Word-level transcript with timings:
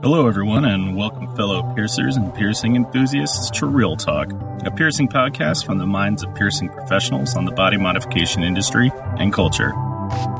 Hello, 0.00 0.28
everyone, 0.28 0.64
and 0.64 0.96
welcome, 0.96 1.34
fellow 1.34 1.60
piercers 1.74 2.16
and 2.16 2.32
piercing 2.32 2.76
enthusiasts, 2.76 3.50
to 3.58 3.66
Real 3.66 3.96
Talk, 3.96 4.30
a 4.64 4.70
piercing 4.70 5.08
podcast 5.08 5.66
from 5.66 5.78
the 5.78 5.86
minds 5.86 6.22
of 6.22 6.32
piercing 6.36 6.68
professionals 6.68 7.34
on 7.34 7.44
the 7.44 7.50
body 7.50 7.76
modification 7.76 8.44
industry 8.44 8.92
and 9.18 9.32
culture. 9.32 9.72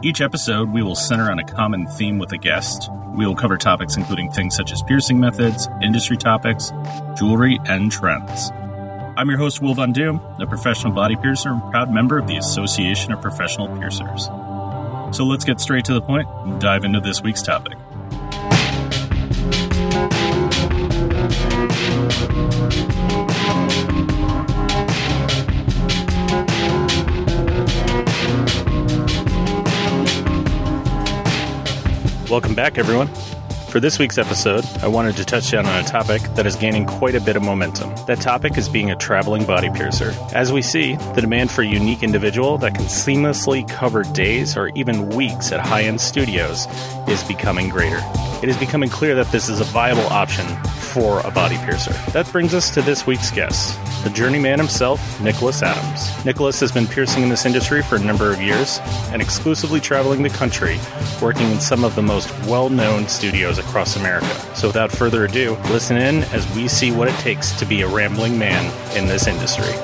Each 0.04 0.20
episode, 0.20 0.72
we 0.72 0.80
will 0.80 0.94
center 0.94 1.28
on 1.28 1.40
a 1.40 1.44
common 1.44 1.88
theme 1.88 2.18
with 2.18 2.30
a 2.30 2.38
guest. 2.38 2.88
We 3.16 3.26
will 3.26 3.34
cover 3.34 3.56
topics 3.56 3.96
including 3.96 4.30
things 4.30 4.54
such 4.54 4.70
as 4.70 4.80
piercing 4.84 5.18
methods, 5.18 5.68
industry 5.82 6.16
topics, 6.16 6.72
jewelry, 7.16 7.58
and 7.64 7.90
trends. 7.90 8.52
I'm 9.16 9.28
your 9.28 9.38
host, 9.38 9.60
Will 9.60 9.74
Von 9.74 9.90
Doom, 9.92 10.20
a 10.38 10.46
professional 10.46 10.92
body 10.92 11.16
piercer 11.16 11.48
and 11.48 11.70
proud 11.72 11.92
member 11.92 12.16
of 12.16 12.28
the 12.28 12.36
Association 12.36 13.12
of 13.12 13.20
Professional 13.20 13.66
Piercers. 13.76 14.26
So 15.16 15.24
let's 15.24 15.44
get 15.44 15.60
straight 15.60 15.84
to 15.86 15.94
the 15.94 16.02
point 16.02 16.28
and 16.44 16.60
dive 16.60 16.84
into 16.84 17.00
this 17.00 17.22
week's 17.22 17.42
topic. 17.42 17.76
Welcome 32.30 32.54
back, 32.54 32.76
everyone. 32.76 33.08
For 33.70 33.80
this 33.80 33.98
week's 33.98 34.18
episode, 34.18 34.62
I 34.82 34.86
wanted 34.86 35.16
to 35.16 35.24
touch 35.24 35.50
down 35.50 35.64
on 35.64 35.82
a 35.82 35.86
topic 35.86 36.20
that 36.34 36.46
is 36.46 36.56
gaining 36.56 36.84
quite 36.84 37.14
a 37.14 37.22
bit 37.22 37.36
of 37.36 37.42
momentum. 37.42 37.94
That 38.04 38.20
topic 38.20 38.58
is 38.58 38.68
being 38.68 38.90
a 38.90 38.96
traveling 38.96 39.46
body 39.46 39.70
piercer. 39.70 40.14
As 40.34 40.52
we 40.52 40.60
see, 40.60 40.96
the 41.14 41.22
demand 41.22 41.50
for 41.50 41.62
a 41.62 41.66
unique 41.66 42.02
individual 42.02 42.58
that 42.58 42.74
can 42.74 42.84
seamlessly 42.84 43.66
cover 43.66 44.02
days 44.02 44.58
or 44.58 44.68
even 44.74 45.08
weeks 45.08 45.52
at 45.52 45.60
high 45.60 45.84
end 45.84 46.02
studios 46.02 46.66
is 47.08 47.24
becoming 47.24 47.70
greater. 47.70 48.00
It 48.42 48.50
is 48.50 48.58
becoming 48.58 48.90
clear 48.90 49.14
that 49.14 49.32
this 49.32 49.48
is 49.48 49.60
a 49.60 49.64
viable 49.64 50.06
option 50.08 50.44
for 50.88 51.20
a 51.20 51.30
body 51.30 51.56
piercer. 51.58 51.92
That 52.12 52.30
brings 52.32 52.54
us 52.54 52.70
to 52.70 52.82
this 52.82 53.06
week's 53.06 53.30
guest, 53.30 53.78
the 54.04 54.10
journeyman 54.10 54.58
himself, 54.58 55.20
Nicholas 55.20 55.62
Adams. 55.62 56.24
Nicholas 56.24 56.58
has 56.60 56.72
been 56.72 56.86
piercing 56.86 57.22
in 57.22 57.28
this 57.28 57.46
industry 57.46 57.82
for 57.82 57.96
a 57.96 58.00
number 58.00 58.32
of 58.32 58.40
years 58.40 58.80
and 59.12 59.20
exclusively 59.20 59.80
traveling 59.80 60.22
the 60.22 60.30
country, 60.30 60.78
working 61.20 61.50
in 61.50 61.60
some 61.60 61.84
of 61.84 61.94
the 61.94 62.02
most 62.02 62.30
well 62.46 62.70
known 62.70 63.06
studios 63.08 63.58
across 63.58 63.96
America. 63.96 64.26
So, 64.56 64.68
without 64.68 64.90
further 64.90 65.24
ado, 65.24 65.56
listen 65.70 65.96
in 65.96 66.24
as 66.32 66.50
we 66.56 66.68
see 66.68 66.90
what 66.90 67.08
it 67.08 67.18
takes 67.20 67.52
to 67.58 67.66
be 67.66 67.82
a 67.82 67.88
rambling 67.88 68.38
man 68.38 68.64
in 68.96 69.06
this 69.06 69.26
industry. 69.26 69.74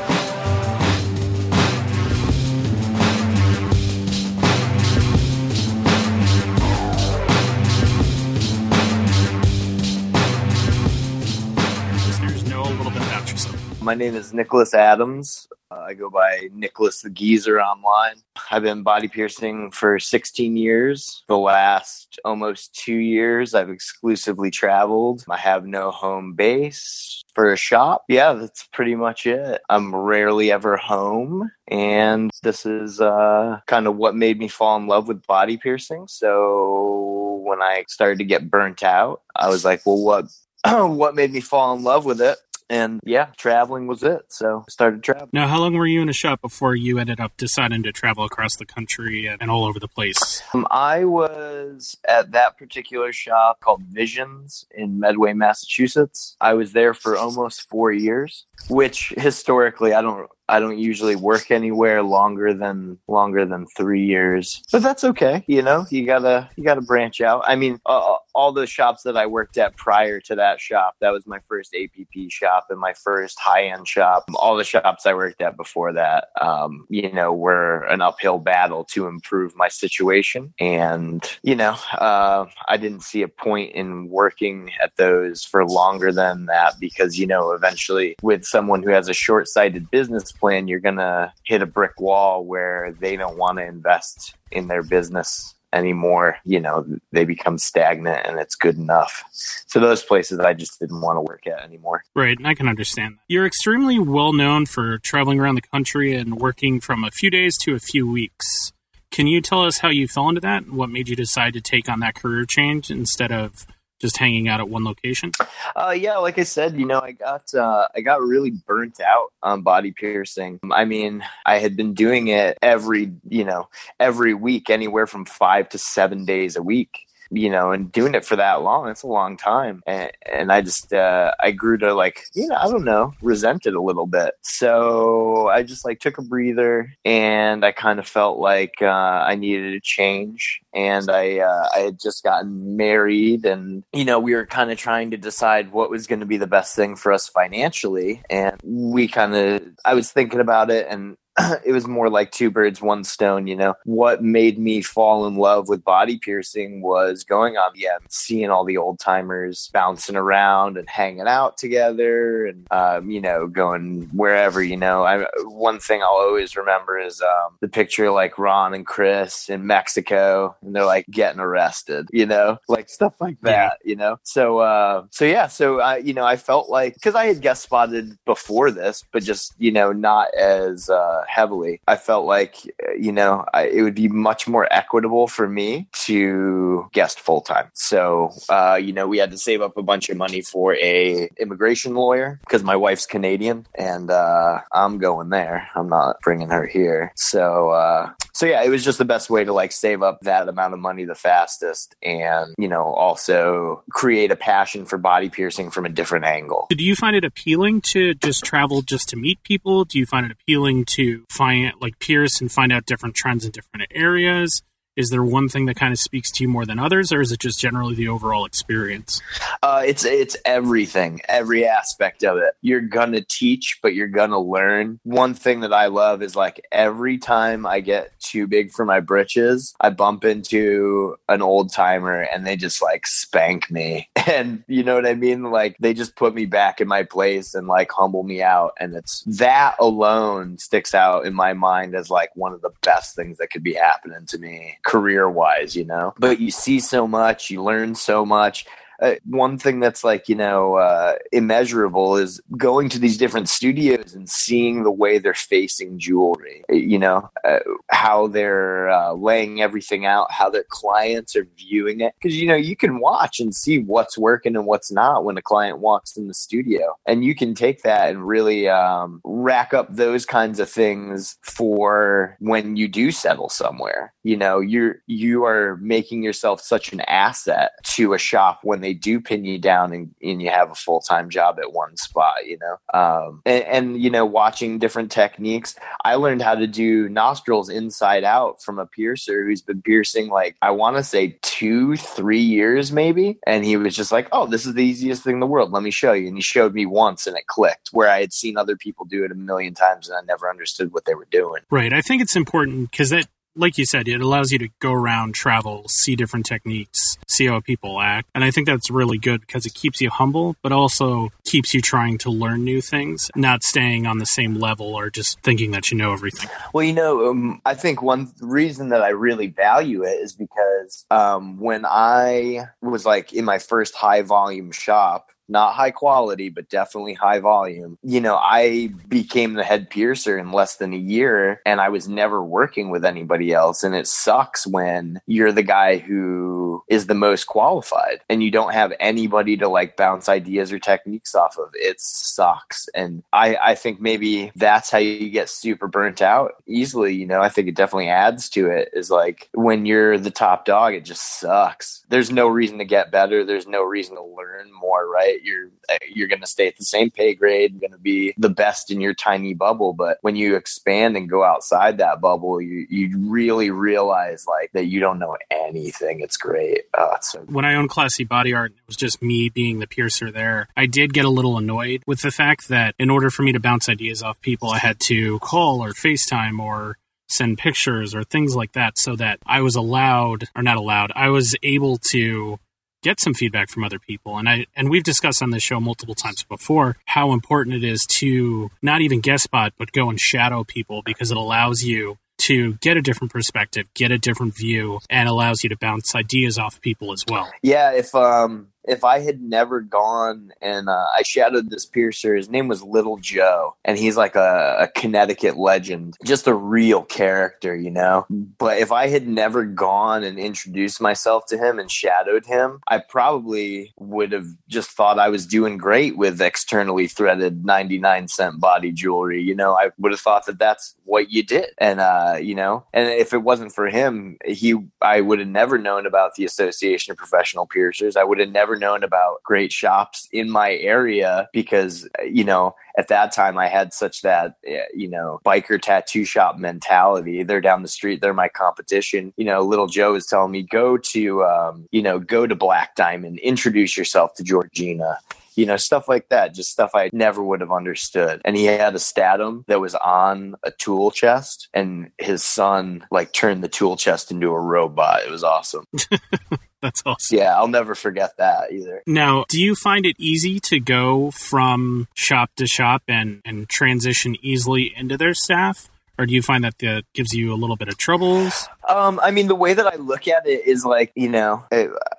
My 13.84 13.94
name 13.94 14.14
is 14.14 14.32
Nicholas 14.32 14.72
Adams. 14.72 15.46
Uh, 15.70 15.80
I 15.80 15.92
go 15.92 16.08
by 16.08 16.48
Nicholas 16.54 17.02
the 17.02 17.10
Geezer 17.10 17.60
online. 17.60 18.14
I've 18.50 18.62
been 18.62 18.82
body 18.82 19.08
piercing 19.08 19.72
for 19.72 19.98
16 19.98 20.56
years. 20.56 21.22
The 21.28 21.36
last 21.36 22.18
almost 22.24 22.74
two 22.74 22.96
years, 22.96 23.54
I've 23.54 23.68
exclusively 23.68 24.50
traveled. 24.50 25.26
I 25.28 25.36
have 25.36 25.66
no 25.66 25.90
home 25.90 26.32
base 26.32 27.22
for 27.34 27.52
a 27.52 27.58
shop. 27.58 28.04
Yeah, 28.08 28.32
that's 28.32 28.66
pretty 28.72 28.94
much 28.94 29.26
it. 29.26 29.60
I'm 29.68 29.94
rarely 29.94 30.50
ever 30.50 30.78
home. 30.78 31.50
And 31.68 32.30
this 32.42 32.64
is 32.64 33.02
uh, 33.02 33.60
kind 33.66 33.86
of 33.86 33.96
what 33.96 34.16
made 34.16 34.38
me 34.38 34.48
fall 34.48 34.78
in 34.78 34.86
love 34.86 35.08
with 35.08 35.26
body 35.26 35.58
piercing. 35.58 36.08
So 36.08 37.42
when 37.44 37.60
I 37.60 37.84
started 37.88 38.16
to 38.16 38.24
get 38.24 38.50
burnt 38.50 38.82
out, 38.82 39.20
I 39.36 39.50
was 39.50 39.62
like, 39.62 39.82
well, 39.84 40.02
what 40.02 40.24
what 40.64 41.14
made 41.14 41.34
me 41.34 41.42
fall 41.42 41.76
in 41.76 41.84
love 41.84 42.06
with 42.06 42.22
it. 42.22 42.38
And 42.70 43.00
yeah, 43.04 43.26
traveling 43.36 43.86
was 43.86 44.02
it. 44.02 44.22
So 44.28 44.64
I 44.66 44.70
started 44.70 45.02
traveling. 45.02 45.30
Now, 45.32 45.48
how 45.48 45.60
long 45.60 45.74
were 45.74 45.86
you 45.86 46.00
in 46.00 46.08
a 46.08 46.14
shop 46.14 46.40
before 46.40 46.74
you 46.74 46.98
ended 46.98 47.20
up 47.20 47.36
deciding 47.36 47.82
to 47.82 47.92
travel 47.92 48.24
across 48.24 48.56
the 48.56 48.64
country 48.64 49.26
and, 49.26 49.40
and 49.42 49.50
all 49.50 49.64
over 49.64 49.78
the 49.78 49.88
place? 49.88 50.42
Um, 50.54 50.66
I 50.70 51.04
was 51.04 51.96
at 52.08 52.32
that 52.32 52.56
particular 52.56 53.12
shop 53.12 53.60
called 53.60 53.82
Visions 53.82 54.66
in 54.70 54.98
Medway, 54.98 55.34
Massachusetts. 55.34 56.36
I 56.40 56.54
was 56.54 56.72
there 56.72 56.94
for 56.94 57.16
almost 57.16 57.68
four 57.68 57.92
years, 57.92 58.46
which 58.68 59.12
historically 59.16 59.92
I 59.92 60.00
don't 60.00 60.30
I 60.48 60.60
don't 60.60 60.78
usually 60.78 61.16
work 61.16 61.50
anywhere 61.50 62.02
longer 62.02 62.52
than 62.52 62.98
longer 63.08 63.46
than 63.46 63.66
three 63.66 64.04
years, 64.04 64.62
but 64.70 64.82
that's 64.82 65.02
okay. 65.02 65.42
You 65.46 65.62
know, 65.62 65.86
you 65.90 66.04
gotta 66.04 66.50
you 66.56 66.64
gotta 66.64 66.82
branch 66.82 67.20
out. 67.20 67.42
I 67.46 67.56
mean, 67.56 67.80
uh, 67.86 68.16
all 68.34 68.52
the 68.52 68.66
shops 68.66 69.02
that 69.04 69.16
I 69.16 69.26
worked 69.26 69.56
at 69.56 69.76
prior 69.76 70.20
to 70.20 70.34
that 70.34 70.60
shop, 70.60 70.96
that 71.00 71.12
was 71.12 71.26
my 71.26 71.38
first 71.48 71.74
APP 71.74 72.30
shop 72.30 72.66
and 72.68 72.78
my 72.78 72.92
first 72.92 73.38
high 73.40 73.66
end 73.66 73.88
shop. 73.88 74.24
All 74.34 74.56
the 74.56 74.64
shops 74.64 75.06
I 75.06 75.14
worked 75.14 75.40
at 75.40 75.56
before 75.56 75.92
that, 75.94 76.28
um, 76.40 76.86
you 76.90 77.10
know, 77.12 77.32
were 77.32 77.84
an 77.84 78.02
uphill 78.02 78.38
battle 78.38 78.84
to 78.92 79.06
improve 79.06 79.56
my 79.56 79.68
situation, 79.68 80.52
and 80.60 81.24
you 81.42 81.56
know, 81.56 81.76
uh, 81.92 82.44
I 82.68 82.76
didn't 82.76 83.02
see 83.02 83.22
a 83.22 83.28
point 83.28 83.72
in 83.72 84.10
working 84.10 84.70
at 84.82 84.96
those 84.96 85.42
for 85.42 85.64
longer 85.64 86.12
than 86.12 86.46
that 86.46 86.74
because 86.78 87.18
you 87.18 87.26
know, 87.26 87.52
eventually, 87.52 88.16
with 88.22 88.44
someone 88.44 88.82
who 88.82 88.90
has 88.90 89.08
a 89.08 89.14
short 89.14 89.48
sighted 89.48 89.90
business 89.90 90.33
plan, 90.38 90.68
you're 90.68 90.80
going 90.80 90.96
to 90.96 91.32
hit 91.44 91.62
a 91.62 91.66
brick 91.66 92.00
wall 92.00 92.44
where 92.44 92.92
they 93.00 93.16
don't 93.16 93.38
want 93.38 93.58
to 93.58 93.64
invest 93.64 94.34
in 94.50 94.68
their 94.68 94.82
business 94.82 95.54
anymore. 95.72 96.38
You 96.44 96.60
know, 96.60 96.86
they 97.12 97.24
become 97.24 97.58
stagnant 97.58 98.26
and 98.26 98.38
it's 98.38 98.54
good 98.54 98.76
enough. 98.76 99.24
So 99.66 99.80
those 99.80 100.02
places 100.02 100.38
I 100.38 100.54
just 100.54 100.78
didn't 100.78 101.00
want 101.00 101.16
to 101.16 101.20
work 101.20 101.46
at 101.46 101.62
anymore. 101.62 102.04
Right, 102.14 102.38
And 102.38 102.46
I 102.46 102.54
can 102.54 102.68
understand. 102.68 103.16
That. 103.16 103.24
You're 103.28 103.46
extremely 103.46 103.98
well 103.98 104.32
known 104.32 104.66
for 104.66 104.98
traveling 104.98 105.40
around 105.40 105.56
the 105.56 105.62
country 105.62 106.14
and 106.14 106.36
working 106.36 106.80
from 106.80 107.04
a 107.04 107.10
few 107.10 107.30
days 107.30 107.58
to 107.62 107.74
a 107.74 107.80
few 107.80 108.10
weeks. 108.10 108.72
Can 109.10 109.26
you 109.26 109.40
tell 109.40 109.64
us 109.64 109.78
how 109.78 109.90
you 109.90 110.08
fell 110.08 110.28
into 110.28 110.40
that 110.40 110.70
what 110.70 110.90
made 110.90 111.08
you 111.08 111.16
decide 111.16 111.52
to 111.54 111.60
take 111.60 111.88
on 111.88 112.00
that 112.00 112.14
career 112.14 112.44
change 112.44 112.90
instead 112.90 113.30
of 113.30 113.66
just 114.04 114.18
hanging 114.18 114.48
out 114.48 114.60
at 114.60 114.68
one 114.68 114.84
location? 114.84 115.32
Uh, 115.74 115.94
yeah, 115.96 116.18
like 116.18 116.38
I 116.38 116.42
said, 116.42 116.78
you 116.78 116.84
know, 116.84 117.00
I 117.00 117.12
got 117.12 117.54
uh, 117.54 117.88
I 117.96 118.02
got 118.02 118.20
really 118.20 118.50
burnt 118.50 119.00
out 119.00 119.32
on 119.42 119.62
body 119.62 119.92
piercing. 119.92 120.60
I 120.70 120.84
mean, 120.84 121.24
I 121.46 121.58
had 121.58 121.74
been 121.74 121.94
doing 121.94 122.28
it 122.28 122.58
every 122.60 123.12
you 123.28 123.44
know 123.44 123.68
every 123.98 124.34
week, 124.34 124.68
anywhere 124.68 125.06
from 125.06 125.24
five 125.24 125.70
to 125.70 125.78
seven 125.78 126.26
days 126.26 126.56
a 126.56 126.62
week 126.62 127.03
you 127.30 127.50
know, 127.50 127.72
and 127.72 127.90
doing 127.90 128.14
it 128.14 128.24
for 128.24 128.36
that 128.36 128.62
long, 128.62 128.88
it's 128.88 129.02
a 129.02 129.08
long 129.08 129.36
time. 129.36 129.82
And, 129.86 130.12
and 130.30 130.52
I 130.52 130.60
just, 130.60 130.92
uh, 130.92 131.32
I 131.40 131.50
grew 131.50 131.78
to 131.78 131.94
like, 131.94 132.24
you 132.34 132.48
know, 132.48 132.56
I 132.56 132.68
don't 132.68 132.84
know, 132.84 133.14
resent 133.22 133.66
it 133.66 133.74
a 133.74 133.82
little 133.82 134.06
bit. 134.06 134.34
So 134.42 135.48
I 135.48 135.62
just 135.62 135.84
like 135.84 136.00
took 136.00 136.18
a 136.18 136.22
breather 136.22 136.92
and 137.04 137.64
I 137.64 137.72
kind 137.72 137.98
of 137.98 138.06
felt 138.06 138.38
like, 138.38 138.74
uh, 138.80 138.86
I 138.86 139.34
needed 139.34 139.74
a 139.74 139.80
change. 139.80 140.60
And 140.74 141.10
I, 141.10 141.38
uh, 141.38 141.68
I 141.74 141.78
had 141.80 142.00
just 142.00 142.24
gotten 142.24 142.76
married 142.76 143.44
and, 143.44 143.84
you 143.92 144.04
know, 144.04 144.18
we 144.18 144.34
were 144.34 144.46
kind 144.46 144.70
of 144.70 144.78
trying 144.78 145.10
to 145.12 145.16
decide 145.16 145.72
what 145.72 145.90
was 145.90 146.06
going 146.06 146.20
to 146.20 146.26
be 146.26 146.36
the 146.36 146.46
best 146.46 146.74
thing 146.74 146.96
for 146.96 147.12
us 147.12 147.28
financially. 147.28 148.22
And 148.28 148.60
we 148.64 149.08
kind 149.08 149.34
of, 149.34 149.62
I 149.84 149.94
was 149.94 150.10
thinking 150.10 150.40
about 150.40 150.70
it 150.70 150.86
and 150.88 151.16
it 151.64 151.72
was 151.72 151.86
more 151.86 152.08
like 152.08 152.30
two 152.30 152.50
birds, 152.50 152.80
one 152.80 153.04
stone, 153.04 153.46
you 153.46 153.56
know. 153.56 153.74
What 153.84 154.22
made 154.22 154.58
me 154.58 154.80
fall 154.82 155.26
in 155.26 155.36
love 155.36 155.68
with 155.68 155.84
body 155.84 156.18
piercing 156.18 156.80
was 156.80 157.24
going 157.24 157.56
on 157.56 157.72
yeah, 157.74 157.98
seeing 158.08 158.50
all 158.50 158.64
the 158.64 158.76
old 158.76 158.98
timers 158.98 159.70
bouncing 159.72 160.16
around 160.16 160.76
and 160.76 160.88
hanging 160.88 161.26
out 161.26 161.56
together 161.56 162.46
and, 162.46 162.66
um, 162.70 163.10
you 163.10 163.20
know, 163.20 163.46
going 163.46 164.08
wherever, 164.12 164.62
you 164.62 164.76
know. 164.76 165.04
I, 165.04 165.26
one 165.44 165.80
thing 165.80 166.02
I'll 166.02 166.08
always 166.08 166.56
remember 166.56 166.98
is 166.98 167.20
um, 167.20 167.56
the 167.60 167.68
picture 167.68 168.06
of 168.06 168.14
like 168.14 168.38
Ron 168.38 168.74
and 168.74 168.86
Chris 168.86 169.48
in 169.48 169.66
Mexico 169.66 170.54
and 170.62 170.74
they're 170.74 170.84
like 170.84 171.06
getting 171.10 171.40
arrested, 171.40 172.08
you 172.12 172.26
know, 172.26 172.58
like 172.68 172.88
stuff 172.88 173.20
like 173.20 173.40
that, 173.42 173.78
yeah. 173.84 173.90
you 173.90 173.96
know. 173.96 174.18
So, 174.22 174.58
uh, 174.58 175.06
so 175.10 175.24
yeah, 175.24 175.48
so 175.48 175.80
I, 175.80 175.98
you 175.98 176.14
know, 176.14 176.24
I 176.24 176.36
felt 176.36 176.68
like 176.68 176.94
because 176.94 177.14
I 177.14 177.26
had 177.26 177.40
guest 177.40 177.62
spotted 177.62 178.16
before 178.24 178.70
this, 178.70 179.04
but 179.12 179.22
just, 179.22 179.54
you 179.58 179.72
know, 179.72 179.92
not 179.92 180.32
as, 180.34 180.88
uh, 180.88 181.23
heavily. 181.28 181.80
I 181.86 181.96
felt 181.96 182.26
like, 182.26 182.56
you 182.98 183.12
know, 183.12 183.44
I, 183.52 183.66
it 183.66 183.82
would 183.82 183.94
be 183.94 184.08
much 184.08 184.46
more 184.48 184.68
equitable 184.70 185.26
for 185.28 185.48
me 185.48 185.88
to 186.04 186.88
guest 186.92 187.20
full 187.20 187.40
time. 187.40 187.70
So, 187.74 188.30
uh, 188.48 188.78
you 188.80 188.92
know, 188.92 189.06
we 189.06 189.18
had 189.18 189.30
to 189.30 189.38
save 189.38 189.62
up 189.62 189.76
a 189.76 189.82
bunch 189.82 190.10
of 190.10 190.16
money 190.16 190.40
for 190.40 190.74
a 190.76 191.28
immigration 191.38 191.94
lawyer 191.94 192.40
because 192.44 192.62
my 192.62 192.76
wife's 192.76 193.06
Canadian 193.06 193.66
and 193.74 194.10
uh, 194.10 194.60
I'm 194.72 194.98
going 194.98 195.30
there. 195.30 195.68
I'm 195.74 195.88
not 195.88 196.20
bringing 196.22 196.50
her 196.50 196.66
here. 196.66 197.12
So, 197.16 197.70
uh, 197.70 198.12
so 198.34 198.46
yeah, 198.46 198.62
it 198.62 198.68
was 198.68 198.84
just 198.84 198.98
the 198.98 199.04
best 199.04 199.30
way 199.30 199.44
to 199.44 199.52
like 199.52 199.70
save 199.70 200.02
up 200.02 200.20
that 200.22 200.48
amount 200.48 200.74
of 200.74 200.80
money 200.80 201.04
the 201.04 201.14
fastest 201.14 201.94
and, 202.02 202.54
you 202.58 202.68
know, 202.68 202.92
also 202.94 203.82
create 203.90 204.32
a 204.32 204.36
passion 204.36 204.84
for 204.84 204.98
body 204.98 205.28
piercing 205.30 205.70
from 205.70 205.86
a 205.86 205.88
different 205.88 206.24
angle. 206.24 206.66
Do 206.70 206.84
you 206.84 206.96
find 206.96 207.14
it 207.14 207.24
appealing 207.24 207.80
to 207.82 208.14
just 208.14 208.44
travel 208.44 208.82
just 208.82 209.08
to 209.10 209.16
meet 209.16 209.42
people? 209.44 209.84
Do 209.84 209.98
you 209.98 210.06
find 210.06 210.26
it 210.26 210.32
appealing 210.32 210.84
to 210.86 211.24
find 211.30 211.72
like 211.80 212.00
pierce 212.00 212.40
and 212.40 212.50
find 212.50 212.72
out 212.72 212.86
different 212.86 213.14
trends 213.14 213.44
in 213.44 213.52
different 213.52 213.86
areas? 213.94 214.62
Is 214.96 215.10
there 215.10 215.24
one 215.24 215.48
thing 215.48 215.66
that 215.66 215.74
kind 215.74 215.92
of 215.92 215.98
speaks 215.98 216.30
to 216.32 216.44
you 216.44 216.48
more 216.48 216.64
than 216.64 216.78
others, 216.78 217.10
or 217.10 217.20
is 217.20 217.32
it 217.32 217.40
just 217.40 217.58
generally 217.58 217.96
the 217.96 218.06
overall 218.06 218.44
experience? 218.44 219.20
Uh, 219.60 219.82
it's 219.84 220.04
it's 220.04 220.36
everything, 220.44 221.20
every 221.28 221.66
aspect 221.66 222.22
of 222.22 222.36
it. 222.36 222.54
You're 222.62 222.80
gonna 222.80 223.20
teach, 223.20 223.80
but 223.82 223.94
you're 223.94 224.06
gonna 224.06 224.38
learn. 224.38 225.00
One 225.02 225.34
thing 225.34 225.60
that 225.60 225.72
I 225.72 225.86
love 225.86 226.22
is 226.22 226.36
like 226.36 226.64
every 226.70 227.18
time 227.18 227.66
I 227.66 227.80
get 227.80 228.12
too 228.20 228.46
big 228.46 228.70
for 228.70 228.84
my 228.84 229.00
britches, 229.00 229.74
I 229.80 229.90
bump 229.90 230.24
into 230.24 231.16
an 231.28 231.42
old 231.42 231.72
timer 231.72 232.20
and 232.20 232.46
they 232.46 232.54
just 232.54 232.80
like 232.80 233.08
spank 233.08 233.72
me, 233.72 234.08
and 234.28 234.62
you 234.68 234.84
know 234.84 234.94
what 234.94 235.08
I 235.08 235.14
mean. 235.14 235.50
Like 235.50 235.76
they 235.80 235.92
just 235.92 236.14
put 236.14 236.36
me 236.36 236.46
back 236.46 236.80
in 236.80 236.86
my 236.86 237.02
place 237.02 237.56
and 237.56 237.66
like 237.66 237.90
humble 237.90 238.22
me 238.22 238.42
out, 238.42 238.74
and 238.78 238.94
it's 238.94 239.24
that 239.26 239.74
alone 239.80 240.56
sticks 240.56 240.94
out 240.94 241.26
in 241.26 241.34
my 241.34 241.52
mind 241.52 241.96
as 241.96 242.10
like 242.10 242.30
one 242.36 242.52
of 242.52 242.62
the 242.62 242.70
best 242.82 243.16
things 243.16 243.38
that 243.38 243.50
could 243.50 243.64
be 243.64 243.74
happening 243.74 244.24
to 244.26 244.38
me 244.38 244.76
career 244.84 245.28
wise. 245.28 245.74
You 245.74 245.84
know, 245.84 246.14
but 246.18 246.40
you 246.40 246.50
see 246.50 246.80
so 246.80 247.06
much, 247.08 247.50
you 247.50 247.62
learn 247.62 247.94
so 247.94 248.24
much 248.24 248.66
uh, 249.00 249.14
one 249.24 249.58
thing 249.58 249.80
that's 249.80 250.04
like 250.04 250.28
you 250.28 250.34
know 250.34 250.74
uh, 250.76 251.14
immeasurable 251.32 252.16
is 252.16 252.40
going 252.56 252.88
to 252.88 252.98
these 252.98 253.16
different 253.16 253.48
studios 253.48 254.14
and 254.14 254.28
seeing 254.28 254.82
the 254.82 254.90
way 254.90 255.18
they're 255.18 255.34
facing 255.34 255.98
jewelry 255.98 256.64
you 256.68 256.98
know 256.98 257.28
uh, 257.44 257.58
how 257.90 258.26
they're 258.26 258.88
uh, 258.90 259.12
laying 259.12 259.60
everything 259.60 260.06
out 260.06 260.30
how 260.30 260.50
their 260.50 260.64
clients 260.68 261.36
are 261.36 261.46
viewing 261.56 262.00
it. 262.00 262.14
Because 262.20 262.36
you 262.36 262.46
know 262.46 262.54
you 262.54 262.76
can 262.76 263.00
watch 263.00 263.40
and 263.40 263.54
see 263.54 263.78
what's 263.78 264.18
working 264.18 264.56
and 264.56 264.66
what's 264.66 264.90
not 264.90 265.24
when 265.24 265.36
a 265.36 265.42
client 265.42 265.78
walks 265.78 266.16
in 266.16 266.28
the 266.28 266.34
studio. 266.34 266.96
And 267.06 267.24
you 267.24 267.34
can 267.34 267.54
take 267.54 267.82
that 267.82 268.10
and 268.10 268.26
really 268.26 268.68
um, 268.68 269.20
rack 269.24 269.74
up 269.74 269.94
those 269.94 270.26
kinds 270.26 270.60
of 270.60 270.68
things 270.68 271.36
for 271.42 272.36
when 272.40 272.76
you 272.76 272.88
do 272.88 273.10
settle 273.10 273.48
somewhere. 273.48 274.12
You 274.22 274.36
know 274.36 274.60
you're 274.60 274.96
you 275.06 275.44
are 275.44 275.76
making 275.80 276.22
yourself 276.22 276.60
such 276.60 276.92
an 276.92 277.00
asset 277.02 277.72
to 277.84 278.14
a 278.14 278.18
shop 278.18 278.60
when 278.62 278.80
they 278.84 278.94
do 278.94 279.20
pin 279.20 279.44
you 279.44 279.58
down 279.58 279.92
and, 279.92 280.14
and 280.22 280.42
you 280.42 280.50
have 280.50 280.70
a 280.70 280.74
full 280.74 281.00
time 281.00 281.30
job 281.30 281.58
at 281.58 281.72
one 281.72 281.96
spot, 281.96 282.46
you 282.46 282.58
know. 282.58 282.76
Um, 282.98 283.42
and, 283.44 283.64
and, 283.64 284.02
you 284.02 284.10
know, 284.10 284.24
watching 284.24 284.78
different 284.78 285.10
techniques, 285.10 285.74
I 286.04 286.16
learned 286.16 286.42
how 286.42 286.54
to 286.54 286.66
do 286.66 287.08
nostrils 287.08 287.68
inside 287.68 288.24
out 288.24 288.62
from 288.62 288.78
a 288.78 288.86
piercer 288.86 289.44
who's 289.44 289.62
been 289.62 289.82
piercing 289.82 290.28
like 290.28 290.56
I 290.62 290.70
want 290.70 290.96
to 290.96 291.02
say 291.02 291.38
two, 291.42 291.96
three 291.96 292.40
years 292.40 292.92
maybe, 292.92 293.38
and 293.46 293.64
he 293.64 293.76
was 293.76 293.96
just 293.96 294.12
like, 294.12 294.28
"Oh, 294.32 294.46
this 294.46 294.66
is 294.66 294.74
the 294.74 294.84
easiest 294.84 295.22
thing 295.22 295.34
in 295.34 295.40
the 295.40 295.46
world. 295.46 295.72
Let 295.72 295.82
me 295.82 295.90
show 295.90 296.12
you." 296.12 296.28
And 296.28 296.36
he 296.36 296.42
showed 296.42 296.74
me 296.74 296.86
once, 296.86 297.26
and 297.26 297.36
it 297.36 297.46
clicked. 297.46 297.90
Where 297.92 298.08
I 298.08 298.20
had 298.20 298.32
seen 298.32 298.56
other 298.56 298.76
people 298.76 299.04
do 299.04 299.24
it 299.24 299.32
a 299.32 299.34
million 299.34 299.74
times, 299.74 300.08
and 300.08 300.16
I 300.16 300.20
never 300.26 300.48
understood 300.50 300.92
what 300.92 301.04
they 301.04 301.14
were 301.14 301.28
doing. 301.30 301.62
Right. 301.70 301.92
I 301.92 302.00
think 302.00 302.22
it's 302.22 302.36
important 302.36 302.90
because 302.90 303.10
that 303.10 303.26
like 303.56 303.78
you 303.78 303.86
said, 303.86 304.08
it 304.08 304.20
allows 304.20 304.50
you 304.52 304.58
to 304.58 304.68
go 304.80 304.92
around, 304.92 305.34
travel, 305.34 305.84
see 305.88 306.16
different 306.16 306.46
techniques, 306.46 307.13
see 307.28 307.46
how 307.46 307.60
people 307.60 308.00
act. 308.00 308.28
And 308.34 308.44
I 308.44 308.50
think 308.50 308.66
that's 308.66 308.90
really 308.90 309.18
good 309.18 309.40
because 309.40 309.66
it 309.66 309.74
keeps 309.74 310.00
you 310.00 310.10
humble, 310.10 310.56
but 310.62 310.72
also 310.72 311.30
keeps 311.44 311.74
you 311.74 311.80
trying 311.80 312.18
to 312.18 312.30
learn 312.30 312.64
new 312.64 312.80
things, 312.80 313.30
not 313.36 313.62
staying 313.62 314.06
on 314.06 314.18
the 314.18 314.26
same 314.26 314.54
level 314.54 314.94
or 314.94 315.10
just 315.10 315.40
thinking 315.40 315.70
that 315.72 315.90
you 315.90 315.96
know 315.96 316.12
everything. 316.12 316.48
Well, 316.72 316.84
you 316.84 316.92
know, 316.92 317.30
um, 317.30 317.60
I 317.64 317.74
think 317.74 318.02
one 318.02 318.32
reason 318.40 318.90
that 318.90 319.02
I 319.02 319.10
really 319.10 319.48
value 319.48 320.02
it 320.02 320.20
is 320.20 320.32
because 320.32 321.06
um, 321.10 321.58
when 321.58 321.84
I 321.86 322.66
was 322.82 323.04
like 323.06 323.32
in 323.32 323.44
my 323.44 323.58
first 323.58 323.94
high 323.94 324.22
volume 324.22 324.72
shop, 324.72 325.30
not 325.48 325.74
high 325.74 325.90
quality, 325.90 326.48
but 326.48 326.68
definitely 326.68 327.14
high 327.14 327.40
volume. 327.40 327.98
You 328.02 328.20
know, 328.20 328.36
I 328.36 328.88
became 329.08 329.54
the 329.54 329.64
head 329.64 329.90
piercer 329.90 330.38
in 330.38 330.52
less 330.52 330.76
than 330.76 330.92
a 330.92 330.98
year 330.98 331.60
and 331.66 331.80
I 331.80 331.88
was 331.88 332.08
never 332.08 332.42
working 332.42 332.90
with 332.90 333.04
anybody 333.04 333.52
else. 333.52 333.82
And 333.82 333.94
it 333.94 334.06
sucks 334.06 334.66
when 334.66 335.20
you're 335.26 335.52
the 335.52 335.62
guy 335.62 335.98
who 335.98 336.82
is 336.88 337.06
the 337.06 337.14
most 337.14 337.46
qualified 337.46 338.20
and 338.28 338.42
you 338.42 338.50
don't 338.50 338.72
have 338.72 338.92
anybody 339.00 339.56
to 339.56 339.68
like 339.68 339.96
bounce 339.96 340.28
ideas 340.28 340.72
or 340.72 340.78
techniques 340.78 341.34
off 341.34 341.58
of. 341.58 341.70
It 341.74 342.00
sucks. 342.00 342.88
And 342.94 343.22
I, 343.32 343.56
I 343.56 343.74
think 343.74 344.00
maybe 344.00 344.52
that's 344.56 344.90
how 344.90 344.98
you 344.98 345.30
get 345.30 345.48
super 345.48 345.86
burnt 345.86 346.22
out 346.22 346.54
easily. 346.66 347.14
You 347.14 347.26
know, 347.26 347.40
I 347.40 347.48
think 347.48 347.68
it 347.68 347.76
definitely 347.76 348.08
adds 348.08 348.48
to 348.50 348.70
it 348.70 348.90
is 348.92 349.10
like 349.10 349.48
when 349.52 349.86
you're 349.86 350.18
the 350.18 350.30
top 350.30 350.64
dog, 350.64 350.94
it 350.94 351.04
just 351.04 351.40
sucks. 351.40 352.04
There's 352.08 352.30
no 352.30 352.48
reason 352.48 352.78
to 352.78 352.84
get 352.84 353.10
better. 353.10 353.44
There's 353.44 353.66
no 353.66 353.82
reason 353.82 354.16
to 354.16 354.22
learn 354.22 354.72
more, 354.72 355.08
right? 355.08 355.33
You're 355.42 355.70
you're 356.08 356.28
going 356.28 356.40
to 356.40 356.46
stay 356.46 356.66
at 356.66 356.76
the 356.76 356.84
same 356.84 357.10
pay 357.10 357.34
grade, 357.34 357.80
going 357.80 357.92
to 357.92 357.98
be 357.98 358.34
the 358.38 358.48
best 358.48 358.90
in 358.90 359.00
your 359.00 359.14
tiny 359.14 359.54
bubble. 359.54 359.92
But 359.92 360.18
when 360.22 360.36
you 360.36 360.56
expand 360.56 361.16
and 361.16 361.28
go 361.28 361.44
outside 361.44 361.98
that 361.98 362.20
bubble, 362.20 362.60
you 362.60 362.86
you 362.88 363.18
really 363.18 363.70
realize 363.70 364.46
like 364.46 364.70
that 364.72 364.86
you 364.86 365.00
don't 365.00 365.18
know 365.18 365.36
anything. 365.50 366.20
It's 366.20 366.36
great. 366.36 366.82
Oh, 366.96 367.12
it's 367.14 367.32
so 367.32 367.40
when 367.40 367.64
I 367.64 367.74
owned 367.74 367.90
Classy 367.90 368.24
Body 368.24 368.54
Art, 368.54 368.72
it 368.72 368.86
was 368.86 368.96
just 368.96 369.22
me 369.22 369.48
being 369.48 369.78
the 369.78 369.86
piercer 369.86 370.30
there. 370.30 370.68
I 370.76 370.86
did 370.86 371.12
get 371.12 371.24
a 371.24 371.30
little 371.30 371.56
annoyed 371.58 372.02
with 372.06 372.22
the 372.22 372.30
fact 372.30 372.68
that 372.68 372.94
in 372.98 373.10
order 373.10 373.30
for 373.30 373.42
me 373.42 373.52
to 373.52 373.60
bounce 373.60 373.88
ideas 373.88 374.22
off 374.22 374.40
people, 374.40 374.70
I 374.70 374.78
had 374.78 375.00
to 375.00 375.38
call 375.40 375.82
or 375.82 375.90
FaceTime 375.90 376.58
or 376.58 376.98
send 377.28 377.58
pictures 377.58 378.14
or 378.14 378.22
things 378.22 378.54
like 378.54 378.72
that 378.72 378.98
so 378.98 379.16
that 379.16 379.38
I 379.46 379.60
was 379.62 379.76
allowed 379.76 380.44
or 380.54 380.62
not 380.62 380.76
allowed, 380.76 381.12
I 381.14 381.28
was 381.30 381.56
able 381.62 381.96
to 382.10 382.58
get 383.04 383.20
some 383.20 383.34
feedback 383.34 383.68
from 383.68 383.84
other 383.84 384.00
people. 384.00 384.38
And 384.38 384.48
I 384.48 384.66
and 384.74 384.90
we've 384.90 385.04
discussed 385.04 385.42
on 385.42 385.50
this 385.50 385.62
show 385.62 385.78
multiple 385.78 386.16
times 386.16 386.42
before 386.42 386.96
how 387.04 387.32
important 387.32 387.76
it 387.76 387.84
is 387.84 388.04
to 388.18 388.70
not 388.82 389.02
even 389.02 389.20
guest 389.20 389.44
spot, 389.44 389.74
but 389.78 389.92
go 389.92 390.10
and 390.10 390.18
shadow 390.18 390.64
people 390.64 391.02
because 391.04 391.30
it 391.30 391.36
allows 391.36 391.84
you 391.84 392.18
to 392.38 392.74
get 392.74 392.96
a 392.96 393.02
different 393.02 393.32
perspective, 393.32 393.86
get 393.94 394.10
a 394.10 394.18
different 394.18 394.56
view, 394.56 395.00
and 395.08 395.28
allows 395.28 395.62
you 395.62 395.68
to 395.68 395.76
bounce 395.76 396.14
ideas 396.14 396.58
off 396.58 396.80
people 396.80 397.12
as 397.12 397.24
well. 397.28 397.48
Yeah, 397.62 397.92
if 397.92 398.14
um 398.14 398.68
if 398.86 399.04
I 399.04 399.20
had 399.20 399.42
never 399.42 399.80
gone 399.80 400.52
and 400.60 400.88
uh, 400.88 401.06
I 401.16 401.22
shadowed 401.22 401.70
this 401.70 401.86
piercer, 401.86 402.34
his 402.34 402.50
name 402.50 402.68
was 402.68 402.82
Little 402.82 403.18
Joe, 403.18 403.76
and 403.84 403.98
he's 403.98 404.16
like 404.16 404.36
a, 404.36 404.76
a, 404.80 404.88
Connecticut 404.88 405.56
legend, 405.56 406.16
just 406.24 406.46
a 406.46 406.54
real 406.54 407.02
character, 407.02 407.76
you 407.76 407.90
know. 407.90 408.26
But 408.30 408.78
if 408.78 408.92
I 408.92 409.08
had 409.08 409.26
never 409.26 409.64
gone 409.64 410.22
and 410.22 410.38
introduced 410.38 411.00
myself 411.00 411.46
to 411.46 411.58
him 411.58 411.78
and 411.78 411.90
shadowed 411.90 412.46
him, 412.46 412.80
I 412.88 412.98
probably 412.98 413.92
would 413.98 414.32
have 414.32 414.46
just 414.68 414.90
thought 414.90 415.18
I 415.18 415.28
was 415.28 415.46
doing 415.46 415.76
great 415.76 416.16
with 416.16 416.40
externally 416.40 417.08
threaded 417.08 417.64
99 417.64 418.28
cent 418.28 418.60
body 418.60 418.92
jewelry. 418.92 419.42
You 419.42 419.54
know, 419.54 419.76
I 419.76 419.90
would 419.98 420.12
have 420.12 420.20
thought 420.20 420.46
that 420.46 420.58
that's 420.58 420.94
what 421.04 421.30
you 421.30 421.42
did. 421.42 421.66
And, 421.78 422.00
uh, 422.00 422.38
you 422.40 422.54
know, 422.54 422.84
and 422.92 423.08
if 423.08 423.32
it 423.32 423.42
wasn't 423.42 423.72
for 423.74 423.88
him, 423.88 424.38
he, 424.44 424.76
I 425.00 425.20
would 425.20 425.38
have 425.38 425.48
never 425.48 425.78
known 425.78 426.06
about 426.06 426.34
the 426.34 426.44
Association 426.44 427.12
of 427.12 427.18
Professional 427.18 427.66
Piercers. 427.66 428.16
I 428.16 428.24
would 428.24 428.38
have 428.38 428.50
never 428.50 428.73
known 428.78 429.02
about 429.02 429.42
great 429.42 429.72
shops 429.72 430.28
in 430.32 430.50
my 430.50 430.72
area 430.74 431.48
because, 431.52 432.08
you 432.24 432.44
know, 432.44 432.74
at 432.96 433.08
that 433.08 433.32
time 433.32 433.58
I 433.58 433.68
had 433.68 433.92
such 433.92 434.22
that, 434.22 434.56
eh, 434.66 434.84
you 434.94 435.08
know, 435.08 435.40
biker 435.44 435.80
tattoo 435.80 436.24
shop 436.24 436.58
mentality. 436.58 437.42
They're 437.42 437.60
down 437.60 437.82
the 437.82 437.88
street. 437.88 438.20
They're 438.20 438.34
my 438.34 438.48
competition. 438.48 439.32
You 439.36 439.44
know, 439.44 439.62
little 439.62 439.86
Joe 439.86 440.14
is 440.14 440.26
telling 440.26 440.52
me, 440.52 440.62
go 440.62 440.96
to, 440.96 441.44
um, 441.44 441.88
you 441.90 442.02
know, 442.02 442.18
go 442.18 442.46
to 442.46 442.54
Black 442.54 442.94
Diamond, 442.94 443.38
introduce 443.40 443.96
yourself 443.96 444.34
to 444.34 444.44
Georgina 444.44 445.18
you 445.56 445.66
know, 445.66 445.76
stuff 445.76 446.08
like 446.08 446.28
that, 446.28 446.54
just 446.54 446.70
stuff 446.70 446.92
I 446.94 447.10
never 447.12 447.42
would 447.42 447.60
have 447.60 447.72
understood. 447.72 448.40
And 448.44 448.56
he 448.56 448.64
had 448.64 448.94
a 448.94 448.98
Statim 448.98 449.64
that 449.66 449.80
was 449.80 449.94
on 449.94 450.56
a 450.62 450.70
tool 450.70 451.10
chest, 451.10 451.68
and 451.72 452.10
his 452.18 452.42
son 452.42 453.06
like 453.10 453.32
turned 453.32 453.62
the 453.62 453.68
tool 453.68 453.96
chest 453.96 454.30
into 454.30 454.50
a 454.50 454.60
robot. 454.60 455.22
It 455.24 455.30
was 455.30 455.44
awesome. 455.44 455.86
That's 456.84 457.02
awesome. 457.06 457.38
Yeah, 457.38 457.56
I'll 457.56 457.66
never 457.66 457.94
forget 457.94 458.36
that 458.36 458.70
either. 458.70 459.02
Now, 459.06 459.46
do 459.48 459.58
you 459.58 459.74
find 459.74 460.04
it 460.04 460.16
easy 460.18 460.60
to 460.60 460.78
go 460.78 461.30
from 461.30 462.08
shop 462.12 462.50
to 462.56 462.66
shop 462.66 463.04
and, 463.08 463.40
and 463.46 463.66
transition 463.70 464.36
easily 464.42 464.92
into 464.94 465.16
their 465.16 465.32
staff? 465.32 465.88
Or 466.18 466.26
do 466.26 466.34
you 466.34 466.42
find 466.42 466.62
that 466.64 466.78
that 466.78 467.04
gives 467.12 467.32
you 467.32 467.52
a 467.52 467.56
little 467.56 467.76
bit 467.76 467.88
of 467.88 467.98
troubles? 467.98 468.68
Um, 468.88 469.18
I 469.22 469.30
mean, 469.30 469.48
the 469.48 469.54
way 469.54 469.74
that 469.74 469.86
I 469.86 469.96
look 469.96 470.28
at 470.28 470.46
it 470.46 470.66
is 470.66 470.84
like, 470.84 471.12
you 471.14 471.28
know, 471.28 471.64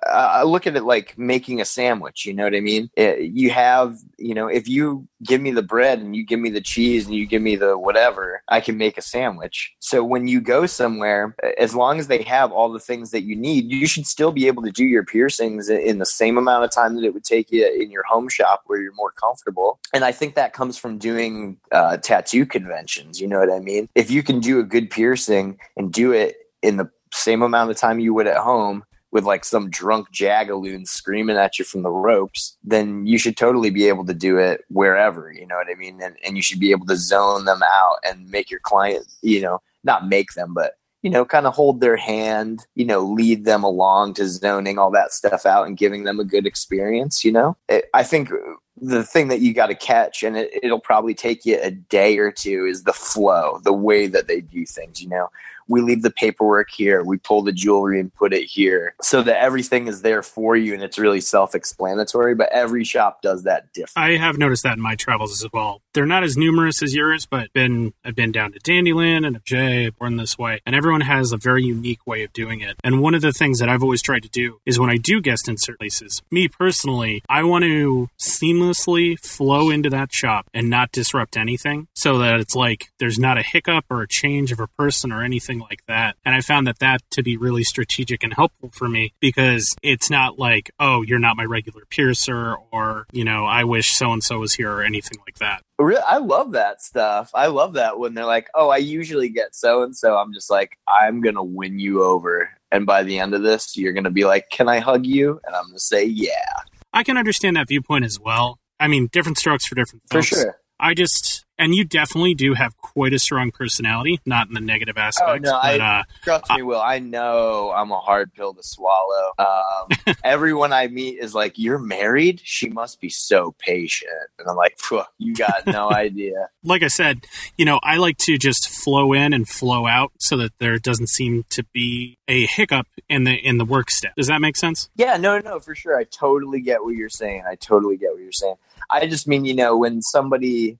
I 0.06 0.42
look 0.42 0.66
at 0.66 0.76
it 0.76 0.82
like 0.82 1.16
making 1.16 1.60
a 1.60 1.64
sandwich. 1.64 2.26
You 2.26 2.34
know 2.34 2.44
what 2.44 2.54
I 2.54 2.60
mean? 2.60 2.90
It, 2.96 3.32
you 3.32 3.50
have, 3.50 3.98
you 4.18 4.34
know, 4.34 4.48
if 4.48 4.68
you 4.68 5.06
give 5.22 5.40
me 5.40 5.50
the 5.50 5.62
bread 5.62 6.00
and 6.00 6.14
you 6.14 6.24
give 6.24 6.40
me 6.40 6.50
the 6.50 6.60
cheese 6.60 7.06
and 7.06 7.14
you 7.14 7.26
give 7.26 7.40
me 7.40 7.56
the 7.56 7.78
whatever, 7.78 8.42
I 8.48 8.60
can 8.60 8.76
make 8.76 8.98
a 8.98 9.02
sandwich. 9.02 9.74
So 9.78 10.04
when 10.04 10.28
you 10.28 10.40
go 10.40 10.66
somewhere, 10.66 11.34
as 11.56 11.74
long 11.74 11.98
as 11.98 12.08
they 12.08 12.22
have 12.22 12.52
all 12.52 12.72
the 12.72 12.80
things 12.80 13.12
that 13.12 13.22
you 13.22 13.36
need, 13.36 13.70
you 13.70 13.86
should 13.86 14.06
still 14.06 14.32
be 14.32 14.46
able 14.46 14.62
to 14.64 14.70
do 14.70 14.84
your 14.84 15.04
piercings 15.04 15.68
in 15.68 15.98
the 15.98 16.06
same 16.06 16.36
amount 16.36 16.64
of 16.64 16.70
time 16.70 16.96
that 16.96 17.04
it 17.04 17.14
would 17.14 17.24
take 17.24 17.50
you 17.50 17.66
in 17.66 17.90
your 17.90 18.04
home 18.04 18.28
shop 18.28 18.62
where 18.66 18.80
you're 18.80 18.94
more 18.94 19.12
comfortable. 19.12 19.78
And 19.94 20.04
I 20.04 20.12
think 20.12 20.34
that 20.34 20.52
comes 20.52 20.76
from 20.76 20.98
doing 20.98 21.58
uh, 21.72 21.96
tattoo 21.98 22.44
conventions. 22.44 23.20
You 23.20 23.28
know 23.28 23.38
what 23.38 23.50
I 23.50 23.60
mean? 23.60 23.85
If 23.94 24.10
you 24.10 24.22
can 24.22 24.40
do 24.40 24.58
a 24.58 24.64
good 24.64 24.90
piercing 24.90 25.58
and 25.76 25.92
do 25.92 26.12
it 26.12 26.36
in 26.62 26.76
the 26.76 26.90
same 27.12 27.42
amount 27.42 27.70
of 27.70 27.76
time 27.76 28.00
you 28.00 28.14
would 28.14 28.26
at 28.26 28.36
home 28.36 28.84
with 29.12 29.24
like 29.24 29.44
some 29.44 29.70
drunk 29.70 30.08
jagaloon 30.12 30.86
screaming 30.86 31.36
at 31.36 31.58
you 31.58 31.64
from 31.64 31.82
the 31.82 31.90
ropes, 31.90 32.56
then 32.64 33.06
you 33.06 33.18
should 33.18 33.36
totally 33.36 33.70
be 33.70 33.88
able 33.88 34.04
to 34.04 34.14
do 34.14 34.36
it 34.36 34.62
wherever, 34.68 35.32
you 35.32 35.46
know 35.46 35.56
what 35.56 35.68
I 35.70 35.74
mean? 35.74 36.02
And, 36.02 36.16
and 36.24 36.36
you 36.36 36.42
should 36.42 36.60
be 36.60 36.70
able 36.70 36.86
to 36.86 36.96
zone 36.96 37.44
them 37.44 37.62
out 37.62 37.96
and 38.04 38.28
make 38.28 38.50
your 38.50 38.60
client, 38.60 39.06
you 39.22 39.40
know, 39.40 39.62
not 39.84 40.08
make 40.08 40.32
them, 40.34 40.52
but 40.52 40.74
you 41.02 41.10
know, 41.10 41.24
kind 41.24 41.46
of 41.46 41.54
hold 41.54 41.80
their 41.80 41.96
hand, 41.96 42.66
you 42.74 42.84
know, 42.84 43.00
lead 43.00 43.44
them 43.44 43.62
along 43.62 44.14
to 44.14 44.28
zoning 44.28 44.76
all 44.76 44.90
that 44.90 45.12
stuff 45.12 45.46
out 45.46 45.66
and 45.66 45.76
giving 45.76 46.02
them 46.02 46.18
a 46.18 46.24
good 46.24 46.46
experience, 46.46 47.24
you 47.24 47.30
know? 47.30 47.56
It, 47.68 47.88
I 47.94 48.02
think 48.02 48.30
the 48.80 49.04
thing 49.04 49.28
that 49.28 49.40
you 49.40 49.54
got 49.54 49.66
to 49.66 49.74
catch 49.74 50.22
and 50.22 50.36
it, 50.36 50.50
it'll 50.62 50.80
probably 50.80 51.14
take 51.14 51.46
you 51.46 51.58
a 51.62 51.70
day 51.70 52.18
or 52.18 52.30
two 52.30 52.66
is 52.66 52.82
the 52.82 52.92
flow 52.92 53.58
the 53.64 53.72
way 53.72 54.06
that 54.06 54.26
they 54.26 54.40
do 54.40 54.66
things 54.66 55.02
you 55.02 55.08
know 55.08 55.30
we 55.68 55.80
leave 55.80 56.02
the 56.02 56.10
paperwork 56.10 56.70
here 56.70 57.02
we 57.02 57.16
pull 57.16 57.42
the 57.42 57.52
jewelry 57.52 58.00
and 58.00 58.14
put 58.14 58.32
it 58.32 58.44
here 58.44 58.94
so 59.02 59.22
that 59.22 59.40
everything 59.42 59.86
is 59.86 60.02
there 60.02 60.22
for 60.22 60.56
you 60.56 60.74
and 60.74 60.82
it's 60.82 60.98
really 60.98 61.20
self-explanatory 61.20 62.34
but 62.34 62.48
every 62.52 62.84
shop 62.84 63.22
does 63.22 63.44
that 63.44 63.72
different. 63.72 63.96
I 63.96 64.16
have 64.16 64.38
noticed 64.38 64.62
that 64.62 64.76
in 64.76 64.82
my 64.82 64.94
travels 64.94 65.42
as 65.42 65.50
well. 65.52 65.82
They're 65.92 66.06
not 66.06 66.24
as 66.24 66.36
numerous 66.36 66.82
as 66.82 66.94
yours 66.94 67.26
but 67.26 67.52
been 67.52 67.92
i've 68.04 68.14
been 68.14 68.32
down 68.32 68.52
to 68.52 68.60
dandyland 68.60 69.26
and 69.26 69.40
jay 69.44 69.90
born 69.90 70.16
this 70.16 70.38
way 70.38 70.60
and 70.66 70.74
everyone 70.74 71.02
has 71.02 71.32
a 71.32 71.36
very 71.36 71.64
unique 71.64 72.06
way 72.06 72.22
of 72.22 72.32
doing 72.32 72.60
it. 72.60 72.76
And 72.84 73.00
one 73.00 73.14
of 73.14 73.22
the 73.22 73.32
things 73.32 73.58
that 73.58 73.68
i've 73.68 73.82
always 73.82 74.02
tried 74.02 74.22
to 74.22 74.28
do 74.28 74.60
is 74.66 74.78
when 74.78 74.90
i 74.90 74.96
do 74.96 75.20
guest 75.20 75.48
insert 75.48 75.78
places 75.78 76.22
me 76.30 76.48
personally 76.48 77.22
i 77.28 77.42
want 77.42 77.62
to 77.62 78.08
seamlessly 78.18 79.18
flow 79.18 79.70
into 79.70 79.90
that 79.90 80.12
shop 80.12 80.48
and 80.54 80.70
not 80.70 80.92
disrupt 80.92 81.36
anything 81.36 81.88
so 81.94 82.18
that 82.18 82.40
it's 82.40 82.54
like 82.54 82.90
there's 82.98 83.18
not 83.18 83.38
a 83.38 83.42
hiccup 83.42 83.84
or 83.90 84.02
a 84.02 84.08
change 84.08 84.52
of 84.52 84.60
a 84.60 84.66
person 84.66 85.12
or 85.12 85.22
anything 85.22 85.55
something 85.56 85.68
like 85.70 85.84
that. 85.86 86.16
And 86.24 86.34
I 86.34 86.40
found 86.40 86.66
that 86.66 86.78
that 86.80 87.02
to 87.12 87.22
be 87.22 87.36
really 87.36 87.64
strategic 87.64 88.22
and 88.22 88.34
helpful 88.34 88.70
for 88.72 88.88
me 88.88 89.12
because 89.20 89.74
it's 89.82 90.10
not 90.10 90.38
like, 90.38 90.70
oh, 90.78 91.02
you're 91.02 91.18
not 91.18 91.36
my 91.36 91.44
regular 91.44 91.82
piercer 91.90 92.56
or, 92.70 93.06
you 93.12 93.24
know, 93.24 93.44
I 93.44 93.64
wish 93.64 93.96
so 93.96 94.12
and 94.12 94.22
so 94.22 94.38
was 94.38 94.54
here 94.54 94.70
or 94.70 94.82
anything 94.82 95.18
like 95.26 95.38
that. 95.38 95.62
Really 95.78 96.02
I 96.06 96.18
love 96.18 96.52
that 96.52 96.82
stuff. 96.82 97.30
I 97.34 97.46
love 97.46 97.74
that 97.74 97.98
when 97.98 98.14
they're 98.14 98.24
like, 98.24 98.48
oh, 98.54 98.68
I 98.68 98.78
usually 98.78 99.28
get 99.28 99.54
so 99.54 99.82
and 99.82 99.96
so. 99.96 100.16
I'm 100.16 100.32
just 100.32 100.50
like, 100.50 100.78
I'm 100.88 101.20
going 101.20 101.34
to 101.34 101.42
win 101.42 101.78
you 101.78 102.02
over. 102.02 102.50
And 102.72 102.86
by 102.86 103.02
the 103.02 103.18
end 103.18 103.34
of 103.34 103.42
this, 103.42 103.76
you're 103.76 103.92
going 103.92 104.04
to 104.04 104.10
be 104.10 104.24
like, 104.24 104.46
can 104.50 104.68
I 104.68 104.78
hug 104.78 105.06
you? 105.06 105.40
And 105.44 105.54
I'm 105.54 105.64
going 105.64 105.74
to 105.74 105.80
say, 105.80 106.04
yeah. 106.04 106.52
I 106.92 107.04
can 107.04 107.16
understand 107.16 107.56
that 107.56 107.68
viewpoint 107.68 108.04
as 108.04 108.18
well. 108.18 108.58
I 108.80 108.88
mean, 108.88 109.08
different 109.12 109.38
strokes 109.38 109.66
for 109.66 109.74
different 109.74 110.02
folks. 110.10 110.28
For 110.28 110.34
sure. 110.34 110.60
I 110.78 110.92
just 110.94 111.45
and 111.58 111.74
you 111.74 111.84
definitely 111.84 112.34
do 112.34 112.54
have 112.54 112.76
quite 112.76 113.12
a 113.12 113.18
strong 113.18 113.50
personality, 113.50 114.20
not 114.26 114.48
in 114.48 114.54
the 114.54 114.60
negative 114.60 114.98
aspect. 114.98 115.28
Oh, 115.28 115.36
no, 115.36 115.58
but, 115.62 115.80
I, 115.80 116.00
uh, 116.00 116.02
trust 116.22 116.50
me, 116.50 116.62
Will. 116.62 116.80
I 116.80 116.98
know 116.98 117.72
I'm 117.74 117.90
a 117.90 117.98
hard 117.98 118.32
pill 118.34 118.54
to 118.54 118.62
swallow. 118.62 119.32
Um, 119.38 120.14
everyone 120.24 120.72
I 120.72 120.88
meet 120.88 121.18
is 121.18 121.34
like, 121.34 121.58
"You're 121.58 121.78
married? 121.78 122.40
She 122.44 122.68
must 122.68 123.00
be 123.00 123.08
so 123.08 123.54
patient." 123.58 124.10
And 124.38 124.48
I'm 124.48 124.56
like, 124.56 124.78
"You 125.18 125.34
got 125.34 125.66
no 125.66 125.90
idea." 125.92 126.48
Like 126.62 126.82
I 126.82 126.88
said, 126.88 127.26
you 127.56 127.64
know, 127.64 127.80
I 127.82 127.96
like 127.96 128.18
to 128.18 128.38
just 128.38 128.68
flow 128.68 129.12
in 129.12 129.32
and 129.32 129.48
flow 129.48 129.86
out 129.86 130.12
so 130.18 130.36
that 130.38 130.52
there 130.58 130.78
doesn't 130.78 131.08
seem 131.08 131.44
to 131.50 131.64
be 131.72 132.18
a 132.28 132.46
hiccup 132.46 132.86
in 133.08 133.24
the 133.24 133.34
in 133.34 133.58
the 133.58 133.64
work 133.64 133.90
step. 133.90 134.14
Does 134.16 134.26
that 134.26 134.40
make 134.40 134.56
sense? 134.56 134.90
Yeah, 134.96 135.16
no, 135.16 135.38
no, 135.38 135.58
for 135.60 135.74
sure. 135.74 135.98
I 135.98 136.04
totally 136.04 136.60
get 136.60 136.84
what 136.84 136.94
you're 136.94 137.08
saying. 137.08 137.44
I 137.48 137.54
totally 137.54 137.96
get 137.96 138.12
what 138.12 138.22
you're 138.22 138.32
saying. 138.32 138.56
I 138.90 139.06
just 139.06 139.26
mean, 139.26 139.44
you 139.44 139.54
know, 139.54 139.76
when 139.76 140.00
somebody 140.02 140.78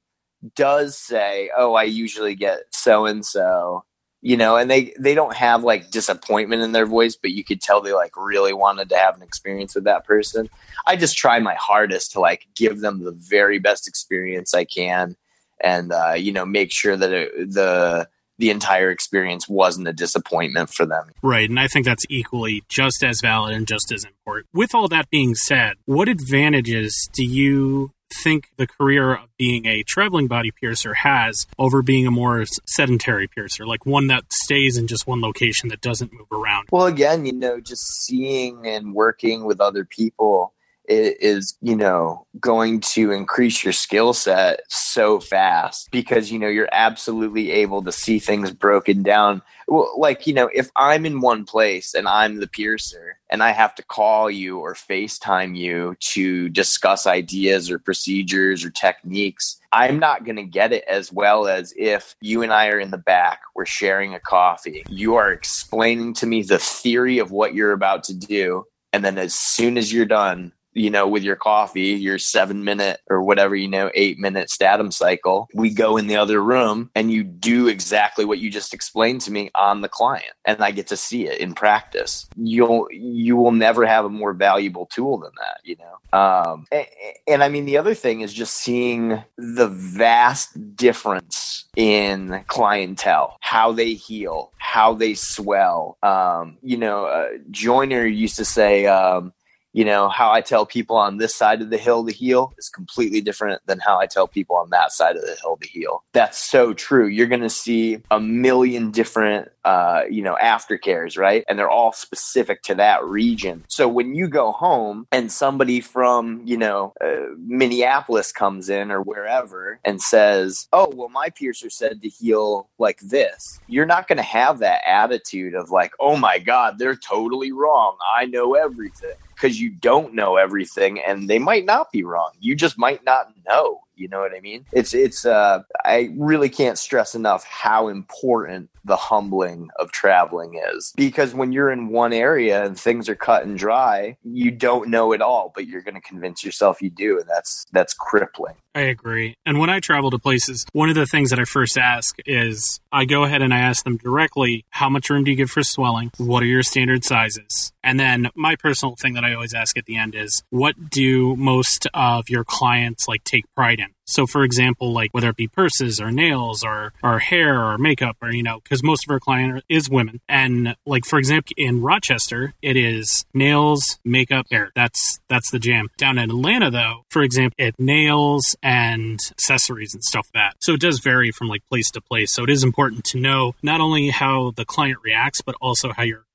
does 0.55 0.99
say, 0.99 1.51
"Oh, 1.57 1.75
I 1.75 1.85
usually 1.85 2.35
get 2.35 2.61
so 2.73 3.07
and 3.07 3.25
so," 3.25 3.85
you 4.23 4.37
know, 4.37 4.57
and 4.57 4.71
they 4.71 4.93
they 4.99 5.15
don't 5.15 5.35
have 5.35 5.65
like 5.65 5.91
disappointment 5.91 6.63
in 6.63 6.73
their 6.73 6.87
voice, 6.87 7.17
but 7.17 7.33
you 7.33 7.45
could 7.45 7.61
tell 7.61 7.81
they 7.81 7.93
like 7.93 8.17
really 8.17 8.53
wanted 8.53 8.89
to 8.91 8.97
have 8.97 9.17
an 9.17 9.23
experience 9.23 9.75
with 9.75 9.85
that 9.85 10.05
person. 10.05 10.49
I 10.87 10.97
just 10.97 11.17
try 11.17 11.39
my 11.39 11.55
hardest 11.55 12.13
to 12.13 12.21
like 12.21 12.47
give 12.55 12.81
them 12.81 13.05
the 13.05 13.13
very 13.13 13.59
best 13.59 13.89
experience 13.89 14.55
I 14.55 14.65
can, 14.65 15.17
and 15.61 15.93
uh, 15.93 16.15
you 16.15 16.33
know, 16.33 16.47
make 16.47 16.73
sure 16.73 16.97
that 16.97 17.13
it, 17.13 17.53
the 17.53 18.09
the 18.39 18.51
entire 18.51 18.91
experience 18.91 19.49
wasn't 19.49 19.89
a 19.89 19.93
disappointment 19.93 20.71
for 20.71 20.87
them. 20.87 21.11
Right. 21.23 21.49
And 21.49 21.59
I 21.59 21.69
think 21.69 21.87
that's 21.87 22.05
equally 22.11 22.65
just 22.69 23.03
as 23.03 23.21
valid 23.23 23.55
and 23.55 23.67
just 23.67 23.91
as 23.93 24.05
important. 24.05 24.49
With 24.53 24.75
all 24.75 24.89
that 24.89 25.09
being 25.11 25.35
said, 25.35 25.77
what 25.87 26.09
advantages 26.09 27.09
do 27.15 27.25
you 27.25 27.93
think 28.23 28.51
the 28.57 28.67
career 28.67 29.15
of 29.15 29.29
being 29.37 29.67
a 29.67 29.83
traveling 29.83 30.27
body 30.27 30.51
piercer 30.51 30.95
has 30.95 31.47
over 31.59 31.83
being 31.83 32.07
a 32.07 32.11
more 32.11 32.45
sedentary 32.67 33.29
piercer, 33.29 33.67
like 33.67 33.87
one 33.87 34.07
that 34.09 34.33
stays 34.33 34.77
in 34.77 34.87
just 34.87 35.07
one 35.07 35.21
location 35.21 35.69
that 35.69 35.81
doesn't 35.81 36.13
move 36.13 36.31
around? 36.33 36.69
Well, 36.71 36.87
again, 36.87 37.27
you 37.27 37.33
know, 37.33 37.61
just 37.61 38.05
seeing 38.05 38.67
and 38.67 38.95
working 38.95 39.45
with 39.45 39.61
other 39.61 39.85
people 39.85 40.53
is 40.89 41.57
you 41.61 41.75
know 41.75 42.27
going 42.39 42.81
to 42.81 43.11
increase 43.11 43.65
your 43.65 43.73
skill 43.73 44.13
set 44.13 44.61
so 44.69 45.19
fast 45.19 45.89
because 45.91 46.31
you 46.31 46.39
know 46.39 46.49
you're 46.49 46.69
absolutely 46.73 47.51
able 47.51 47.83
to 47.83 47.93
see 47.93 48.19
things 48.19 48.53
broken 48.53 49.03
down 49.03 49.43
well, 49.67 49.93
like 49.99 50.27
you 50.27 50.35
know 50.35 50.49
if 50.55 50.71
i'm 50.77 51.05
in 51.05 51.21
one 51.21 51.45
place 51.45 51.95
and 51.95 52.07
i'm 52.07 52.37
the 52.37 52.47
piercer 52.47 53.16
and 53.31 53.43
i 53.43 53.51
have 53.51 53.75
to 53.75 53.83
call 53.83 54.31
you 54.31 54.59
or 54.59 54.75
facetime 54.75 55.57
you 55.57 55.97
to 56.01 56.49
discuss 56.51 57.07
ideas 57.07 57.71
or 57.71 57.79
procedures 57.79 58.65
or 58.65 58.71
techniques 58.71 59.61
i'm 59.73 59.99
not 59.99 60.25
going 60.25 60.37
to 60.37 60.43
get 60.43 60.73
it 60.73 60.85
as 60.89 61.13
well 61.13 61.47
as 61.47 61.73
if 61.77 62.15
you 62.21 62.43
and 62.43 62.53
i 62.53 62.69
are 62.69 62.81
in 62.81 62.91
the 62.91 62.99
back 62.99 63.41
we're 63.55 63.65
sharing 63.65 64.15
a 64.15 64.21
coffee. 64.21 64.85
You 64.89 65.15
are 65.17 65.33
explaining 65.33 66.13
to 66.15 66.27
me 66.27 66.43
the 66.43 66.59
theory 66.59 67.19
of 67.19 67.31
what 67.31 67.55
you're 67.55 67.73
about 67.73 68.05
to 68.05 68.15
do 68.15 68.65
and 68.93 69.05
then 69.05 69.19
as 69.19 69.35
soon 69.35 69.79
as 69.79 69.93
you're 69.93 70.07
done 70.07 70.53
you 70.77 70.91
know, 70.91 71.09
with 71.09 71.23
your 71.23 71.37
coffee, 71.37 71.95
your 71.95 72.19
seven 72.19 72.63
minute 72.63 73.01
or 73.09 73.23
whatever, 73.23 73.57
you 73.57 73.67
know, 73.67 73.91
eight 73.95 74.19
minute 74.19 74.49
Statim 74.49 74.93
cycle, 74.93 75.49
we 75.55 75.71
go 75.71 75.97
in 75.97 76.07
the 76.07 76.17
other 76.17 76.43
room 76.43 76.91
and 76.95 77.11
you 77.11 77.25
do 77.25 77.67
exactly 77.67 78.27
what 78.27 78.39
you 78.39 78.51
just 78.51 78.75
explained 78.75 79.23
to 79.23 79.33
me 79.33 79.51
on 79.55 79.81
the 79.81 79.89
client. 79.89 80.35
And 80.45 80.63
I 80.63 80.71
get 80.73 80.87
to 80.89 80.97
see 80.97 81.27
it 81.27 81.41
in 81.41 81.55
practice. 81.55 82.29
You'll, 82.37 82.89
you 82.93 83.37
will 83.37 83.53
never 83.53 83.87
have 83.87 84.05
a 84.05 84.11
more 84.11 84.35
valuable 84.35 84.85
tool 84.87 85.19
than 85.19 85.33
that, 85.39 85.61
you 85.65 85.77
know? 85.77 86.19
Um, 86.19 86.67
and, 86.71 86.87
and 87.27 87.43
I 87.43 87.49
mean, 87.49 87.65
the 87.65 87.79
other 87.79 87.95
thing 87.95 88.21
is 88.21 88.35
just 88.35 88.55
seeing 88.55 89.23
the 89.39 89.69
vast 89.69 90.77
difference 90.77 91.65
in 91.75 92.45
clientele, 92.49 93.39
how 93.41 93.73
they 93.73 93.95
heal, 93.95 94.53
how 94.59 94.93
they 94.93 95.15
swell. 95.15 95.97
Um, 96.03 96.59
you 96.63 96.77
know, 96.77 97.07
uh, 97.07 97.29
Joyner 97.51 98.05
used 98.05 98.37
to 98.37 98.45
say, 98.45 98.87
um, 98.87 99.33
you 99.77 99.85
know 99.85 100.09
how 100.09 100.33
i 100.33 100.41
tell 100.41 100.67
people 100.67 100.97
on 100.97 101.19
this 101.19 101.35
side 101.35 101.63
of 101.63 101.71
the 101.71 101.79
hill 101.79 102.05
to 102.05 102.13
heal 102.13 102.53
is 102.59 102.69
completely 102.69 103.21
different 103.21 103.61
than 103.67 103.79
how 103.79 103.99
i 103.99 104.07
tell 104.07 104.27
people 104.27 104.57
on 104.57 104.71
that 104.71 104.91
side 104.93 105.17
of 105.17 105.23
the 105.23 105.37
hill 105.43 105.57
to 105.61 105.69
heal. 105.69 106.05
That's 106.13 106.39
so 106.39 106.73
true. 106.73 107.07
You're 107.07 107.27
going 107.27 107.43
to 107.43 107.51
see 107.51 108.01
a 108.11 108.21
million 108.21 108.91
different 108.91 109.51
uh, 109.65 110.03
you 110.09 110.23
know 110.23 110.37
aftercares 110.41 111.19
right? 111.19 111.45
And 111.49 111.59
they're 111.59 111.71
all 111.71 111.93
specific 111.93 112.63
to 112.63 112.75
that 112.77 113.05
region. 113.05 113.65
So 113.69 113.89
when 113.89 114.15
you 114.15 114.29
go 114.29 114.53
home 114.53 115.07
and 115.11 115.31
somebody 115.31 115.81
from 115.81 116.43
you 116.45 116.57
know 116.57 116.93
uh, 117.05 117.35
minneapolis 117.39 118.33
comes 118.33 118.69
in 118.69 118.91
or 118.91 119.03
wherever 119.03 119.79
and 119.85 120.01
says 120.01 120.69
oh 120.73 120.93
well 120.95 121.09
my 121.09 121.31
piercer 121.31 121.71
said 121.71 122.03
to 122.03 122.09
heal 122.09 122.69
like 122.79 122.99
this 123.01 123.61
you're 123.67 123.87
not 123.87 124.09
going 124.09 124.17
to 124.17 124.23
have 124.23 124.59
that 124.61 124.83
attitude 124.87 125.55
of 125.55 125.71
like 125.71 125.93
oh 126.01 126.17
my 126.17 126.39
god 126.39 126.79
they're 126.79 126.97
totally 126.97 127.53
wrong. 127.53 127.97
I 128.17 128.27
know 128.27 128.55
everything 128.55 129.17
because 129.37 129.61
you 129.61 129.71
don't 129.71 130.15
know 130.15 130.37
everything 130.37 130.99
and 130.99 131.29
they 131.29 131.39
might 131.39 131.67
not 131.67 131.93
be 131.93 132.03
wrong. 132.03 132.31
You 132.41 132.57
just 132.57 132.79
might 132.79 133.05
not 133.05 133.33
know. 133.47 133.83
You 133.97 134.09
know 134.09 134.21
what 134.21 134.33
I 134.37 134.41
mean? 134.41 134.67
It's 134.73 134.95
it's 134.95 135.25
uh 135.25 135.63
I 135.85 136.11
really 136.17 136.49
can't 136.49 136.79
stress 136.79 137.15
enough 137.15 137.45
how 137.45 137.89
important 137.89 138.71
the 138.85 138.97
humbling 138.97 139.69
of 139.79 139.91
traveling 139.91 140.61
is. 140.75 140.93
Because 140.97 141.35
when 141.35 141.53
you're 141.53 141.71
in 141.71 141.89
one 141.89 142.13
area 142.13 142.65
and 142.65 142.79
things 142.79 143.09
are 143.09 143.17
cut 143.17 143.45
and 143.45 143.59
dry, 143.59 144.17
you 144.23 144.51
don't 144.51 144.89
know 144.89 145.13
it 145.13 145.21
all, 145.21 145.51
but 145.55 145.67
you're 145.67 145.83
gonna 145.83 146.01
convince 146.01 146.45
yourself 146.45 146.81
you 146.83 146.91
do, 146.91 147.19
and 147.19 147.29
that's 147.29 147.65
that's 147.73 147.95
crippling. 147.95 148.55
I 148.77 148.83
agree. 148.83 149.39
And 149.47 149.59
when 149.59 149.71
I 149.71 149.81
travel 149.81 150.11
to 150.11 150.19
places, 150.19 150.67
one 150.73 150.91
of 150.91 150.95
the 150.95 151.07
things 151.07 151.31
that 151.31 151.39
I 151.39 151.45
first 151.45 151.79
ask 151.79 152.15
is 152.27 152.79
I 152.93 153.07
go 153.07 153.25
ahead 153.25 153.41
and 153.41 153.55
I 153.55 153.59
ask 153.59 153.85
them 153.85 153.97
directly, 153.97 154.67
how 154.69 154.91
much 154.91 155.09
room 155.09 155.25
do 155.25 155.31
you 155.31 155.37
give 155.37 155.51
for 155.51 155.63
swelling? 155.63 156.11
What 156.19 156.43
are 156.43 156.47
your 156.47 156.63
standard 156.63 157.03
sizes? 157.03 157.73
And 157.83 157.99
then 157.99 158.29
my 158.35 158.55
personal 158.55 158.95
thing 158.95 159.15
that 159.15 159.25
I 159.25 159.33
always 159.33 159.55
ask 159.55 159.79
at 159.79 159.87
the 159.87 159.97
end 159.97 160.15
is, 160.15 160.43
what 160.51 160.91
do 160.91 161.35
most 161.37 161.87
of 161.95 162.29
your 162.29 162.45
clients 162.45 163.09
like 163.09 163.25
take 163.25 163.47
pride 163.55 163.81
in? 163.81 163.86
So, 164.07 164.27
for 164.27 164.45
example, 164.45 164.93
like 164.93 165.13
whether 165.13 165.31
it 165.31 165.37
be 165.37 165.49
purses 165.49 166.01
or 166.01 166.13
nails 166.13 166.63
or, 166.63 166.93
or 167.03 167.19
hair 167.19 167.61
or 167.61 167.77
makeup 167.77 168.17
or, 168.23 168.31
you 168.31 168.43
know, 168.43 168.61
because 168.63 168.83
most 168.83 169.05
of 169.05 169.11
our 169.11 169.19
client 169.19 169.65
is 169.69 169.91
women. 169.91 170.21
And 170.29 170.77
like, 170.87 171.05
for 171.05 171.19
example, 171.19 171.53
in 171.57 171.83
Rochester, 171.83 172.55
it 172.63 172.77
is 172.77 173.27
nails, 173.35 173.99
makeup, 174.05 174.47
hair. 174.51 174.71
That's, 174.77 175.19
that's 175.29 175.51
the 175.51 175.59
jam. 175.59 175.89
Down 175.99 176.19
in 176.19 176.31
Atlanta, 176.31 176.71
though, 176.71 177.05
for 177.11 177.23
example, 177.23 177.57
it 177.59 177.75
nails 177.79 178.55
and 178.63 179.19
accessories 179.31 179.93
and 179.93 180.05
stuff 180.05 180.29
like 180.35 180.41
that. 180.41 180.57
So 180.61 180.75
it 180.75 180.81
does 180.81 181.01
vary 181.01 181.33
from 181.33 181.49
like 181.49 181.67
place 181.69 181.91
to 181.93 182.01
place. 182.01 182.33
So 182.33 182.45
it 182.45 182.51
is 182.51 182.63
important 182.63 183.05
to 183.07 183.19
know 183.19 183.55
not 183.63 183.81
only 183.81 184.11
how 184.11 184.53
the 184.53 184.65
client 184.65 184.99
reacts, 185.03 185.41
but 185.41 185.57
also 185.61 185.93
how 185.93 186.05
your 186.05 186.26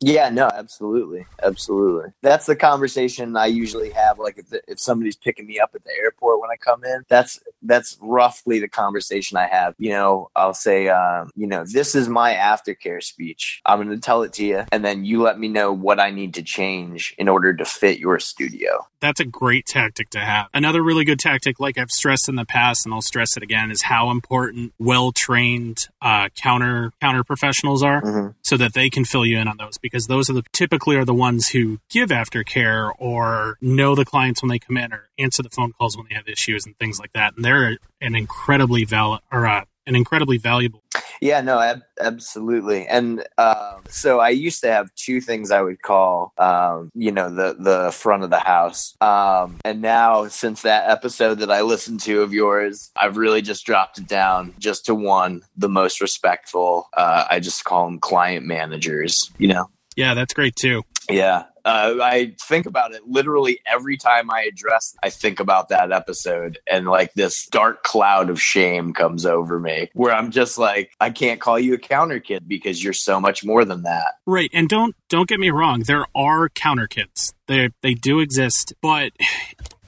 Yeah, 0.00 0.28
no, 0.28 0.48
absolutely, 0.48 1.26
absolutely. 1.42 2.10
That's 2.22 2.46
the 2.46 2.56
conversation 2.56 3.36
I 3.36 3.46
usually 3.46 3.90
have. 3.90 4.18
Like 4.18 4.38
if, 4.38 4.48
the, 4.48 4.60
if 4.66 4.80
somebody's 4.80 5.16
picking 5.16 5.46
me 5.46 5.60
up 5.60 5.70
at 5.74 5.84
the 5.84 5.92
airport 6.02 6.40
when 6.40 6.50
I 6.50 6.56
come 6.56 6.84
in, 6.84 7.04
that's 7.08 7.38
that's 7.62 7.96
roughly 8.00 8.58
the 8.58 8.68
conversation 8.68 9.36
I 9.36 9.46
have. 9.46 9.74
You 9.78 9.90
know, 9.90 10.30
I'll 10.34 10.54
say, 10.54 10.88
um, 10.88 11.30
you 11.36 11.46
know, 11.46 11.64
this 11.64 11.94
is 11.94 12.08
my 12.08 12.34
aftercare 12.34 13.02
speech. 13.02 13.62
I'm 13.66 13.78
going 13.78 13.90
to 13.90 14.00
tell 14.00 14.22
it 14.22 14.32
to 14.34 14.44
you, 14.44 14.64
and 14.72 14.84
then 14.84 15.04
you 15.04 15.22
let 15.22 15.38
me 15.38 15.48
know 15.48 15.72
what 15.72 16.00
I 16.00 16.10
need 16.10 16.34
to 16.34 16.42
change 16.42 17.14
in 17.18 17.28
order 17.28 17.54
to 17.54 17.64
fit 17.64 17.98
your 17.98 18.18
studio. 18.18 18.86
That's 19.04 19.20
a 19.20 19.26
great 19.26 19.66
tactic 19.66 20.08
to 20.10 20.18
have. 20.18 20.48
Another 20.54 20.82
really 20.82 21.04
good 21.04 21.18
tactic, 21.18 21.60
like 21.60 21.76
I've 21.76 21.90
stressed 21.90 22.26
in 22.26 22.36
the 22.36 22.46
past, 22.46 22.86
and 22.86 22.94
I'll 22.94 23.02
stress 23.02 23.36
it 23.36 23.42
again, 23.42 23.70
is 23.70 23.82
how 23.82 24.10
important 24.10 24.72
well 24.78 25.12
trained 25.12 25.88
uh, 26.00 26.30
counter 26.34 26.90
counter 27.02 27.22
professionals 27.22 27.82
are, 27.82 28.00
mm-hmm. 28.00 28.30
so 28.40 28.56
that 28.56 28.72
they 28.72 28.88
can 28.88 29.04
fill 29.04 29.26
you 29.26 29.36
in 29.36 29.46
on 29.46 29.58
those 29.58 29.76
because 29.76 30.06
those 30.06 30.30
are 30.30 30.32
the 30.32 30.42
typically 30.54 30.96
are 30.96 31.04
the 31.04 31.12
ones 31.12 31.48
who 31.48 31.80
give 31.90 32.08
aftercare 32.08 32.92
or 32.98 33.58
know 33.60 33.94
the 33.94 34.06
clients 34.06 34.40
when 34.40 34.48
they 34.48 34.58
come 34.58 34.78
in 34.78 34.90
or 34.90 35.10
answer 35.18 35.42
the 35.42 35.50
phone 35.50 35.72
calls 35.72 35.98
when 35.98 36.06
they 36.08 36.14
have 36.14 36.26
issues 36.26 36.64
and 36.64 36.74
things 36.78 36.98
like 36.98 37.12
that. 37.12 37.36
And 37.36 37.44
they're 37.44 37.76
an 38.00 38.14
incredibly 38.14 38.86
valid 38.86 39.20
or 39.30 39.46
uh, 39.46 39.66
an 39.86 39.96
incredibly 39.96 40.38
valuable. 40.38 40.82
Yeah, 41.20 41.40
no, 41.40 41.58
ab- 41.60 41.82
absolutely. 42.00 42.86
And 42.86 43.24
uh, 43.38 43.78
so 43.88 44.20
I 44.20 44.30
used 44.30 44.60
to 44.62 44.70
have 44.70 44.94
two 44.94 45.20
things 45.20 45.50
I 45.50 45.62
would 45.62 45.80
call, 45.80 46.32
um, 46.38 46.90
you 46.94 47.12
know, 47.12 47.30
the 47.30 47.56
the 47.58 47.90
front 47.92 48.24
of 48.24 48.30
the 48.30 48.38
house. 48.38 48.94
Um, 49.00 49.58
and 49.64 49.80
now, 49.80 50.26
since 50.28 50.62
that 50.62 50.90
episode 50.90 51.38
that 51.38 51.50
I 51.50 51.62
listened 51.62 52.00
to 52.00 52.22
of 52.22 52.32
yours, 52.32 52.90
I've 52.96 53.16
really 53.16 53.42
just 53.42 53.64
dropped 53.64 53.98
it 53.98 54.06
down 54.06 54.54
just 54.58 54.86
to 54.86 54.94
one, 54.94 55.42
the 55.56 55.68
most 55.68 56.00
respectful. 56.00 56.88
Uh, 56.96 57.26
I 57.30 57.40
just 57.40 57.64
call 57.64 57.86
them 57.86 57.98
client 57.98 58.44
managers. 58.44 59.30
You 59.38 59.48
know. 59.48 59.70
Yeah, 59.96 60.14
that's 60.14 60.34
great 60.34 60.56
too. 60.56 60.82
Yeah. 61.08 61.44
Uh, 61.64 61.96
I 62.02 62.34
think 62.42 62.66
about 62.66 62.94
it 62.94 63.02
literally 63.06 63.60
every 63.66 63.96
time 63.96 64.30
I 64.30 64.42
address. 64.42 64.94
I 65.02 65.10
think 65.10 65.40
about 65.40 65.68
that 65.70 65.92
episode, 65.92 66.58
and 66.70 66.86
like 66.86 67.14
this 67.14 67.46
dark 67.46 67.82
cloud 67.82 68.30
of 68.30 68.40
shame 68.40 68.92
comes 68.92 69.24
over 69.26 69.58
me, 69.58 69.90
where 69.94 70.12
I'm 70.14 70.30
just 70.30 70.58
like, 70.58 70.92
I 71.00 71.10
can't 71.10 71.40
call 71.40 71.58
you 71.58 71.74
a 71.74 71.78
counter 71.78 72.20
kid 72.20 72.46
because 72.46 72.82
you're 72.82 72.92
so 72.92 73.20
much 73.20 73.44
more 73.44 73.64
than 73.64 73.82
that. 73.82 74.14
Right, 74.26 74.50
and 74.52 74.68
don't 74.68 74.94
don't 75.08 75.28
get 75.28 75.40
me 75.40 75.50
wrong, 75.50 75.80
there 75.80 76.06
are 76.14 76.48
counter 76.48 76.86
kids. 76.86 77.32
They 77.46 77.70
they 77.82 77.94
do 77.94 78.20
exist, 78.20 78.74
but 78.82 79.12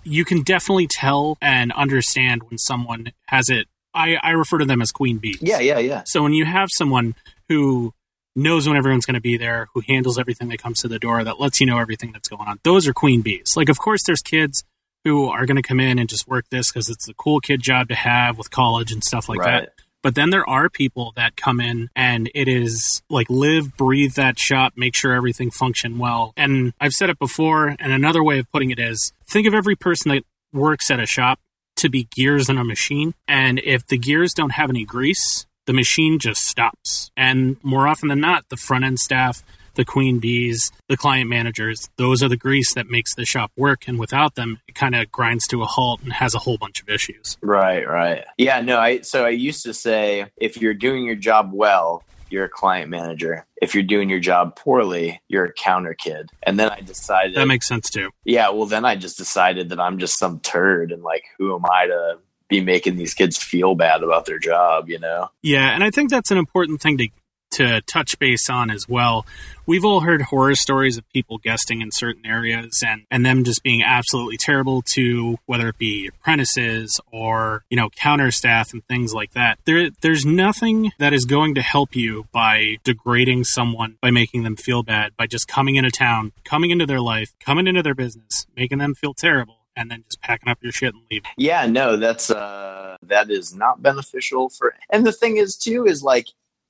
you 0.04 0.24
can 0.24 0.42
definitely 0.42 0.86
tell 0.86 1.36
and 1.42 1.72
understand 1.72 2.44
when 2.44 2.58
someone 2.58 3.12
has 3.26 3.50
it. 3.50 3.66
I, 3.92 4.16
I 4.22 4.30
refer 4.30 4.58
to 4.58 4.64
them 4.64 4.82
as 4.82 4.92
queen 4.92 5.18
bees. 5.18 5.38
Yeah, 5.40 5.58
yeah, 5.58 5.78
yeah. 5.78 6.02
So 6.06 6.22
when 6.22 6.32
you 6.32 6.44
have 6.44 6.68
someone 6.70 7.14
who 7.48 7.92
knows 8.36 8.68
when 8.68 8.76
everyone's 8.76 9.06
going 9.06 9.14
to 9.14 9.20
be 9.20 9.36
there, 9.36 9.68
who 9.74 9.82
handles 9.88 10.18
everything 10.18 10.48
that 10.48 10.62
comes 10.62 10.80
to 10.82 10.88
the 10.88 10.98
door, 10.98 11.24
that 11.24 11.40
lets 11.40 11.60
you 11.60 11.66
know 11.66 11.78
everything 11.78 12.12
that's 12.12 12.28
going 12.28 12.46
on. 12.46 12.60
Those 12.62 12.86
are 12.86 12.92
queen 12.92 13.22
bees. 13.22 13.56
Like, 13.56 13.68
of 13.68 13.78
course, 13.78 14.02
there's 14.04 14.22
kids 14.22 14.62
who 15.04 15.28
are 15.28 15.46
going 15.46 15.56
to 15.56 15.62
come 15.62 15.80
in 15.80 15.98
and 15.98 16.08
just 16.08 16.28
work 16.28 16.44
this 16.50 16.70
because 16.70 16.88
it's 16.88 17.08
a 17.08 17.14
cool 17.14 17.40
kid 17.40 17.62
job 17.62 17.88
to 17.88 17.94
have 17.94 18.36
with 18.36 18.50
college 18.50 18.92
and 18.92 19.02
stuff 19.02 19.28
like 19.28 19.40
right. 19.40 19.62
that. 19.62 19.72
But 20.02 20.14
then 20.14 20.30
there 20.30 20.48
are 20.48 20.68
people 20.68 21.12
that 21.16 21.36
come 21.36 21.60
in 21.60 21.90
and 21.96 22.30
it 22.34 22.48
is 22.48 23.02
like 23.10 23.28
live, 23.28 23.76
breathe 23.76 24.14
that 24.14 24.38
shop, 24.38 24.74
make 24.76 24.94
sure 24.94 25.12
everything 25.12 25.50
function 25.50 25.98
well. 25.98 26.32
And 26.36 26.72
I've 26.80 26.92
said 26.92 27.10
it 27.10 27.18
before, 27.18 27.74
and 27.78 27.92
another 27.92 28.22
way 28.22 28.38
of 28.38 28.50
putting 28.52 28.70
it 28.70 28.78
is 28.78 29.12
think 29.28 29.46
of 29.46 29.54
every 29.54 29.74
person 29.74 30.10
that 30.10 30.24
works 30.52 30.90
at 30.90 31.00
a 31.00 31.06
shop 31.06 31.40
to 31.76 31.88
be 31.88 32.08
gears 32.14 32.48
in 32.48 32.58
a 32.58 32.64
machine. 32.64 33.14
And 33.26 33.60
if 33.64 33.86
the 33.86 33.98
gears 33.98 34.32
don't 34.34 34.50
have 34.50 34.70
any 34.70 34.84
grease, 34.84 35.45
the 35.66 35.72
machine 35.72 36.18
just 36.18 36.44
stops. 36.44 37.10
And 37.16 37.56
more 37.62 37.86
often 37.86 38.08
than 38.08 38.20
not, 38.20 38.48
the 38.48 38.56
front 38.56 38.84
end 38.84 38.98
staff, 38.98 39.42
the 39.74 39.84
queen 39.84 40.18
bees, 40.18 40.72
the 40.88 40.96
client 40.96 41.28
managers, 41.28 41.88
those 41.96 42.22
are 42.22 42.28
the 42.28 42.36
grease 42.36 42.74
that 42.74 42.88
makes 42.88 43.14
the 43.14 43.24
shop 43.24 43.52
work. 43.56 43.86
And 43.86 43.98
without 43.98 44.34
them, 44.34 44.60
it 44.66 44.74
kind 44.74 44.94
of 44.94 45.12
grinds 45.12 45.46
to 45.48 45.62
a 45.62 45.66
halt 45.66 46.02
and 46.02 46.12
has 46.14 46.34
a 46.34 46.38
whole 46.38 46.58
bunch 46.58 46.80
of 46.80 46.88
issues. 46.88 47.36
Right, 47.42 47.86
right. 47.86 48.24
Yeah, 48.38 48.60
no, 48.60 48.78
I 48.78 49.02
so 49.02 49.24
I 49.24 49.30
used 49.30 49.64
to 49.64 49.74
say 49.74 50.26
if 50.36 50.56
you're 50.56 50.74
doing 50.74 51.04
your 51.04 51.16
job 51.16 51.50
well, 51.52 52.02
you're 52.30 52.46
a 52.46 52.48
client 52.48 52.90
manager. 52.90 53.46
If 53.62 53.74
you're 53.74 53.84
doing 53.84 54.10
your 54.10 54.18
job 54.18 54.56
poorly, 54.56 55.20
you're 55.28 55.44
a 55.44 55.52
counter 55.52 55.94
kid. 55.94 56.30
And 56.42 56.58
then 56.58 56.70
I 56.70 56.80
decided 56.80 57.36
That 57.36 57.46
makes 57.46 57.68
sense 57.68 57.88
too. 57.88 58.10
Yeah, 58.24 58.50
well 58.50 58.66
then 58.66 58.84
I 58.84 58.96
just 58.96 59.16
decided 59.16 59.68
that 59.68 59.78
I'm 59.78 59.98
just 59.98 60.18
some 60.18 60.40
turd 60.40 60.90
and 60.90 61.02
like 61.02 61.24
who 61.38 61.54
am 61.54 61.64
I 61.70 61.86
to 61.86 62.18
be 62.48 62.60
making 62.60 62.96
these 62.96 63.14
kids 63.14 63.36
feel 63.36 63.74
bad 63.74 64.02
about 64.02 64.26
their 64.26 64.38
job, 64.38 64.88
you 64.88 64.98
know? 64.98 65.28
Yeah, 65.42 65.74
and 65.74 65.82
I 65.82 65.90
think 65.90 66.10
that's 66.10 66.30
an 66.30 66.38
important 66.38 66.80
thing 66.80 66.98
to 66.98 67.08
to 67.56 67.80
touch 67.82 68.18
base 68.18 68.50
on 68.50 68.70
as 68.70 68.88
well. 68.88 69.24
We've 69.66 69.84
all 69.84 70.00
heard 70.00 70.22
horror 70.22 70.54
stories 70.54 70.98
of 70.98 71.08
people 71.08 71.38
guesting 71.38 71.80
in 71.80 71.90
certain 71.90 72.26
areas 72.26 72.82
and, 72.86 73.04
and 73.10 73.24
them 73.24 73.44
just 73.44 73.62
being 73.62 73.82
absolutely 73.82 74.36
terrible 74.36 74.82
to 74.92 75.38
whether 75.46 75.68
it 75.68 75.78
be 75.78 76.08
apprentices 76.08 77.00
or, 77.10 77.64
you 77.70 77.76
know, 77.76 77.88
counter 77.88 78.30
staff 78.30 78.72
and 78.72 78.86
things 78.86 79.14
like 79.14 79.32
that. 79.32 79.58
There 79.64 79.88
there's 80.02 80.26
nothing 80.26 80.92
that 80.98 81.14
is 81.14 81.24
going 81.24 81.54
to 81.54 81.62
help 81.62 81.96
you 81.96 82.26
by 82.30 82.76
degrading 82.84 83.44
someone, 83.44 83.96
by 84.02 84.10
making 84.10 84.42
them 84.42 84.56
feel 84.56 84.82
bad, 84.82 85.16
by 85.16 85.26
just 85.26 85.48
coming 85.48 85.76
into 85.76 85.90
town, 85.90 86.32
coming 86.44 86.70
into 86.70 86.86
their 86.86 87.00
life, 87.00 87.32
coming 87.40 87.66
into 87.66 87.82
their 87.82 87.94
business, 87.94 88.46
making 88.54 88.78
them 88.78 88.94
feel 88.94 89.14
terrible 89.14 89.55
and 89.76 89.90
then 89.90 90.04
just 90.08 90.20
packing 90.22 90.48
up 90.48 90.58
your 90.62 90.72
shit 90.72 90.94
and 90.94 91.02
leaving. 91.10 91.30
Yeah, 91.36 91.66
no, 91.66 91.96
that's 91.96 92.30
uh 92.30 92.96
that 93.02 93.30
is 93.30 93.54
not 93.54 93.82
beneficial 93.82 94.48
for 94.48 94.74
and 94.90 95.06
the 95.06 95.12
thing 95.12 95.36
is 95.36 95.56
too 95.56 95.84
is 95.86 96.02
like 96.02 96.26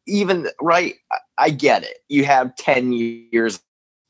even 0.06 0.48
right 0.60 0.94
I 1.38 1.50
get 1.50 1.82
it. 1.82 1.98
You 2.08 2.24
have 2.24 2.56
10 2.56 2.92
years 2.92 3.60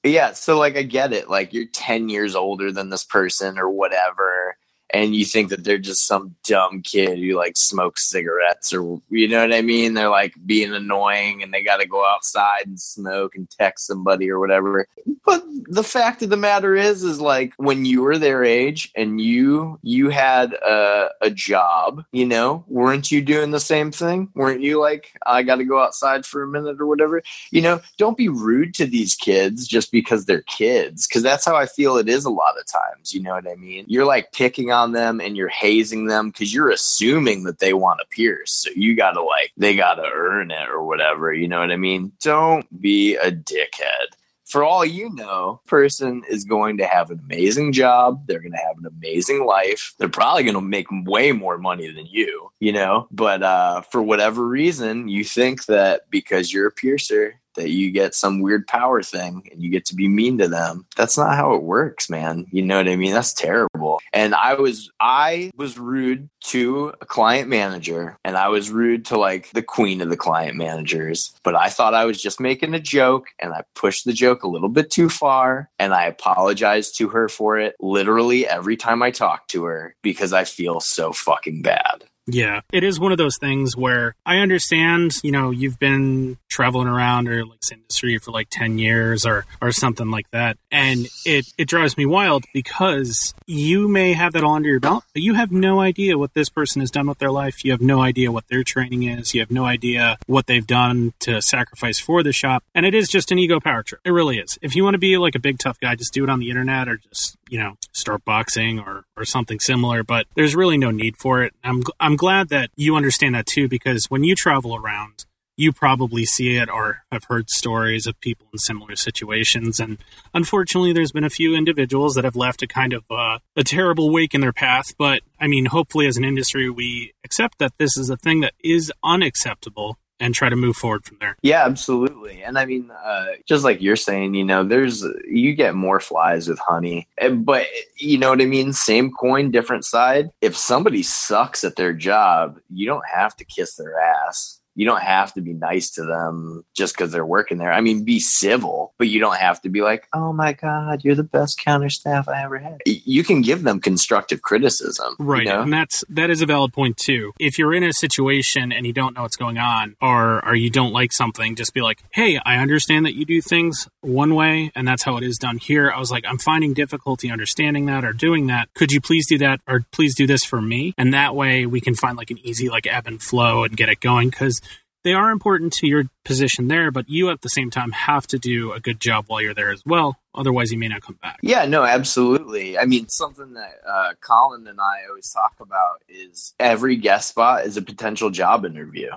yeah, 0.02 0.32
so 0.32 0.56
like 0.56 0.76
I 0.76 0.82
get 0.82 1.12
it. 1.12 1.28
Like 1.28 1.52
you're 1.52 1.66
10 1.66 2.08
years 2.08 2.36
older 2.36 2.70
than 2.70 2.90
this 2.90 3.02
person 3.04 3.58
or 3.58 3.68
whatever 3.68 4.56
and 4.90 5.14
you 5.14 5.24
think 5.24 5.50
that 5.50 5.64
they're 5.64 5.78
just 5.78 6.06
some 6.06 6.36
dumb 6.44 6.82
kid 6.82 7.18
who 7.18 7.34
like 7.34 7.56
smokes 7.56 8.08
cigarettes 8.08 8.72
or 8.72 9.00
you 9.10 9.28
know 9.28 9.40
what 9.40 9.52
I 9.52 9.62
mean? 9.62 9.94
They're 9.94 10.08
like 10.08 10.34
being 10.46 10.72
annoying 10.72 11.42
and 11.42 11.52
they 11.52 11.62
got 11.62 11.78
to 11.78 11.88
go 11.88 12.06
outside 12.06 12.66
and 12.66 12.80
smoke 12.80 13.34
and 13.34 13.50
text 13.50 13.86
somebody 13.86 14.30
or 14.30 14.38
whatever. 14.38 14.86
But 15.24 15.44
the 15.68 15.82
fact 15.82 16.22
of 16.22 16.30
the 16.30 16.36
matter 16.36 16.76
is, 16.76 17.02
is 17.02 17.20
like 17.20 17.52
when 17.56 17.84
you 17.84 18.02
were 18.02 18.18
their 18.18 18.44
age 18.44 18.92
and 18.94 19.20
you 19.20 19.78
you 19.82 20.10
had 20.10 20.52
a, 20.54 21.10
a 21.20 21.30
job, 21.30 22.04
you 22.12 22.26
know, 22.26 22.64
weren't 22.68 23.10
you 23.10 23.22
doing 23.22 23.50
the 23.50 23.60
same 23.60 23.90
thing? 23.90 24.30
Weren't 24.34 24.60
you 24.60 24.80
like 24.80 25.12
I 25.26 25.42
got 25.42 25.56
to 25.56 25.64
go 25.64 25.82
outside 25.82 26.24
for 26.24 26.42
a 26.42 26.48
minute 26.48 26.80
or 26.80 26.86
whatever? 26.86 27.22
You 27.50 27.62
know, 27.62 27.80
don't 27.98 28.16
be 28.16 28.28
rude 28.28 28.74
to 28.74 28.86
these 28.86 29.14
kids 29.14 29.66
just 29.66 29.90
because 29.90 30.26
they're 30.26 30.42
kids, 30.42 31.06
because 31.06 31.22
that's 31.22 31.44
how 31.44 31.56
I 31.56 31.66
feel 31.66 31.96
it 31.96 32.08
is 32.08 32.24
a 32.24 32.30
lot 32.30 32.58
of 32.58 32.66
times. 32.66 33.12
You 33.12 33.22
know 33.22 33.34
what 33.34 33.48
I 33.48 33.56
mean? 33.56 33.84
You're 33.88 34.06
like 34.06 34.32
picking 34.32 34.70
on 34.76 34.92
them 34.92 35.20
and 35.20 35.36
you're 35.36 35.48
hazing 35.48 36.06
them 36.06 36.28
because 36.28 36.52
you're 36.52 36.70
assuming 36.70 37.44
that 37.44 37.58
they 37.58 37.72
want 37.72 38.00
to 38.00 38.16
pierce. 38.16 38.52
So 38.52 38.70
you 38.76 38.94
got 38.94 39.12
to 39.12 39.22
like, 39.22 39.52
they 39.56 39.74
got 39.74 39.94
to 39.94 40.04
earn 40.04 40.50
it 40.50 40.68
or 40.68 40.84
whatever. 40.84 41.32
You 41.32 41.48
know 41.48 41.60
what 41.60 41.72
I 41.72 41.76
mean? 41.76 42.12
Don't 42.20 42.66
be 42.80 43.16
a 43.16 43.32
dickhead. 43.32 44.08
For 44.46 44.62
all 44.62 44.84
you 44.84 45.12
know, 45.12 45.60
person 45.66 46.22
is 46.28 46.44
going 46.44 46.78
to 46.78 46.86
have 46.86 47.10
an 47.10 47.18
amazing 47.18 47.72
job. 47.72 48.28
They're 48.28 48.38
going 48.38 48.52
to 48.52 48.58
have 48.58 48.78
an 48.78 48.86
amazing 48.86 49.44
life. 49.44 49.92
They're 49.98 50.08
probably 50.08 50.44
going 50.44 50.54
to 50.54 50.60
make 50.60 50.86
way 50.90 51.32
more 51.32 51.58
money 51.58 51.90
than 51.90 52.06
you, 52.06 52.50
you 52.60 52.72
know? 52.72 53.08
But 53.10 53.42
uh, 53.42 53.80
for 53.80 54.00
whatever 54.00 54.46
reason, 54.46 55.08
you 55.08 55.24
think 55.24 55.64
that 55.64 56.08
because 56.10 56.52
you're 56.52 56.68
a 56.68 56.70
piercer, 56.70 57.40
that 57.56 57.70
you 57.70 57.90
get 57.90 58.14
some 58.14 58.40
weird 58.40 58.66
power 58.66 59.02
thing 59.02 59.48
and 59.50 59.62
you 59.62 59.70
get 59.70 59.84
to 59.86 59.94
be 59.94 60.08
mean 60.08 60.38
to 60.38 60.48
them. 60.48 60.86
That's 60.96 61.18
not 61.18 61.36
how 61.36 61.54
it 61.54 61.62
works, 61.62 62.08
man. 62.08 62.46
You 62.50 62.62
know 62.62 62.76
what 62.76 62.88
I 62.88 62.96
mean? 62.96 63.12
That's 63.12 63.34
terrible. 63.34 64.00
And 64.12 64.34
I 64.34 64.54
was 64.54 64.90
I 65.00 65.50
was 65.56 65.78
rude 65.78 66.28
to 66.44 66.92
a 67.00 67.06
client 67.06 67.48
manager 67.48 68.16
and 68.24 68.36
I 68.36 68.48
was 68.48 68.70
rude 68.70 69.04
to 69.06 69.18
like 69.18 69.50
the 69.50 69.62
queen 69.62 70.00
of 70.00 70.10
the 70.10 70.16
client 70.16 70.56
managers, 70.56 71.34
but 71.42 71.56
I 71.56 71.68
thought 71.68 71.94
I 71.94 72.04
was 72.04 72.22
just 72.22 72.40
making 72.40 72.74
a 72.74 72.80
joke 72.80 73.26
and 73.40 73.52
I 73.52 73.62
pushed 73.74 74.04
the 74.04 74.12
joke 74.12 74.42
a 74.42 74.48
little 74.48 74.68
bit 74.68 74.90
too 74.90 75.08
far 75.08 75.70
and 75.78 75.92
I 75.92 76.04
apologized 76.04 76.96
to 76.98 77.08
her 77.08 77.28
for 77.28 77.58
it 77.58 77.74
literally 77.80 78.46
every 78.46 78.76
time 78.76 79.02
I 79.02 79.10
talk 79.10 79.48
to 79.48 79.64
her 79.64 79.94
because 80.02 80.32
I 80.32 80.44
feel 80.44 80.80
so 80.80 81.12
fucking 81.12 81.62
bad. 81.62 82.04
Yeah, 82.26 82.62
it 82.72 82.82
is 82.82 82.98
one 82.98 83.12
of 83.12 83.18
those 83.18 83.38
things 83.38 83.76
where 83.76 84.14
I 84.24 84.38
understand, 84.38 85.12
you 85.22 85.30
know, 85.30 85.50
you've 85.50 85.78
been 85.78 86.38
traveling 86.48 86.88
around 86.88 87.28
or 87.28 87.44
like 87.44 87.60
this 87.60 87.72
industry 87.72 88.18
for 88.18 88.32
like 88.32 88.48
10 88.50 88.78
years 88.78 89.24
or 89.24 89.46
or 89.60 89.70
something 89.70 90.10
like 90.10 90.28
that. 90.32 90.56
And 90.70 91.06
it 91.24 91.46
it 91.56 91.68
drives 91.68 91.96
me 91.96 92.04
wild 92.04 92.44
because 92.52 93.32
you 93.46 93.86
may 93.86 94.14
have 94.14 94.32
that 94.32 94.42
all 94.42 94.54
under 94.54 94.68
your 94.68 94.80
belt, 94.80 95.04
but 95.12 95.22
you 95.22 95.34
have 95.34 95.52
no 95.52 95.80
idea 95.80 96.18
what 96.18 96.34
this 96.34 96.48
person 96.48 96.80
has 96.80 96.90
done 96.90 97.06
with 97.06 97.18
their 97.18 97.30
life. 97.30 97.64
You 97.64 97.70
have 97.70 97.80
no 97.80 98.00
idea 98.00 98.32
what 98.32 98.48
their 98.48 98.64
training 98.64 99.04
is. 99.04 99.32
You 99.32 99.40
have 99.40 99.50
no 99.50 99.64
idea 99.64 100.18
what 100.26 100.46
they've 100.46 100.66
done 100.66 101.12
to 101.20 101.40
sacrifice 101.40 102.00
for 102.00 102.22
the 102.24 102.32
shop. 102.32 102.64
And 102.74 102.84
it 102.84 102.94
is 102.94 103.08
just 103.08 103.30
an 103.30 103.38
ego 103.38 103.60
power 103.60 103.84
trip. 103.84 104.00
It 104.04 104.10
really 104.10 104.38
is. 104.38 104.58
If 104.62 104.74
you 104.74 104.82
want 104.82 104.94
to 104.94 104.98
be 104.98 105.16
like 105.16 105.36
a 105.36 105.40
big 105.40 105.58
tough 105.58 105.78
guy, 105.78 105.94
just 105.94 106.12
do 106.12 106.24
it 106.24 106.30
on 106.30 106.40
the 106.40 106.50
internet 106.50 106.88
or 106.88 106.96
just, 106.96 107.36
you 107.48 107.58
know, 107.58 107.74
start 107.92 108.24
boxing 108.24 108.78
or 108.78 109.04
or 109.16 109.24
something 109.24 109.60
similar, 109.60 110.02
but 110.02 110.26
there's 110.34 110.56
really 110.56 110.78
no 110.78 110.90
need 110.90 111.16
for 111.16 111.42
it. 111.42 111.54
I'm 111.64 111.82
I'm 112.00 112.16
glad 112.16 112.48
that 112.48 112.70
you 112.76 112.96
understand 112.96 113.34
that 113.34 113.46
too, 113.46 113.68
because 113.68 114.06
when 114.06 114.24
you 114.24 114.34
travel 114.34 114.76
around, 114.76 115.26
you 115.56 115.72
probably 115.72 116.24
see 116.24 116.56
it 116.56 116.68
or 116.68 117.04
have 117.10 117.24
heard 117.24 117.48
stories 117.48 118.06
of 118.06 118.20
people 118.20 118.46
in 118.52 118.58
similar 118.58 118.94
situations. 118.94 119.80
And 119.80 119.98
unfortunately, 120.34 120.92
there's 120.92 121.12
been 121.12 121.24
a 121.24 121.30
few 121.30 121.54
individuals 121.54 122.14
that 122.14 122.24
have 122.24 122.36
left 122.36 122.62
a 122.62 122.66
kind 122.66 122.92
of 122.92 123.04
uh, 123.10 123.38
a 123.56 123.64
terrible 123.64 124.10
wake 124.10 124.34
in 124.34 124.42
their 124.42 124.52
path. 124.52 124.94
But 124.98 125.22
I 125.40 125.46
mean, 125.46 125.66
hopefully, 125.66 126.06
as 126.06 126.16
an 126.16 126.24
industry, 126.24 126.68
we 126.68 127.14
accept 127.24 127.58
that 127.58 127.78
this 127.78 127.96
is 127.96 128.10
a 128.10 128.16
thing 128.16 128.40
that 128.40 128.54
is 128.62 128.92
unacceptable 129.02 129.98
and 130.20 130.34
try 130.34 130.48
to 130.48 130.56
move 130.56 130.76
forward 130.76 131.04
from 131.04 131.18
there. 131.20 131.36
Yeah, 131.42 131.64
absolutely. 131.64 132.42
And 132.42 132.58
I 132.58 132.64
mean, 132.64 132.90
uh, 132.90 133.26
just 133.46 133.64
like 133.64 133.80
you're 133.80 133.96
saying, 133.96 134.34
you 134.34 134.44
know, 134.44 134.64
there's 134.64 135.04
you 135.26 135.54
get 135.54 135.74
more 135.74 136.00
flies 136.00 136.48
with 136.48 136.58
honey, 136.58 137.08
but 137.32 137.66
you 137.96 138.18
know 138.18 138.30
what 138.30 138.40
I 138.40 138.46
mean. 138.46 138.72
Same 138.72 139.10
coin, 139.10 139.50
different 139.50 139.84
side. 139.84 140.30
If 140.40 140.56
somebody 140.56 141.02
sucks 141.02 141.64
at 141.64 141.76
their 141.76 141.92
job, 141.92 142.58
you 142.70 142.86
don't 142.86 143.04
have 143.12 143.36
to 143.36 143.44
kiss 143.44 143.76
their 143.76 143.98
ass 143.98 144.55
you 144.76 144.84
don't 144.84 145.02
have 145.02 145.32
to 145.32 145.40
be 145.40 145.54
nice 145.54 145.90
to 145.92 146.04
them 146.04 146.64
just 146.76 146.94
because 146.94 147.10
they're 147.10 147.26
working 147.26 147.56
there. 147.56 147.72
I 147.72 147.80
mean, 147.80 148.04
be 148.04 148.20
civil, 148.20 148.92
but 148.98 149.08
you 149.08 149.18
don't 149.18 149.38
have 149.38 149.60
to 149.62 149.70
be 149.70 149.80
like, 149.80 150.06
oh 150.14 150.34
my 150.34 150.52
God, 150.52 151.02
you're 151.02 151.14
the 151.14 151.24
best 151.24 151.58
counter 151.58 151.88
staff 151.88 152.28
I 152.28 152.44
ever 152.44 152.58
had. 152.58 152.82
You 152.84 153.24
can 153.24 153.40
give 153.40 153.62
them 153.62 153.80
constructive 153.80 154.42
criticism. 154.42 155.16
Right. 155.18 155.44
You 155.44 155.48
know? 155.48 155.62
And 155.62 155.72
that's, 155.72 156.04
that 156.10 156.28
is 156.28 156.42
a 156.42 156.46
valid 156.46 156.74
point 156.74 156.98
too. 156.98 157.32
If 157.40 157.58
you're 157.58 157.72
in 157.72 157.82
a 157.82 157.92
situation 157.92 158.70
and 158.70 158.86
you 158.86 158.92
don't 158.92 159.16
know 159.16 159.22
what's 159.22 159.36
going 159.36 159.56
on 159.56 159.96
or, 160.02 160.46
or 160.46 160.54
you 160.54 160.68
don't 160.68 160.92
like 160.92 161.12
something, 161.12 161.56
just 161.56 161.72
be 161.72 161.80
like, 161.80 162.02
hey, 162.10 162.38
I 162.44 162.58
understand 162.58 163.06
that 163.06 163.14
you 163.14 163.24
do 163.24 163.40
things 163.40 163.88
one 164.02 164.34
way 164.34 164.70
and 164.74 164.86
that's 164.86 165.04
how 165.04 165.16
it 165.16 165.24
is 165.24 165.38
done 165.38 165.56
here. 165.56 165.90
I 165.90 165.98
was 165.98 166.10
like, 166.10 166.26
I'm 166.28 166.38
finding 166.38 166.74
difficulty 166.74 167.30
understanding 167.30 167.86
that 167.86 168.04
or 168.04 168.12
doing 168.12 168.46
that. 168.48 168.68
Could 168.74 168.92
you 168.92 169.00
please 169.00 169.26
do 169.26 169.38
that 169.38 169.60
or 169.66 169.86
please 169.90 170.14
do 170.14 170.26
this 170.26 170.44
for 170.44 170.60
me? 170.60 170.92
And 170.98 171.14
that 171.14 171.34
way 171.34 171.64
we 171.64 171.80
can 171.80 171.94
find 171.94 172.18
like 172.18 172.30
an 172.30 172.38
easy 172.46 172.68
like 172.68 172.86
ebb 172.86 173.06
and 173.06 173.22
flow 173.22 173.64
and 173.64 173.74
get 173.74 173.88
it 173.88 174.00
going 174.00 174.28
because 174.28 174.60
they 175.06 175.12
are 175.12 175.30
important 175.30 175.72
to 175.74 175.86
your 175.86 176.06
position 176.24 176.66
there, 176.66 176.90
but 176.90 177.08
you 177.08 177.30
at 177.30 177.42
the 177.42 177.48
same 177.48 177.70
time 177.70 177.92
have 177.92 178.26
to 178.26 178.38
do 178.38 178.72
a 178.72 178.80
good 178.80 178.98
job 178.98 179.26
while 179.28 179.40
you're 179.40 179.54
there 179.54 179.70
as 179.70 179.84
well. 179.86 180.16
Otherwise, 180.34 180.72
you 180.72 180.78
may 180.78 180.88
not 180.88 181.00
come 181.00 181.16
back. 181.22 181.38
Yeah, 181.42 181.64
no, 181.64 181.84
absolutely. 181.84 182.76
I 182.76 182.86
mean, 182.86 183.08
something 183.08 183.52
that 183.52 183.74
uh, 183.88 184.14
Colin 184.20 184.66
and 184.66 184.80
I 184.80 185.08
always 185.08 185.30
talk 185.30 185.54
about 185.60 186.02
is 186.08 186.54
every 186.58 186.96
guest 186.96 187.28
spot 187.28 187.66
is 187.66 187.76
a 187.76 187.82
potential 187.82 188.30
job 188.30 188.66
interview. 188.66 189.10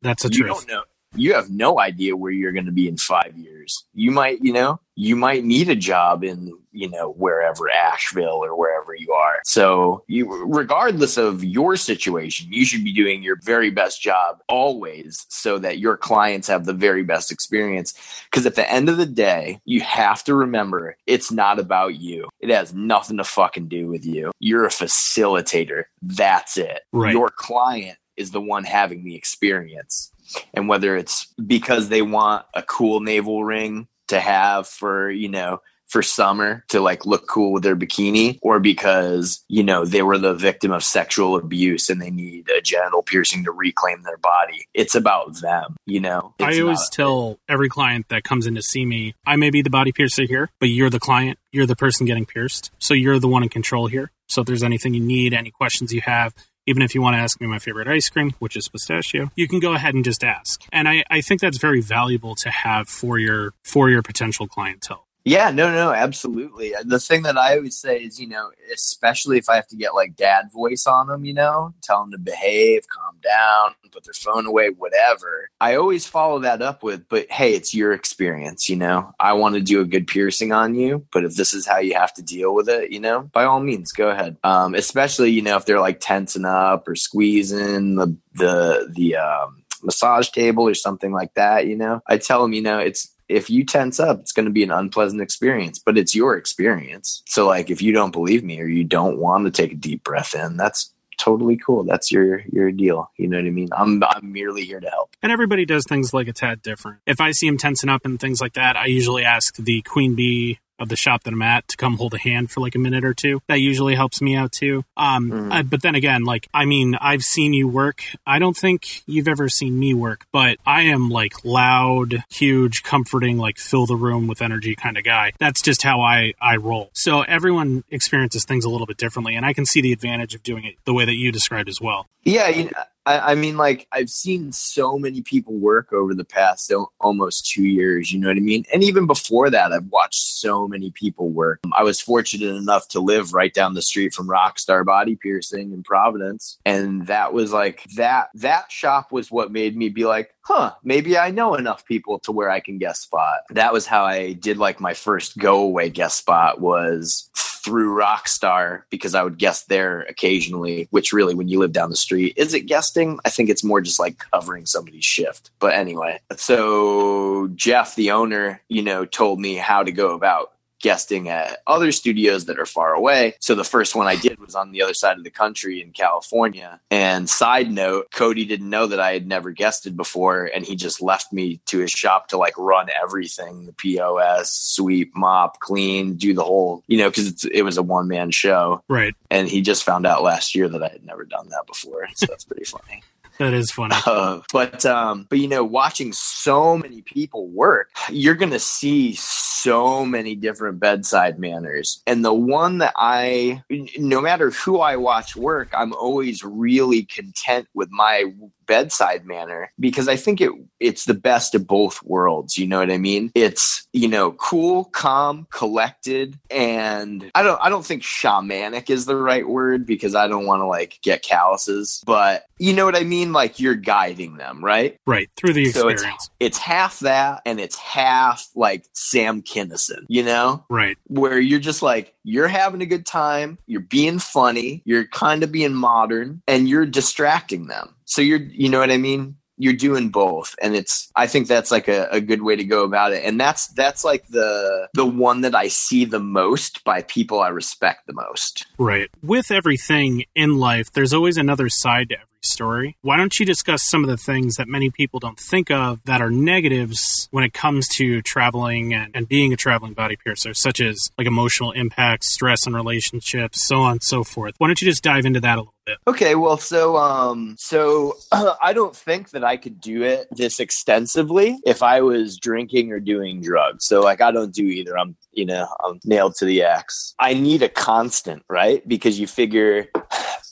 That's 0.00 0.24
a 0.24 0.28
you 0.28 0.44
truth. 0.44 0.66
don't 0.66 0.68
know 0.68 0.82
you 1.14 1.34
have 1.34 1.50
no 1.50 1.78
idea 1.78 2.16
where 2.16 2.32
you're 2.32 2.52
going 2.52 2.66
to 2.66 2.72
be 2.72 2.88
in 2.88 2.96
five 2.96 3.36
years. 3.36 3.84
You 3.92 4.10
might, 4.10 4.38
you 4.40 4.52
know, 4.52 4.80
you 4.94 5.16
might 5.16 5.44
need 5.44 5.68
a 5.68 5.76
job 5.76 6.24
in, 6.24 6.56
you 6.72 6.88
know, 6.88 7.12
wherever 7.12 7.70
Asheville 7.70 8.44
or 8.44 8.56
wherever 8.56 8.94
you 8.94 9.12
are. 9.12 9.40
So 9.44 10.04
you, 10.08 10.44
regardless 10.46 11.16
of 11.16 11.44
your 11.44 11.76
situation, 11.76 12.48
you 12.50 12.64
should 12.64 12.84
be 12.84 12.92
doing 12.92 13.22
your 13.22 13.36
very 13.36 13.70
best 13.70 14.00
job 14.00 14.42
always 14.48 15.26
so 15.28 15.58
that 15.58 15.78
your 15.78 15.96
clients 15.96 16.48
have 16.48 16.64
the 16.64 16.72
very 16.72 17.02
best 17.04 17.30
experience. 17.30 17.94
Because 18.30 18.46
at 18.46 18.54
the 18.54 18.70
end 18.70 18.88
of 18.88 18.96
the 18.96 19.06
day, 19.06 19.60
you 19.64 19.80
have 19.80 20.24
to 20.24 20.34
remember 20.34 20.96
it's 21.06 21.30
not 21.30 21.58
about 21.58 21.96
you. 21.96 22.28
It 22.40 22.50
has 22.50 22.74
nothing 22.74 23.18
to 23.18 23.24
fucking 23.24 23.68
do 23.68 23.88
with 23.88 24.04
you. 24.04 24.32
You're 24.40 24.64
a 24.64 24.70
facilitator. 24.70 25.84
That's 26.00 26.56
it. 26.56 26.80
Right. 26.92 27.12
Your 27.12 27.28
client 27.28 27.98
is 28.16 28.30
the 28.30 28.40
one 28.40 28.64
having 28.64 29.04
the 29.04 29.14
experience 29.14 30.12
and 30.54 30.68
whether 30.68 30.96
it's 30.96 31.26
because 31.46 31.88
they 31.88 32.02
want 32.02 32.44
a 32.54 32.62
cool 32.62 33.00
navel 33.00 33.44
ring 33.44 33.88
to 34.08 34.20
have 34.20 34.68
for 34.68 35.10
you 35.10 35.28
know 35.28 35.60
for 35.92 36.02
summer 36.02 36.64
to 36.68 36.80
like 36.80 37.04
look 37.04 37.28
cool 37.28 37.52
with 37.52 37.62
their 37.62 37.76
bikini 37.76 38.38
or 38.40 38.58
because 38.58 39.44
you 39.48 39.62
know 39.62 39.84
they 39.84 40.02
were 40.02 40.18
the 40.18 40.34
victim 40.34 40.72
of 40.72 40.82
sexual 40.82 41.36
abuse 41.36 41.90
and 41.90 42.00
they 42.00 42.10
need 42.10 42.48
a 42.50 42.62
genital 42.62 43.02
piercing 43.02 43.44
to 43.44 43.52
reclaim 43.52 44.02
their 44.02 44.16
body. 44.16 44.66
It's 44.74 44.94
about 44.94 45.40
them 45.40 45.76
you 45.86 46.00
know? 46.00 46.34
It's 46.38 46.58
i 46.58 46.60
always 46.62 46.88
tell 46.90 47.38
every 47.48 47.68
client 47.68 48.06
that 48.08 48.24
comes 48.24 48.46
in 48.46 48.54
to 48.54 48.62
see 48.62 48.86
me 48.86 49.14
i 49.26 49.36
may 49.36 49.50
be 49.50 49.60
the 49.60 49.70
body 49.70 49.92
piercer 49.92 50.24
here 50.24 50.50
but 50.58 50.68
you're 50.68 50.90
the 50.90 51.00
client. 51.00 51.38
You're 51.50 51.66
the 51.66 51.76
person 51.76 52.06
getting 52.06 52.24
pierced. 52.24 52.70
So 52.78 52.94
you're 52.94 53.18
the 53.18 53.28
one 53.28 53.42
in 53.42 53.50
control 53.50 53.86
here. 53.86 54.10
So 54.28 54.40
if 54.40 54.46
there's 54.46 54.62
anything 54.62 54.94
you 54.94 55.02
need 55.02 55.34
any 55.34 55.50
questions 55.50 55.92
you 55.92 56.00
have 56.00 56.34
even 56.64 56.82
if 56.82 56.94
you 56.94 57.02
want 57.02 57.14
to 57.14 57.18
ask 57.18 57.40
me 57.40 57.46
my 57.48 57.58
favorite 57.58 57.88
ice 57.88 58.08
cream, 58.08 58.34
which 58.38 58.56
is 58.56 58.68
pistachio, 58.68 59.32
you 59.34 59.48
can 59.48 59.58
go 59.58 59.72
ahead 59.72 59.94
and 59.94 60.04
just 60.04 60.22
ask. 60.22 60.62
And 60.72 60.88
I, 60.88 61.02
I 61.10 61.20
think 61.20 61.40
that's 61.40 61.58
very 61.58 61.80
valuable 61.80 62.36
to 62.36 62.50
have 62.50 62.88
for 62.88 63.18
your 63.18 63.52
for 63.64 63.90
your 63.90 64.00
potential 64.00 64.46
clientele. 64.46 65.08
Yeah, 65.24 65.52
no, 65.52 65.70
no, 65.70 65.92
absolutely. 65.92 66.74
The 66.84 66.98
thing 66.98 67.22
that 67.22 67.38
I 67.38 67.56
always 67.56 67.76
say 67.78 67.98
is, 67.98 68.18
you 68.18 68.26
know, 68.26 68.50
especially 68.74 69.38
if 69.38 69.48
I 69.48 69.54
have 69.54 69.68
to 69.68 69.76
get 69.76 69.94
like 69.94 70.16
dad 70.16 70.46
voice 70.52 70.84
on 70.86 71.06
them, 71.06 71.24
you 71.24 71.32
know, 71.32 71.74
tell 71.80 72.00
them 72.00 72.10
to 72.10 72.18
behave, 72.18 72.82
calm 72.88 73.16
down, 73.22 73.74
put 73.92 74.02
their 74.04 74.14
phone 74.14 74.46
away, 74.46 74.70
whatever. 74.70 75.48
I 75.60 75.76
always 75.76 76.06
follow 76.08 76.40
that 76.40 76.60
up 76.60 76.82
with, 76.82 77.08
but 77.08 77.30
hey, 77.30 77.54
it's 77.54 77.72
your 77.72 77.92
experience, 77.92 78.68
you 78.68 78.74
know. 78.74 79.12
I 79.20 79.34
want 79.34 79.54
to 79.54 79.60
do 79.60 79.80
a 79.80 79.84
good 79.84 80.08
piercing 80.08 80.50
on 80.50 80.74
you, 80.74 81.06
but 81.12 81.24
if 81.24 81.36
this 81.36 81.54
is 81.54 81.66
how 81.66 81.78
you 81.78 81.94
have 81.94 82.12
to 82.14 82.22
deal 82.22 82.52
with 82.52 82.68
it, 82.68 82.90
you 82.90 82.98
know, 82.98 83.30
by 83.32 83.44
all 83.44 83.60
means, 83.60 83.92
go 83.92 84.08
ahead. 84.08 84.36
Um, 84.42 84.74
especially, 84.74 85.30
you 85.30 85.42
know, 85.42 85.56
if 85.56 85.66
they're 85.66 85.78
like 85.80 86.00
tensing 86.00 86.44
up 86.46 86.88
or 86.88 86.96
squeezing 86.96 87.94
the 87.94 88.16
the 88.34 88.92
the 88.96 89.16
um 89.16 89.62
massage 89.84 90.30
table 90.30 90.66
or 90.66 90.74
something 90.74 91.12
like 91.12 91.34
that, 91.34 91.66
you 91.66 91.76
know. 91.76 92.00
I 92.08 92.16
tell 92.18 92.42
them, 92.42 92.52
you 92.52 92.62
know, 92.62 92.78
it's 92.78 93.11
if 93.28 93.50
you 93.50 93.64
tense 93.64 94.00
up, 94.00 94.20
it's 94.20 94.32
going 94.32 94.46
to 94.46 94.52
be 94.52 94.62
an 94.62 94.70
unpleasant 94.70 95.22
experience, 95.22 95.78
but 95.78 95.96
it's 95.96 96.14
your 96.14 96.36
experience. 96.36 97.22
So, 97.26 97.46
like, 97.46 97.70
if 97.70 97.80
you 97.80 97.92
don't 97.92 98.12
believe 98.12 98.44
me 98.44 98.60
or 98.60 98.66
you 98.66 98.84
don't 98.84 99.18
want 99.18 99.44
to 99.44 99.50
take 99.50 99.72
a 99.72 99.76
deep 99.76 100.04
breath 100.04 100.34
in, 100.34 100.56
that's 100.56 100.92
totally 101.18 101.56
cool. 101.56 101.84
That's 101.84 102.10
your 102.10 102.42
your 102.52 102.72
deal. 102.72 103.10
You 103.16 103.28
know 103.28 103.38
what 103.38 103.46
I 103.46 103.50
mean? 103.50 103.68
I'm 103.76 104.02
I'm 104.02 104.32
merely 104.32 104.64
here 104.64 104.80
to 104.80 104.88
help. 104.88 105.14
And 105.22 105.30
everybody 105.30 105.64
does 105.64 105.84
things 105.88 106.12
like 106.12 106.28
a 106.28 106.32
tad 106.32 106.62
different. 106.62 106.98
If 107.06 107.20
I 107.20 107.32
see 107.32 107.46
him 107.46 107.58
tensing 107.58 107.90
up 107.90 108.04
and 108.04 108.18
things 108.18 108.40
like 108.40 108.54
that, 108.54 108.76
I 108.76 108.86
usually 108.86 109.24
ask 109.24 109.56
the 109.56 109.82
queen 109.82 110.14
bee 110.14 110.58
of 110.78 110.88
the 110.88 110.96
shop 110.96 111.22
that 111.24 111.32
I'm 111.32 111.42
at 111.42 111.68
to 111.68 111.76
come 111.76 111.96
hold 111.96 112.14
a 112.14 112.18
hand 112.18 112.50
for 112.50 112.60
like 112.60 112.74
a 112.74 112.78
minute 112.78 113.04
or 113.04 113.14
two. 113.14 113.40
That 113.48 113.60
usually 113.60 113.94
helps 113.94 114.20
me 114.20 114.34
out 114.34 114.52
too. 114.52 114.84
Um, 114.96 115.30
mm. 115.30 115.52
uh, 115.52 115.62
but 115.62 115.82
then 115.82 115.94
again, 115.94 116.24
like, 116.24 116.48
I 116.52 116.64
mean, 116.64 116.96
I've 117.00 117.22
seen 117.22 117.52
you 117.52 117.68
work. 117.68 118.02
I 118.26 118.38
don't 118.38 118.56
think 118.56 119.02
you've 119.06 119.28
ever 119.28 119.48
seen 119.48 119.78
me 119.78 119.94
work, 119.94 120.26
but 120.32 120.58
I 120.66 120.82
am 120.82 121.08
like 121.08 121.44
loud, 121.44 122.24
huge, 122.30 122.82
comforting, 122.82 123.38
like 123.38 123.58
fill 123.58 123.86
the 123.86 123.96
room 123.96 124.26
with 124.26 124.42
energy 124.42 124.74
kind 124.74 124.98
of 124.98 125.04
guy. 125.04 125.32
That's 125.38 125.62
just 125.62 125.82
how 125.82 126.00
I, 126.00 126.34
I 126.40 126.56
roll. 126.56 126.90
So 126.92 127.22
everyone 127.22 127.84
experiences 127.90 128.44
things 128.44 128.64
a 128.64 128.70
little 128.70 128.86
bit 128.86 128.96
differently. 128.96 129.36
And 129.36 129.46
I 129.46 129.52
can 129.52 129.66
see 129.66 129.80
the 129.80 129.92
advantage 129.92 130.34
of 130.34 130.42
doing 130.42 130.64
it 130.64 130.74
the 130.84 130.92
way 130.92 131.04
that 131.04 131.14
you 131.14 131.32
described 131.32 131.68
as 131.68 131.80
well. 131.80 132.06
Yeah. 132.24 132.48
You 132.48 132.64
know, 132.64 132.70
I, 133.04 133.32
I, 133.32 133.34
mean, 133.34 133.56
like 133.56 133.86
I've 133.92 134.10
seen 134.10 134.52
so 134.52 134.98
many 134.98 135.22
people 135.22 135.54
work 135.54 135.92
over 135.92 136.14
the 136.14 136.24
past 136.24 136.72
almost 137.00 137.46
two 137.46 137.64
years. 137.64 138.12
You 138.12 138.20
know 138.20 138.28
what 138.28 138.36
I 138.36 138.40
mean? 138.40 138.64
And 138.72 138.82
even 138.82 139.06
before 139.06 139.50
that, 139.50 139.72
I've 139.72 139.86
watched 139.86 140.22
so 140.22 140.68
many 140.68 140.90
people 140.90 141.30
work. 141.30 141.60
Um, 141.64 141.72
I 141.76 141.82
was 141.82 142.00
fortunate 142.00 142.54
enough 142.54 142.88
to 142.88 143.00
live 143.00 143.32
right 143.32 143.52
down 143.52 143.74
the 143.74 143.82
street 143.82 144.14
from 144.14 144.28
Rockstar 144.28 144.84
Body 144.84 145.16
Piercing 145.16 145.72
in 145.72 145.82
Providence, 145.82 146.58
and 146.64 147.06
that 147.06 147.32
was 147.32 147.52
like 147.52 147.84
that. 147.96 148.28
That 148.34 148.70
shop 148.70 149.10
was 149.10 149.30
what 149.30 149.52
made 149.52 149.76
me 149.76 149.88
be 149.88 150.04
like, 150.04 150.34
huh, 150.42 150.72
maybe 150.84 151.18
I 151.18 151.30
know 151.30 151.54
enough 151.54 151.84
people 151.84 152.18
to 152.20 152.32
where 152.32 152.50
I 152.50 152.60
can 152.60 152.78
guest 152.78 153.02
spot. 153.02 153.40
That 153.50 153.72
was 153.72 153.86
how 153.86 154.04
I 154.04 154.34
did 154.34 154.58
like 154.58 154.80
my 154.80 154.94
first 154.94 155.38
go 155.38 155.62
away 155.62 155.90
guest 155.90 156.18
spot 156.18 156.60
was 156.60 157.30
through 157.64 157.96
Rockstar 157.96 158.82
because 158.90 159.14
I 159.14 159.22
would 159.22 159.38
guest 159.38 159.68
there 159.68 160.02
occasionally, 160.02 160.88
which 160.90 161.12
really, 161.12 161.34
when 161.34 161.48
you 161.48 161.58
live 161.58 161.72
down 161.72 161.90
the 161.90 161.96
street, 161.96 162.34
is 162.36 162.54
it 162.54 162.66
guesting? 162.66 163.18
I 163.24 163.30
think 163.30 163.50
it's 163.50 163.64
more 163.64 163.80
just 163.80 164.00
like 164.00 164.24
covering 164.32 164.66
somebody's 164.66 165.04
shift. 165.04 165.50
But 165.58 165.74
anyway, 165.74 166.20
so 166.36 167.48
Jeff, 167.54 167.94
the 167.94 168.10
owner, 168.10 168.60
you 168.68 168.82
know, 168.82 169.04
told 169.04 169.40
me 169.40 169.54
how 169.54 169.82
to 169.82 169.92
go 169.92 170.14
about 170.14 170.52
guesting 170.82 171.28
at 171.28 171.60
other 171.66 171.92
studios 171.92 172.44
that 172.46 172.58
are 172.58 172.66
far 172.66 172.92
away. 172.92 173.34
So 173.40 173.54
the 173.54 173.64
first 173.64 173.94
one 173.94 174.06
I 174.06 174.16
did 174.16 174.38
was 174.38 174.54
on 174.54 174.72
the 174.72 174.82
other 174.82 174.94
side 174.94 175.16
of 175.16 175.24
the 175.24 175.30
country 175.30 175.80
in 175.80 175.92
California. 175.92 176.80
And 176.90 177.30
side 177.30 177.70
note, 177.70 178.10
Cody 178.12 178.44
didn't 178.44 178.68
know 178.68 178.86
that 178.88 179.00
I 179.00 179.12
had 179.12 179.26
never 179.26 179.52
guested 179.52 179.96
before, 179.96 180.50
and 180.54 180.66
he 180.66 180.76
just 180.76 181.00
left 181.00 181.32
me 181.32 181.60
to 181.66 181.78
his 181.78 181.90
shop 181.90 182.28
to 182.28 182.36
like 182.36 182.58
run 182.58 182.88
everything 183.02 183.66
the 183.66 183.72
POS, 183.72 184.50
sweep, 184.50 185.12
mop, 185.14 185.60
clean, 185.60 186.14
do 186.14 186.34
the 186.34 186.44
whole, 186.44 186.82
you 186.88 186.98
know, 186.98 187.08
because 187.08 187.44
it 187.44 187.62
was 187.62 187.78
a 187.78 187.82
one 187.82 188.08
man 188.08 188.30
show. 188.30 188.82
Right. 188.88 189.14
And 189.30 189.48
he 189.48 189.62
just 189.62 189.84
found 189.84 190.06
out 190.06 190.22
last 190.22 190.54
year 190.54 190.68
that 190.68 190.82
I 190.82 190.88
had 190.88 191.04
never 191.04 191.24
done 191.24 191.48
that 191.50 191.66
before. 191.66 192.08
So 192.14 192.26
that's 192.26 192.44
pretty 192.44 192.64
funny. 192.64 193.02
That 193.38 193.54
is 193.54 193.70
funny. 193.70 193.96
Uh, 194.06 194.40
but 194.52 194.84
um, 194.84 195.26
but 195.28 195.38
you 195.38 195.48
know, 195.48 195.64
watching 195.64 196.12
so 196.12 196.76
many 196.76 197.00
people 197.00 197.48
work, 197.48 197.88
you're 198.10 198.34
gonna 198.34 198.58
see 198.58 199.14
so 199.14 199.51
many 199.66 200.34
different 200.34 200.80
bedside 200.80 201.38
manners. 201.38 202.02
And 202.06 202.24
the 202.24 202.34
one 202.34 202.78
that 202.78 202.94
I, 202.96 203.62
no 203.98 204.20
matter 204.20 204.50
who 204.50 204.80
I 204.80 204.96
watch 204.96 205.36
work, 205.36 205.68
I'm 205.72 205.92
always 205.92 206.42
really 206.44 207.04
content 207.04 207.68
with 207.74 207.90
my 207.90 208.24
bedside 208.66 209.26
manner 209.26 209.70
because 209.78 210.08
I 210.08 210.16
think 210.16 210.40
it 210.40 210.50
it's 210.80 211.04
the 211.04 211.14
best 211.14 211.54
of 211.54 211.66
both 211.66 212.02
worlds. 212.02 212.56
You 212.56 212.66
know 212.66 212.78
what 212.78 212.90
I 212.90 212.98
mean? 212.98 213.30
It's 213.34 213.86
you 213.92 214.08
know 214.08 214.32
cool, 214.32 214.84
calm, 214.86 215.46
collected, 215.50 216.38
and 216.50 217.30
I 217.34 217.42
don't 217.42 217.60
I 217.62 217.68
don't 217.68 217.84
think 217.84 218.02
shamanic 218.02 218.88
is 218.90 219.04
the 219.06 219.16
right 219.16 219.46
word 219.46 219.84
because 219.86 220.14
I 220.14 220.26
don't 220.28 220.46
want 220.46 220.60
to 220.60 220.66
like 220.66 220.98
get 221.02 221.22
calluses, 221.22 222.02
but 222.06 222.44
you 222.58 222.72
know 222.72 222.84
what 222.84 222.96
I 222.96 223.02
mean? 223.04 223.32
Like 223.32 223.58
you're 223.60 223.74
guiding 223.74 224.36
them, 224.36 224.64
right? 224.64 224.98
Right 225.06 225.28
through 225.36 225.52
the 225.54 225.66
So 225.66 225.88
experience. 225.88 226.30
it's 226.40 226.56
it's 226.56 226.58
half 226.58 227.00
that 227.00 227.42
and 227.44 227.60
it's 227.60 227.76
half 227.76 228.48
like 228.54 228.86
Sam 228.94 229.42
Kinison, 229.52 230.04
you 230.08 230.22
know? 230.22 230.64
right. 230.68 230.96
where 231.08 231.38
you're 231.38 231.60
just 231.60 231.82
like 231.82 232.14
you're 232.24 232.48
having 232.48 232.82
a 232.82 232.86
good 232.86 233.04
time 233.06 233.58
you're 233.66 233.80
being 233.80 234.18
funny 234.18 234.82
you're 234.84 235.06
kind 235.06 235.42
of 235.42 235.52
being 235.52 235.74
modern 235.74 236.42
and 236.48 236.68
you're 236.68 236.86
distracting 236.86 237.66
them 237.66 237.94
so 238.04 238.22
you're 238.22 238.40
you 238.40 238.68
know 238.68 238.80
what 238.80 238.90
i 238.90 238.96
mean 238.96 239.36
you're 239.58 239.72
doing 239.72 240.08
both 240.08 240.54
and 240.62 240.74
it's 240.74 241.10
i 241.16 241.26
think 241.26 241.46
that's 241.46 241.70
like 241.70 241.88
a, 241.88 242.08
a 242.10 242.20
good 242.20 242.42
way 242.42 242.56
to 242.56 242.64
go 242.64 242.84
about 242.84 243.12
it 243.12 243.24
and 243.24 243.40
that's 243.40 243.68
that's 243.68 244.04
like 244.04 244.26
the 244.28 244.88
the 244.94 245.06
one 245.06 245.42
that 245.42 245.54
i 245.54 245.68
see 245.68 246.04
the 246.04 246.20
most 246.20 246.82
by 246.84 247.02
people 247.02 247.40
i 247.40 247.48
respect 247.48 248.06
the 248.06 248.12
most 248.12 248.66
Right. 248.78 249.10
With 249.22 249.52
everything 249.52 250.24
in 250.34 250.58
life, 250.58 250.90
there's 250.92 251.12
always 251.12 251.36
another 251.36 251.68
side 251.68 252.08
to 252.08 252.16
every 252.16 252.26
story. 252.44 252.96
Why 253.02 253.16
don't 253.16 253.38
you 253.38 253.46
discuss 253.46 253.82
some 253.82 254.04
of 254.04 254.10
the 254.10 254.16
things 254.16 254.56
that 254.56 254.68
many 254.68 254.90
people 254.90 255.20
don't 255.20 255.38
think 255.38 255.70
of 255.70 256.00
that 256.04 256.20
are 256.20 256.30
negatives 256.30 257.28
when 257.30 257.44
it 257.44 257.52
comes 257.52 257.88
to 257.96 258.22
traveling 258.22 258.94
and, 258.94 259.14
and 259.14 259.28
being 259.28 259.52
a 259.52 259.56
traveling 259.56 259.94
body 259.94 260.16
piercer, 260.16 260.54
such 260.54 260.80
as 260.80 261.10
like 261.18 261.26
emotional 261.26 261.72
impacts, 261.72 262.32
stress 262.32 262.66
in 262.66 262.74
relationships, 262.74 263.66
so 263.66 263.80
on 263.80 263.92
and 263.92 264.02
so 264.02 264.24
forth? 264.24 264.54
Why 264.58 264.68
don't 264.68 264.80
you 264.80 264.88
just 264.88 265.02
dive 265.02 265.24
into 265.24 265.40
that 265.40 265.58
a 265.58 265.60
little 265.62 265.74
bit? 265.86 265.98
Okay, 266.06 266.34
well, 266.34 266.56
so 266.56 266.96
um, 266.96 267.56
so 267.58 268.16
I 268.32 268.72
don't 268.72 268.94
think 268.94 269.30
that 269.30 269.44
I 269.44 269.56
could 269.56 269.80
do 269.80 270.02
it 270.02 270.28
this 270.30 270.60
extensively 270.60 271.58
if 271.64 271.82
I 271.82 272.00
was 272.02 272.38
drinking 272.38 272.92
or 272.92 273.00
doing 273.00 273.40
drugs. 273.40 273.86
So 273.86 274.00
like, 274.00 274.20
I 274.20 274.30
don't 274.30 274.54
do 274.54 274.64
either. 274.64 274.98
I'm, 274.98 275.16
you 275.32 275.46
know, 275.46 275.68
I'm 275.84 276.00
nailed 276.04 276.34
to 276.36 276.44
the 276.44 276.62
X. 276.62 277.14
I 277.18 277.34
need 277.34 277.62
a 277.62 277.68
constant, 277.68 278.44
right? 278.48 278.86
Because 278.86 279.18
you 279.18 279.26
figure, 279.26 279.88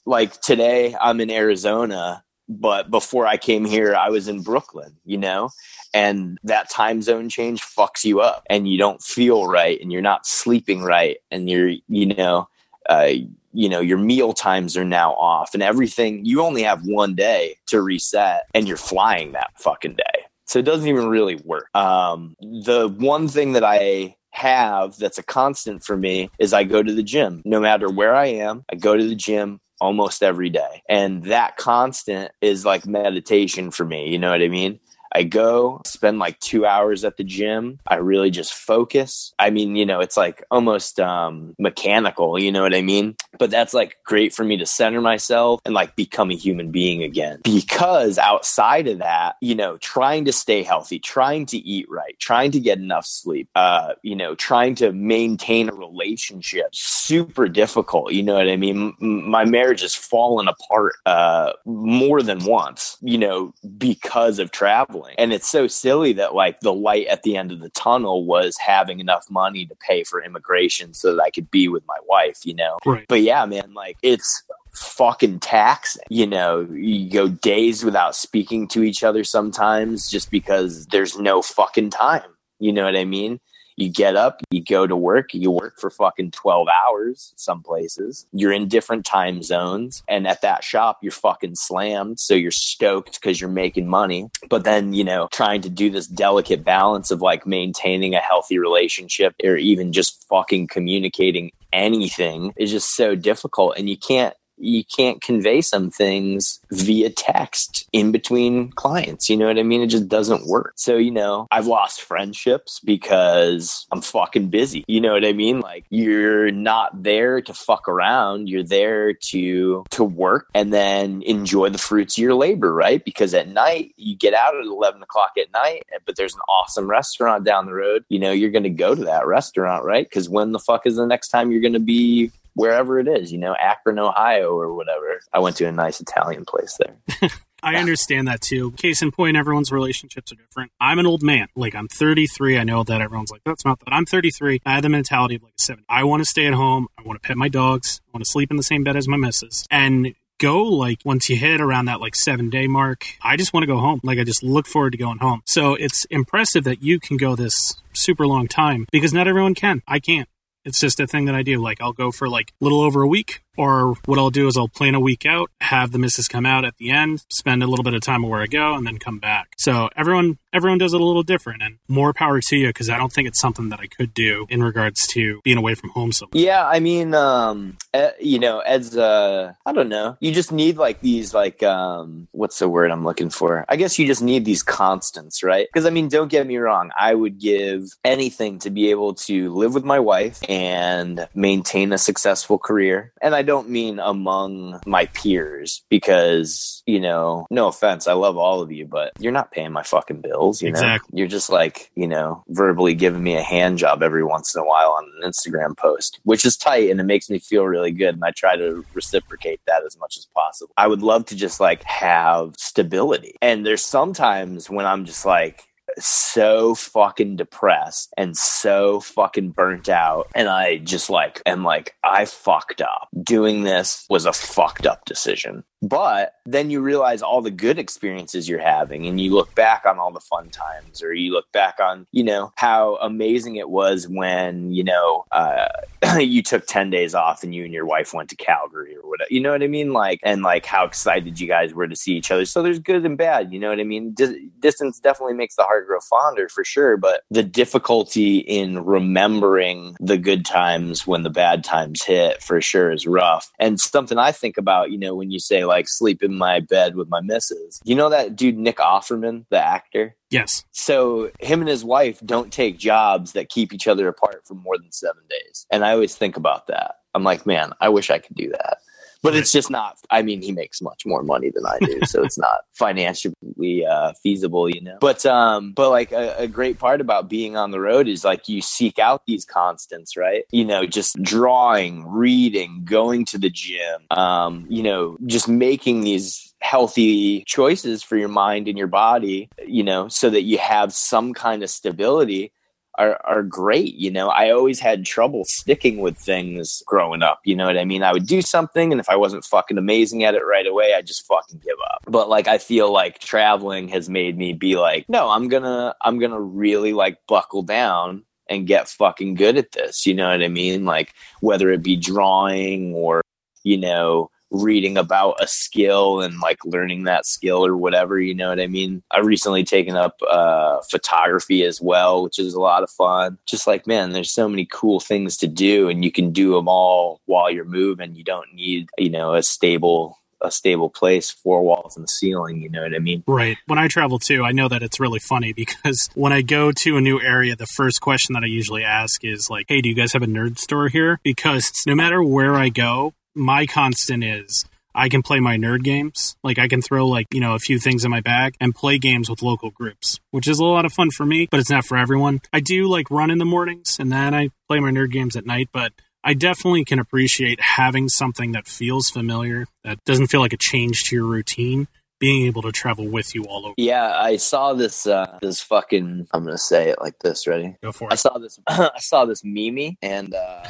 like 0.07 0.41
today, 0.41 0.95
I'm 1.01 1.21
in 1.21 1.31
Arizona, 1.31 2.23
but 2.49 2.91
before 2.91 3.27
I 3.27 3.37
came 3.37 3.65
here, 3.65 3.95
I 3.95 4.09
was 4.09 4.29
in 4.29 4.43
Brooklyn. 4.43 4.97
You 5.05 5.19
know. 5.19 5.51
And 5.93 6.39
that 6.45 6.71
time 6.71 7.03
zone 7.03 7.29
change 7.29 7.63
fucks 7.63 8.05
you 8.05 8.21
up, 8.21 8.45
and 8.49 8.69
you 8.69 8.79
don't 8.79 9.03
feel 9.03 9.47
right, 9.47 9.81
and 9.81 9.91
you're 9.91 10.03
not 10.03 10.27
sleeping 10.27 10.83
right, 10.83 11.19
and 11.33 11.51
you're, 11.51 11.73
you 11.89 12.07
know, 12.07 12.49
uh, 12.89 13.11
you 13.53 13.69
know 13.69 13.81
your 13.81 13.99
meal 13.99 14.33
times 14.33 14.77
are 14.77 14.85
now 14.85 15.13
off 15.15 15.55
and 15.55 15.63
everything 15.63 16.25
you 16.25 16.43
only 16.43 16.63
have 16.63 16.81
one 16.85 17.15
day 17.15 17.57
to 17.67 17.83
reset 17.83 18.45
and 18.55 18.69
you're 18.69 18.77
flying 18.77 19.33
that 19.33 19.51
fucking 19.59 19.95
day 19.95 20.25
so 20.45 20.59
it 20.59 20.65
doesn't 20.65 20.89
even 20.89 21.09
really 21.09 21.37
work 21.37 21.69
um, 21.75 22.37
the 22.41 22.89
one 22.99 23.29
thing 23.29 23.53
that 23.53 23.65
i 23.65 24.15
have 24.33 24.97
that's 24.97 25.19
a 25.19 25.23
constant 25.23 25.83
for 25.83 25.97
me 25.97 26.31
is 26.39 26.53
i 26.53 26.63
go 26.63 26.83
to 26.83 26.95
the 26.95 27.03
gym 27.03 27.43
no 27.45 27.59
matter 27.59 27.91
where 27.91 28.15
i 28.15 28.27
am 28.27 28.65
i 28.71 28.77
go 28.77 28.97
to 28.97 29.07
the 29.09 29.17
gym 29.17 29.61
almost 29.81 30.23
every 30.23 30.51
day. 30.51 30.83
And 30.89 31.25
that 31.25 31.57
constant 31.57 32.33
is 32.41 32.65
like 32.65 32.87
meditation 32.87 33.71
for 33.71 33.85
me 33.85 34.11
you 34.11 34.19
know 34.19 34.31
what 34.31 34.43
i 34.43 34.49
mean 34.49 34.79
I 35.13 35.25
go 35.25 35.81
spend 35.85 36.19
like 36.19 36.39
two 36.41 36.67
hours 36.67 37.05
at 37.05 37.17
the 37.17 37.25
gym. 37.25 37.79
I 37.87 37.97
really 37.97 38.31
just 38.31 38.53
focus. 38.53 39.35
I 39.39 39.51
mean, 39.51 39.77
you 39.77 39.85
know, 39.85 40.01
it's 40.01 40.17
like 40.17 40.45
almost 40.51 41.01
um, 41.01 41.55
mechanical, 41.59 42.39
you 42.39 42.53
know 42.53 42.63
what 42.63 42.75
I 42.75 42.83
mean? 42.83 43.17
But 43.39 43.51
that's 43.51 43.75
like 43.75 43.97
great 44.05 44.33
for 44.35 44.45
me 44.45 44.57
to 44.59 44.67
center 44.67 45.01
myself 45.01 45.61
and 45.65 45.75
like 45.75 45.97
become 45.97 46.31
a 46.31 46.37
human 46.37 46.71
being 46.71 47.03
again. 47.03 47.41
Because 47.43 48.19
outside 48.19 48.87
of 48.87 48.99
that, 48.99 49.37
you 49.41 49.55
know, 49.55 49.77
trying 49.79 50.25
to 50.27 50.33
stay 50.33 50.63
healthy, 50.63 50.99
trying 50.99 51.47
to 51.47 51.59
eat 51.59 51.87
right, 51.91 52.19
trying 52.19 52.51
to 52.53 52.61
get 52.61 52.79
enough 52.79 53.07
sleep, 53.07 53.49
uh, 53.55 53.95
you 54.03 54.15
know, 54.15 54.35
trying 54.35 54.75
to 54.77 54.93
maintain 54.93 55.69
a 55.69 55.75
relationship, 55.75 56.75
super 56.75 57.49
difficult. 57.49 58.13
You 58.13 58.23
know 58.23 58.35
what 58.35 58.49
I 58.49 58.57
mean? 58.57 58.95
M- 59.01 59.31
my 59.31 59.45
marriage 59.45 59.81
has 59.81 59.95
fallen 59.95 60.49
apart 60.49 60.95
uh, 61.07 61.53
more 61.65 62.23
than 62.23 62.45
once, 62.45 62.97
you 63.01 63.19
know, 63.19 63.53
because 63.79 64.39
of 64.39 64.53
traveling. 65.01 65.15
And 65.19 65.33
it's 65.33 65.49
so 65.49 65.67
silly 65.67 66.13
that 66.15 66.35
like 66.35 66.61
the 66.61 66.73
light 66.73 67.07
at 67.07 67.23
the 67.23 67.37
end 67.37 67.53
of 67.53 67.61
the 67.61 67.71
tunnel 67.71 68.25
was 68.25 68.57
having 68.59 69.01
enough 69.01 69.27
money 69.31 69.67
to 69.67 69.75
pay 69.77 70.05
for 70.05 70.23
immigration 70.23 70.95
so 70.95 71.15
that 71.15 71.23
I 71.23 71.31
could 71.31 71.51
be 71.51 71.69
with 71.69 71.87
my 71.87 71.99
wife, 72.09 72.45
you 72.45 72.55
know? 72.55 72.79
Right. 72.85 73.07
But 73.09 73.23
yeah, 73.23 73.45
man, 73.47 73.75
like 73.75 73.97
it's 74.03 74.43
fucking 74.73 75.41
taxing. 75.41 76.05
You 76.09 76.27
know, 76.27 76.67
you 76.71 77.11
go 77.11 77.29
days 77.29 77.85
without 77.85 78.15
speaking 78.15 78.69
to 78.69 78.83
each 78.83 79.03
other 79.03 79.25
sometimes 79.25 80.09
just 80.09 80.31
because 80.31 80.87
there's 80.87 81.19
no 81.19 81.43
fucking 81.43 81.91
time. 81.91 82.23
You 82.59 82.73
know 82.73 82.85
what 82.85 82.97
I 82.97 83.05
mean? 83.05 83.41
You 83.81 83.89
get 83.89 84.15
up, 84.15 84.43
you 84.51 84.63
go 84.63 84.87
to 84.87 84.95
work, 84.95 85.33
you 85.33 85.51
work 85.51 85.81
for 85.81 85.89
fucking 85.89 86.33
12 86.33 86.69
hours 86.69 87.33
some 87.37 87.63
places. 87.63 88.27
You're 88.31 88.53
in 88.53 88.69
different 88.69 89.07
time 89.07 89.43
zones. 89.43 90.03
And 90.07 90.27
at 90.27 90.43
that 90.43 90.63
shop, 90.63 90.99
you're 91.01 91.13
fucking 91.13 91.55
slammed. 91.55 92.21
So 92.21 92.35
you're 92.35 92.51
stoked 92.51 93.19
because 93.19 93.41
you're 93.41 93.49
making 93.49 93.89
money. 93.89 94.29
But 94.51 94.65
then, 94.65 94.93
you 94.93 95.03
know, 95.03 95.29
trying 95.33 95.63
to 95.63 95.71
do 95.71 95.89
this 95.89 96.07
delicate 96.07 96.63
balance 96.63 97.11
of 97.11 97.23
like 97.23 97.47
maintaining 97.47 98.15
a 98.15 98.21
healthy 98.21 98.59
relationship 98.59 99.35
or 99.43 99.57
even 99.57 99.95
just 99.95 100.27
fucking 100.29 100.67
communicating 100.67 101.51
anything 101.73 102.53
is 102.59 102.71
just 102.71 102.95
so 102.95 103.15
difficult. 103.15 103.79
And 103.79 103.89
you 103.89 103.97
can't 103.97 104.35
you 104.61 104.85
can't 104.85 105.21
convey 105.21 105.61
some 105.61 105.91
things 105.91 106.61
via 106.71 107.11
text 107.11 107.89
in 107.93 108.13
between 108.13 108.71
clients. 108.73 109.29
You 109.29 109.37
know 109.37 109.47
what 109.47 109.59
I 109.59 109.63
mean? 109.63 109.81
It 109.81 109.89
just 109.89 110.09
doesn't 110.09 110.47
work. 110.47 110.75
So, 110.77 110.97
you 110.97 111.11
know, 111.11 111.49
I've 111.51 111.67
lost 111.67 112.03
friendships 112.03 112.81
because 112.81 113.87
I'm 113.91 114.03
fucking 114.03 114.49
busy. 114.49 114.85
You 114.87 115.01
know 115.01 115.13
what 115.13 115.25
I 115.25 115.33
mean? 115.33 115.61
Like 115.61 115.85
you're 115.91 116.51
not 116.51 117.03
there 117.03 117.41
to 117.41 117.55
fuck 117.55 117.89
around. 117.89 118.49
You're 118.49 118.63
there 118.63 119.15
to 119.15 119.85
to 119.91 120.05
work 120.05 120.49
and 120.55 120.73
then 120.73 121.23
enjoy 121.23 121.71
the 121.71 121.79
fruits 121.79 122.17
of 122.17 122.23
your 122.23 122.35
labor, 122.35 122.73
right? 122.73 123.05
Because 123.05 123.35
at 123.35 123.49
night 123.49 123.95
you 123.97 124.17
get 124.17 124.35
out 124.35 124.57
at 124.57 124.65
eleven 124.67 125.03
o'clock 125.03 125.33
at 125.39 125.53
night, 125.53 125.85
but 126.05 126.17
there's 126.17 126.35
an 126.35 126.41
awesome 126.49 126.89
restaurant 126.89 127.45
down 127.45 127.67
the 127.67 127.75
road. 127.75 128.05
You 128.09 128.19
know, 128.19 128.33
you're 128.33 128.51
gonna 128.51 128.71
go 128.71 128.95
to 128.95 129.05
that 129.05 129.27
restaurant, 129.27 129.85
right? 129.85 130.09
Because 130.09 130.29
when 130.29 130.53
the 130.53 130.59
fuck 130.59 130.87
is 130.87 130.97
the 130.97 131.07
next 131.07 131.29
time 131.29 131.51
you're 131.51 131.63
gonna 131.63 131.79
be 131.79 132.31
wherever 132.61 132.99
it 132.99 133.09
is, 133.09 133.33
you 133.33 133.39
know, 133.39 133.57
Akron, 133.59 133.99
Ohio, 133.99 134.51
or 134.51 134.75
whatever. 134.75 135.19
I 135.33 135.39
went 135.39 135.57
to 135.57 135.67
a 135.67 135.73
nice 135.73 136.01
Italian 136.01 136.45
place 136.45 136.79
there. 136.79 137.31
I 137.63 137.77
understand 137.77 138.29
that 138.29 138.43
too. 138.43 138.73
Case 138.73 139.01
in 139.03 139.13
point, 139.13 139.37
everyone's 139.37 139.73
relationships 139.73 140.31
are 140.33 140.35
different. 140.35 140.71
I'm 140.79 140.99
an 140.99 141.07
old 141.07 141.23
man. 141.23 141.49
Like, 141.57 141.75
I'm 141.75 141.89
33. 141.89 142.59
I 142.59 142.65
know 142.65 142.83
that 142.85 143.01
everyone's 143.01 143.31
like, 143.31 143.43
that's 143.45 143.65
not 143.65 143.81
that. 143.81 143.93
I'm 143.93 144.05
33. 144.05 144.61
I 144.65 144.75
have 144.75 144.83
the 144.83 144.89
mentality 144.91 145.37
of 145.37 145.43
like 145.43 145.55
a 145.59 145.63
70. 145.63 145.87
I 145.89 146.05
want 146.05 146.23
to 146.23 146.29
stay 146.29 146.47
at 146.47 146.55
home. 146.55 146.89
I 146.99 147.03
want 147.03 147.23
to 147.23 147.27
pet 147.27 147.37
my 147.37 147.49
dogs. 147.49 148.01
I 148.07 148.11
want 148.13 148.25
to 148.25 148.31
sleep 148.31 148.51
in 148.51 148.57
the 148.59 148.63
same 148.63 148.85
bed 148.85 148.97
as 148.97 149.09
my 149.09 149.17
missus. 149.17 149.65
And 149.71 150.15
go 150.39 150.63
like 150.63 150.99
once 151.05 151.29
you 151.29 151.37
hit 151.37 151.61
around 151.61 151.85
that 151.85 152.01
like 152.01 152.15
seven 152.15 152.49
day 152.49 152.67
mark 152.67 153.05
i 153.21 153.37
just 153.37 153.53
want 153.53 153.63
to 153.63 153.67
go 153.67 153.77
home 153.77 154.01
like 154.03 154.19
i 154.19 154.25
just 154.25 154.43
look 154.43 154.67
forward 154.67 154.91
to 154.91 154.97
going 154.97 155.19
home 155.19 155.43
so 155.45 155.75
it's 155.75 156.07
impressive 156.07 156.65
that 156.65 156.83
you 156.83 156.99
can 156.99 157.19
go 157.19 157.37
this 157.37 157.75
super 157.93 158.27
long 158.27 158.49
time 158.49 158.87
because 158.91 159.13
not 159.13 159.29
everyone 159.29 159.55
can 159.55 159.83
i 159.87 159.99
can't 159.99 160.31
it's 160.65 160.81
just 160.81 161.01
a 161.01 161.07
thing 161.07 161.25
that 161.27 161.35
I 161.35 161.43
do. 161.43 161.61
Like 161.61 161.81
I'll 161.81 161.93
go 161.93 162.11
for 162.11 162.29
like 162.29 162.53
a 162.61 162.65
little 162.65 162.81
over 162.81 163.03
a 163.03 163.09
week, 163.09 163.43
or 163.61 163.95
what 164.07 164.19
I'll 164.19 164.31
do 164.31 164.47
is 164.47 164.57
I'll 164.57 164.69
plan 164.69 164.95
a 164.95 165.01
week 165.01 165.27
out, 165.27 165.51
have 165.61 165.93
the 165.93 165.99
missus 165.99 166.29
come 166.29 166.47
out 166.47 166.65
at 166.65 166.79
the 166.79 166.91
end, 166.91 167.27
spend 167.29 167.63
a 167.63 167.67
little 167.67 167.83
bit 167.83 167.93
of 167.93 168.01
time 168.01 168.23
where 168.23 168.41
I 168.41 168.47
go, 168.47 168.75
and 168.75 168.87
then 168.87 168.97
come 168.99 169.19
back. 169.19 169.49
So 169.59 169.91
everyone 169.95 170.39
everyone 170.53 170.79
does 170.79 170.95
it 170.95 171.01
a 171.01 171.05
little 171.05 171.23
different, 171.23 171.63
and 171.63 171.77
more 171.87 172.15
power 172.15 172.41
to 172.41 172.57
you 172.57 172.69
because 172.69 172.89
I 172.89 172.97
don't 172.97 173.13
think 173.13 173.29
it's 173.29 173.39
something 173.39 173.69
that 173.69 173.79
I 173.79 173.87
could 173.87 174.15
do 174.15 174.47
in 174.49 174.63
regards 174.63 175.07
to 175.09 175.41
being 175.45 175.59
away 175.59 175.75
from 175.75 175.91
home 175.91 176.11
so. 176.13 176.27
Yeah, 176.33 176.67
I 176.67 176.81
mean, 176.81 177.15
um, 177.15 177.77
eh, 177.93 178.13
you 178.19 178.39
know, 178.39 178.61
as 178.61 178.97
uh, 178.97 179.53
I 179.67 179.73
don't 179.73 179.91
know, 179.91 180.17
you 180.21 180.33
just 180.33 180.53
need 180.53 180.79
like 180.79 181.01
these, 181.01 181.35
like, 181.35 181.63
um, 181.63 182.29
what's 182.33 182.59
the 182.59 182.69
word 182.69 182.91
I'm 182.91 183.05
looking 183.05 183.29
for? 183.29 183.67
I 183.69 183.77
guess 183.77 183.99
you 183.99 184.07
just 184.07 184.23
need 184.23 184.47
these 184.47 184.63
constants, 184.63 185.43
right? 185.43 185.69
Because 185.71 185.85
I 185.85 185.91
mean, 185.91 186.09
don't 186.09 186.29
get 186.29 186.47
me 186.47 186.57
wrong, 186.57 186.93
I 186.99 187.15
would 187.15 187.39
give 187.39 187.85
anything 188.05 188.59
to 188.61 188.71
be 188.71 188.91
able 188.91 189.15
to 189.27 189.53
live 189.53 189.75
with 189.75 189.85
my 189.85 190.01
wife 190.01 190.41
and 190.49 191.29
maintain 191.35 191.93
a 191.93 191.99
successful 191.99 192.59
career. 192.59 193.13
And 193.21 193.35
I 193.35 193.43
don't 193.51 193.69
mean 193.69 193.99
among 193.99 194.81
my 194.87 195.07
peers 195.07 195.83
because, 195.89 196.85
you 196.87 197.01
know, 197.01 197.47
no 197.51 197.67
offense, 197.67 198.07
I 198.07 198.13
love 198.13 198.37
all 198.37 198.61
of 198.61 198.71
you, 198.71 198.87
but 198.87 199.11
you're 199.19 199.33
not 199.33 199.51
paying 199.51 199.73
my 199.73 199.83
fucking 199.83 200.21
bills, 200.21 200.63
you 200.63 200.69
know? 200.69 200.79
Exactly. 200.79 201.19
You're 201.19 201.27
just 201.27 201.51
like, 201.51 201.91
you 201.97 202.07
know, 202.07 202.45
verbally 202.49 202.95
giving 202.95 203.25
me 203.25 203.35
a 203.37 203.43
hand 203.43 203.79
job 203.79 204.05
every 204.05 204.23
once 204.23 204.55
in 204.55 204.63
a 204.63 204.65
while 204.65 204.91
on 204.91 205.05
an 205.17 205.29
Instagram 205.29 205.77
post, 205.77 206.21
which 206.23 206.45
is 206.45 206.57
tight 206.57 206.91
and 206.91 207.01
it 207.01 207.05
makes 207.05 207.29
me 207.29 207.41
feel 207.41 207.65
really 207.67 207.91
good. 207.91 208.15
And 208.15 208.23
I 208.25 208.31
try 208.31 208.55
to 208.55 208.85
reciprocate 208.95 209.61
that 209.67 209.83
as 209.85 209.99
much 209.99 210.17
as 210.17 210.29
possible. 210.33 210.73
I 210.77 210.87
would 210.87 211.03
love 211.03 211.27
to 211.27 211.37
just 211.37 211.59
like 211.59 211.83
have 211.83 212.55
stability. 212.57 213.35
And 213.43 213.67
there's 213.67 213.85
sometimes 213.85 214.71
when 214.71 214.87
I'm 214.87 215.07
just 215.07 215.27
like, 215.27 215.65
so 215.99 216.75
fucking 216.75 217.37
depressed 217.37 218.13
and 218.17 218.37
so 218.37 219.01
fucking 219.01 219.51
burnt 219.51 219.89
out. 219.89 220.29
And 220.35 220.49
I 220.49 220.79
just 220.79 221.11
like, 221.11 221.43
am 221.47 221.65
like, 221.65 221.97
I 222.05 222.25
fucked 222.25 222.81
up. 222.81 223.09
Doing 223.23 223.63
this 223.63 224.07
was 224.09 224.27
a 224.27 224.33
fucked 224.33 224.87
up 224.87 225.05
decision. 225.05 225.65
But 225.83 226.35
then 226.45 226.71
you 226.71 226.81
realize 226.81 227.23
all 227.23 227.41
the 227.41 227.51
good 227.51 227.79
experiences 227.79 228.49
you're 228.49 228.59
having 228.59 229.07
and 229.07 229.21
you 229.21 229.33
look 229.33 229.55
back 229.55 229.85
on 229.87 229.99
all 229.99 230.13
the 230.13 230.21
fun 230.21 230.51
times 230.51 231.03
or 231.03 231.15
you 231.15 231.33
look 231.33 231.51
back 231.53 231.79
on, 231.81 232.07
you 232.13 232.23
know, 232.23 232.53
how 232.57 232.97
amazing 232.97 233.57
it 233.57 233.71
was 233.71 234.07
when, 234.07 234.73
you 234.73 234.85
know, 234.85 235.25
uh, 235.33 235.69
you 236.19 236.43
took 236.43 236.67
10 236.67 236.91
days 236.91 237.15
off 237.15 237.43
and 237.43 237.55
you 237.55 237.65
and 237.65 237.73
your 237.73 237.87
wife 237.87 238.13
went 238.13 238.29
to 238.31 238.37
Calgary 238.37 238.95
or 238.95 239.09
whatever. 239.09 239.29
You 239.31 239.41
know 239.41 239.53
what 239.53 239.63
I 239.63 239.69
mean? 239.69 239.93
Like, 239.93 240.21
and 240.23 240.43
like 240.43 240.67
how 240.67 240.85
excited 240.85 241.41
you 241.41 241.47
guys 241.47 241.73
were 241.73 241.89
to 241.89 241.97
see 241.97 242.13
each 242.13 242.31
other. 242.31 242.45
So 242.45 242.63
there's 242.63 242.79
good 242.79 243.07
and 243.07 243.17
bad. 243.17 243.53
You 243.53 243.59
know 243.59 243.71
what 243.71 243.81
I 243.81 243.85
mean? 243.85 244.13
Dis- 244.13 244.37
distance 244.61 245.01
definitely 245.01 245.35
makes 245.35 245.57
the 245.57 245.63
heart 245.63 245.87
grow 245.87 246.01
fonder 246.01 246.49
for 246.49 246.65
sure. 246.65 246.99
But 246.99 247.23
the 247.31 247.43
difficulty 247.43 248.39
in 248.39 248.85
remembering 248.85 249.97
the 250.01 250.19
good 250.19 250.45
times 250.45 251.07
when 251.07 251.23
the 251.23 251.31
bad 251.31 251.65
times 251.65 252.03
hit 252.03 252.43
for 252.43 252.61
sure 252.61 252.91
is 252.91 253.07
rough. 253.07 253.51
And 253.59 253.81
something 253.81 254.19
I 254.19 254.33
think 254.33 254.59
about, 254.59 254.91
you 254.91 254.99
know, 254.99 255.15
when 255.15 255.31
you 255.31 255.39
say, 255.39 255.65
like 255.71 255.87
sleep 255.89 256.23
in 256.23 256.35
my 256.37 256.61
bed 256.61 256.97
with 256.97 257.09
my 257.09 257.21
missus. 257.21 257.81
You 257.85 257.95
know 257.95 258.11
that 258.11 258.37
dude 258.37 258.59
Nick 258.59 258.77
Offerman, 258.77 259.47
the 259.51 259.59
actor? 259.59 260.17
Yes. 260.31 260.65
So 260.73 261.31
him 261.41 261.61
and 261.61 261.69
his 261.69 261.85
wife 261.85 262.21
don't 262.25 262.53
take 262.53 262.79
jobs 262.79 263.33
that 263.33 263.49
keep 263.49 263.73
each 263.73 263.89
other 263.89 264.09
apart 264.09 264.43
for 264.47 264.55
more 264.55 264.77
than 264.77 264.93
seven 264.93 265.23
days. 265.29 265.67
And 265.71 265.85
I 265.85 265.93
always 265.93 266.15
think 266.15 266.37
about 266.37 266.67
that. 266.67 266.97
I'm 267.15 267.25
like, 267.25 267.47
man, 267.47 267.73
I 267.81 267.89
wish 267.89 268.11
I 268.11 268.19
could 268.19 268.37
do 268.37 268.51
that 268.51 268.79
but 269.23 269.35
it's 269.35 269.53
just 269.53 269.71
not 269.71 269.99
i 270.11 270.23
mean 270.23 270.43
he 270.43 270.53
makes 270.53 270.81
much 270.81 271.03
more 271.05 271.23
money 271.23 271.51
than 271.55 271.65
i 271.67 271.79
do 271.81 272.01
so 272.05 272.23
it's 272.23 272.39
not 272.39 272.61
financially 272.73 273.87
uh, 273.87 274.13
feasible 274.23 274.69
you 274.69 274.81
know? 274.81 274.97
But 275.01 275.25
um 275.27 275.73
but 275.73 275.91
like 275.91 276.13
a, 276.13 276.37
a, 276.39 276.49
great 276.49 276.79
part 276.79 277.01
about 277.01 277.29
being 277.29 277.57
on 277.57 277.71
the 277.71 277.81
road 277.81 278.09
is 278.09 278.25
like 278.25 278.49
you 278.49 278.63
seek 278.63 278.99
out 278.99 279.23
these 279.27 279.45
constants 279.45 280.17
right? 280.17 280.45
You 280.51 280.65
know 280.65 280.87
just 280.87 281.23
drawing 281.23 282.07
reading 282.07 282.83
going 282.85 283.25
to 283.27 283.39
the 283.39 283.51
gym 283.51 284.07
um 284.11 284.67
you 284.69 284.83
know 284.83 285.17
just 285.27 285.49
making 285.49 286.03
these 286.03 286.55
healthy 286.61 287.43
choices 287.47 288.03
for 288.03 288.17
your 288.17 288.29
mind 288.29 288.69
and 288.69 288.77
your 288.77 288.87
body 288.87 289.49
you 289.67 289.83
know 289.83 290.09
so 290.09 290.29
that 290.31 290.43
you 290.43 290.59
have 290.59 290.93
some 290.93 291.33
kind 291.33 291.63
of 291.63 291.71
stability 291.71 292.53
are, 292.99 293.21
are 293.25 293.43
great. 293.43 293.95
You 293.95 294.11
know, 294.11 294.29
I 294.29 294.51
always 294.51 294.81
had 294.81 295.05
trouble 295.05 295.45
sticking 295.45 295.99
with 295.99 296.19
things 296.19 296.83
growing 296.87 297.23
up. 297.23 297.41
You 297.45 297.57
know 297.57 297.67
what 297.67 297.79
I 297.79 297.85
mean? 297.85 298.03
I 298.03 298.13
would 298.13 298.27
do 298.27 298.43
something, 298.43 298.93
and 298.93 299.01
if 299.01 299.09
I 299.09 299.17
wasn't 299.17 299.45
fucking 299.45 299.79
amazing 299.79 300.25
at 300.25 300.35
it 300.35 300.45
right 300.45 300.67
away, 300.67 300.95
I 300.95 301.03
just 301.03 301.27
fucking 301.27 301.61
give 301.65 301.77
up. 301.93 302.03
But 302.07 302.29
like, 302.29 302.49
I 302.49 302.59
feel 302.59 302.93
like 302.93 303.19
traveling 303.19 303.89
has 303.89 304.09
made 304.09 304.37
me 304.37 304.53
be 304.53 304.77
like, 304.77 305.09
no, 305.09 305.31
I'm 305.31 305.49
gonna, 305.49 305.95
I'm 306.03 306.19
gonna 306.19 306.41
really 306.41 306.93
like 306.93 307.19
buckle 307.27 307.63
down 307.63 308.25
and 308.49 308.67
get 308.67 308.89
fucking 308.89 309.35
good 309.35 309.57
at 309.57 309.73
this. 309.73 310.07
You 310.07 310.15
know 310.15 310.29
what 310.29 310.43
I 310.43 310.49
mean? 310.49 310.85
Like, 310.85 311.15
whether 311.41 311.71
it 311.71 311.83
be 311.83 311.97
drawing 311.97 312.95
or, 312.95 313.23
you 313.63 313.79
know, 313.79 314.31
reading 314.51 314.97
about 314.97 315.37
a 315.41 315.47
skill 315.47 316.21
and 316.21 316.41
like 316.41 316.65
learning 316.65 317.05
that 317.05 317.27
skill 317.27 317.65
or 317.65 317.77
whatever 317.77 318.19
you 318.19 318.35
know 318.35 318.49
what 318.49 318.61
i 318.61 318.67
mean 318.67 319.03
i 319.11 319.21
recently 319.21 319.65
taken 319.65 319.97
up 319.97 320.21
uh, 320.31 320.81
photography 320.91 321.65
as 321.65 321.81
well 321.81 322.23
which 322.23 322.39
is 322.39 322.55
a 322.55 322.61
lot 322.61 322.83
of 322.83 322.91
fun 322.91 323.39
just 323.47 323.67
like 323.67 323.87
man 323.87 324.11
there's 324.11 324.33
so 324.33 324.49
many 324.49 324.67
cool 324.67 325.01
things 325.01 325.37
to 325.37 325.47
do 325.47 325.89
and 325.89 326.05
you 326.05 326.11
can 326.11 326.33
do 326.33 326.53
them 326.53 326.69
all 326.69 327.21
while 327.27 327.51
you're 327.51 327.65
moving 327.65 328.15
you 328.15 328.25
don't 328.25 328.53
need 328.55 328.89
you 328.99 329.11
know 329.11 329.35
a 329.35 329.43
stable 329.43 330.21
a 330.43 330.51
stable 330.51 330.89
place, 330.89 331.31
four 331.31 331.63
walls 331.63 331.97
and 331.97 332.05
the 332.05 332.09
ceiling. 332.11 332.61
You 332.63 332.71
know 332.71 332.83
what 332.83 332.95
I 332.95 332.99
mean? 332.99 333.23
Right. 333.27 333.59
When 333.67 333.79
I 333.79 333.89
travel 333.89 334.19
too, 334.19 334.43
I 334.43 334.53
know 334.53 334.69
that 334.69 334.83
it's 334.83 335.01
really 335.01 335.19
funny 335.19 335.53
because 335.61 336.09
when 336.15 336.33
I 336.33 336.43
go 336.43 336.73
to 336.73 336.97
a 336.97 337.01
new 337.01 337.21
area, 337.21 337.57
the 337.57 337.67
first 337.67 338.01
question 338.01 338.35
that 338.35 338.43
I 338.43 338.47
usually 338.47 338.85
ask 338.85 339.25
is 339.25 339.49
like, 339.51 339.67
"Hey, 339.69 339.81
do 339.81 339.89
you 339.89 339.95
guys 339.95 340.13
have 340.13 340.23
a 340.23 340.27
nerd 340.27 340.59
store 340.59 340.89
here?" 340.89 341.21
Because 341.23 341.73
no 341.87 341.95
matter 341.95 342.23
where 342.23 342.55
I 342.55 342.69
go, 342.69 343.15
my 343.35 343.67
constant 343.67 344.25
is 344.25 344.65
I 344.95 345.09
can 345.09 345.23
play 345.23 345.41
my 345.41 345.57
nerd 345.57 345.83
games. 345.83 346.37
Like 346.43 346.59
I 346.59 346.69
can 346.69 346.83
throw 346.83 347.07
like, 347.07 347.27
you 347.33 347.41
know, 347.41 347.55
a 347.55 347.59
few 347.59 347.79
things 347.79 348.05
in 348.05 348.11
my 348.11 348.21
bag 348.21 348.55
and 348.61 348.75
play 348.75 348.99
games 348.99 349.31
with 349.31 349.43
local 349.43 349.71
groups, 349.71 350.19
which 350.31 350.49
is 350.49 350.59
a 350.59 350.65
lot 350.65 350.85
of 350.85 350.93
fun 350.93 351.11
for 351.11 351.25
me, 351.25 351.47
but 351.51 351.61
it's 351.61 351.71
not 351.71 351.85
for 351.85 351.97
everyone. 351.97 352.41
I 352.53 352.61
do 352.61 352.89
like 352.89 353.11
run 353.11 353.31
in 353.31 353.39
the 353.39 353.45
mornings 353.45 353.97
and 353.99 354.11
then 354.11 354.35
I 354.35 354.51
play 354.69 354.81
my 354.81 354.91
nerd 354.91 355.13
games 355.13 355.37
at 355.37 355.47
night, 355.47 355.69
but 355.73 355.93
I 356.23 356.35
definitely 356.35 356.85
can 356.85 356.99
appreciate 356.99 357.61
having 357.61 358.09
something 358.09 358.53
that 358.53 358.67
feels 358.67 359.11
familiar, 359.11 359.67
that 359.85 360.05
doesn't 360.05 360.27
feel 360.27 360.41
like 360.41 360.53
a 360.53 360.59
change 360.59 361.05
to 361.05 361.17
your 361.17 361.27
routine. 361.27 361.89
Being 362.19 362.45
able 362.49 362.61
to 362.61 362.71
travel 362.71 363.09
with 363.09 363.35
you 363.35 363.45
all 363.45 363.65
over. 363.65 363.75
Yeah, 363.79 364.13
I 364.15 364.37
saw 364.37 364.75
this. 364.75 365.07
Uh, 365.07 365.39
this 365.41 365.63
fucking. 365.63 366.29
I'm 366.35 366.45
gonna 366.45 366.59
say 366.59 366.91
it 366.91 367.01
like 367.01 367.19
this. 367.21 367.47
Ready? 367.47 367.77
Go 367.83 367.93
for 367.93 368.09
it. 368.09 368.13
I 368.13 368.17
saw 368.17 368.37
this. 368.37 368.59
I 368.67 368.99
saw 368.99 369.25
this 369.25 369.43
Mimi, 369.43 369.97
and 370.03 370.35
uh, 370.35 370.67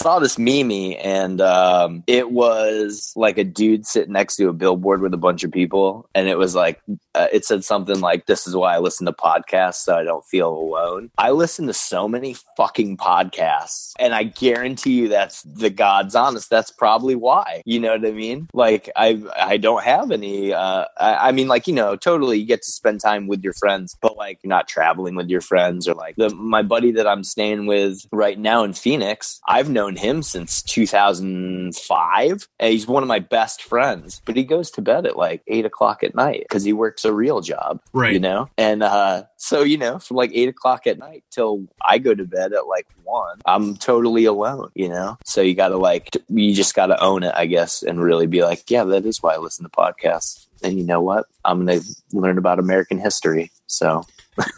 saw 0.00 0.18
this 0.18 0.38
meme 0.38 0.96
and 1.02 1.40
um, 1.40 2.02
it 2.06 2.30
was 2.30 3.12
like 3.16 3.38
a 3.38 3.44
dude 3.44 3.86
sitting 3.86 4.12
next 4.12 4.36
to 4.36 4.48
a 4.48 4.52
billboard 4.52 5.00
with 5.00 5.14
a 5.14 5.18
bunch 5.18 5.44
of 5.44 5.52
people. 5.52 6.08
And 6.14 6.28
it 6.28 6.38
was 6.38 6.54
like 6.54 6.80
uh, 7.14 7.26
it 7.32 7.44
said 7.44 7.64
something 7.64 8.00
like 8.00 8.26
this 8.26 8.46
is 8.46 8.54
why 8.54 8.74
i 8.74 8.78
listen 8.78 9.06
to 9.06 9.12
podcasts 9.12 9.82
so 9.82 9.96
i 9.96 10.04
don't 10.04 10.24
feel 10.24 10.48
alone. 10.48 11.10
I 11.18 11.30
listen 11.30 11.66
to 11.66 11.72
so 11.74 12.08
many 12.08 12.36
fucking 12.56 12.96
podcasts. 12.96 13.92
And 13.98 14.14
i 14.14 14.22
guarantee 14.22 14.92
you 14.92 15.08
that's 15.08 15.42
the 15.42 15.70
god's 15.70 16.14
honest. 16.14 16.50
That's 16.50 16.70
probably 16.70 17.14
why. 17.14 17.62
You 17.64 17.80
know 17.80 17.92
what 17.92 18.06
i 18.06 18.12
mean? 18.12 18.48
Like 18.54 18.88
i 18.96 19.22
i 19.36 19.56
don't 19.56 19.82
have 19.82 20.10
any 20.10 20.52
uh, 20.52 20.84
I, 20.98 21.28
I 21.28 21.32
mean 21.32 21.48
like 21.48 21.66
you 21.66 21.74
know 21.74 21.96
totally 21.96 22.38
you 22.38 22.46
get 22.46 22.62
to 22.62 22.70
spend 22.70 23.00
time 23.00 23.26
with 23.26 23.42
your 23.42 23.52
friends 23.52 23.96
but 24.00 24.16
like 24.16 24.38
you're 24.42 24.48
not 24.48 24.68
traveling 24.68 25.14
with 25.14 25.28
your 25.28 25.40
friends 25.40 25.86
or 25.88 25.94
like 25.94 26.16
the 26.16 26.30
my 26.30 26.62
buddy 26.62 26.92
that 26.92 27.06
i'm 27.06 27.24
staying 27.24 27.66
with 27.66 28.06
right 28.12 28.38
now 28.38 28.64
in 28.64 28.72
phoenix 28.72 29.40
i've 29.46 29.68
known 29.68 29.89
known 29.90 29.96
him 30.02 30.22
since 30.22 30.62
2005. 30.62 32.48
And 32.58 32.72
he's 32.72 32.86
one 32.86 33.02
of 33.02 33.08
my 33.08 33.18
best 33.18 33.62
friends, 33.62 34.22
but 34.24 34.36
he 34.36 34.44
goes 34.44 34.70
to 34.72 34.82
bed 34.82 35.06
at 35.06 35.16
like 35.16 35.42
eight 35.46 35.64
o'clock 35.64 36.02
at 36.02 36.14
night 36.14 36.44
because 36.48 36.64
he 36.64 36.72
works 36.72 37.04
a 37.04 37.12
real 37.12 37.40
job. 37.40 37.80
Right. 37.92 38.12
You 38.14 38.20
know? 38.20 38.48
And 38.56 38.82
uh, 38.82 39.24
so, 39.36 39.62
you 39.62 39.78
know, 39.78 39.98
from 39.98 40.16
like 40.16 40.30
eight 40.34 40.48
o'clock 40.48 40.86
at 40.86 40.98
night 40.98 41.24
till 41.30 41.66
I 41.86 41.98
go 41.98 42.14
to 42.14 42.24
bed 42.24 42.52
at 42.52 42.66
like 42.66 42.86
one, 43.04 43.40
I'm 43.46 43.76
totally 43.76 44.24
alone, 44.24 44.70
you 44.74 44.88
know? 44.88 45.18
So 45.24 45.40
you 45.40 45.54
got 45.54 45.68
to 45.68 45.76
like, 45.76 46.16
you 46.28 46.54
just 46.54 46.74
got 46.74 46.86
to 46.86 47.02
own 47.02 47.22
it, 47.22 47.34
I 47.34 47.46
guess, 47.46 47.82
and 47.82 48.02
really 48.02 48.26
be 48.26 48.42
like, 48.42 48.70
yeah, 48.70 48.84
that 48.84 49.06
is 49.06 49.22
why 49.22 49.34
I 49.34 49.38
listen 49.38 49.64
to 49.64 49.70
podcasts. 49.70 50.46
And 50.62 50.78
you 50.78 50.84
know 50.84 51.00
what? 51.00 51.26
I'm 51.44 51.64
going 51.64 51.80
to 51.80 51.86
learn 52.12 52.36
about 52.36 52.58
American 52.58 52.98
history. 52.98 53.50
So 53.66 54.04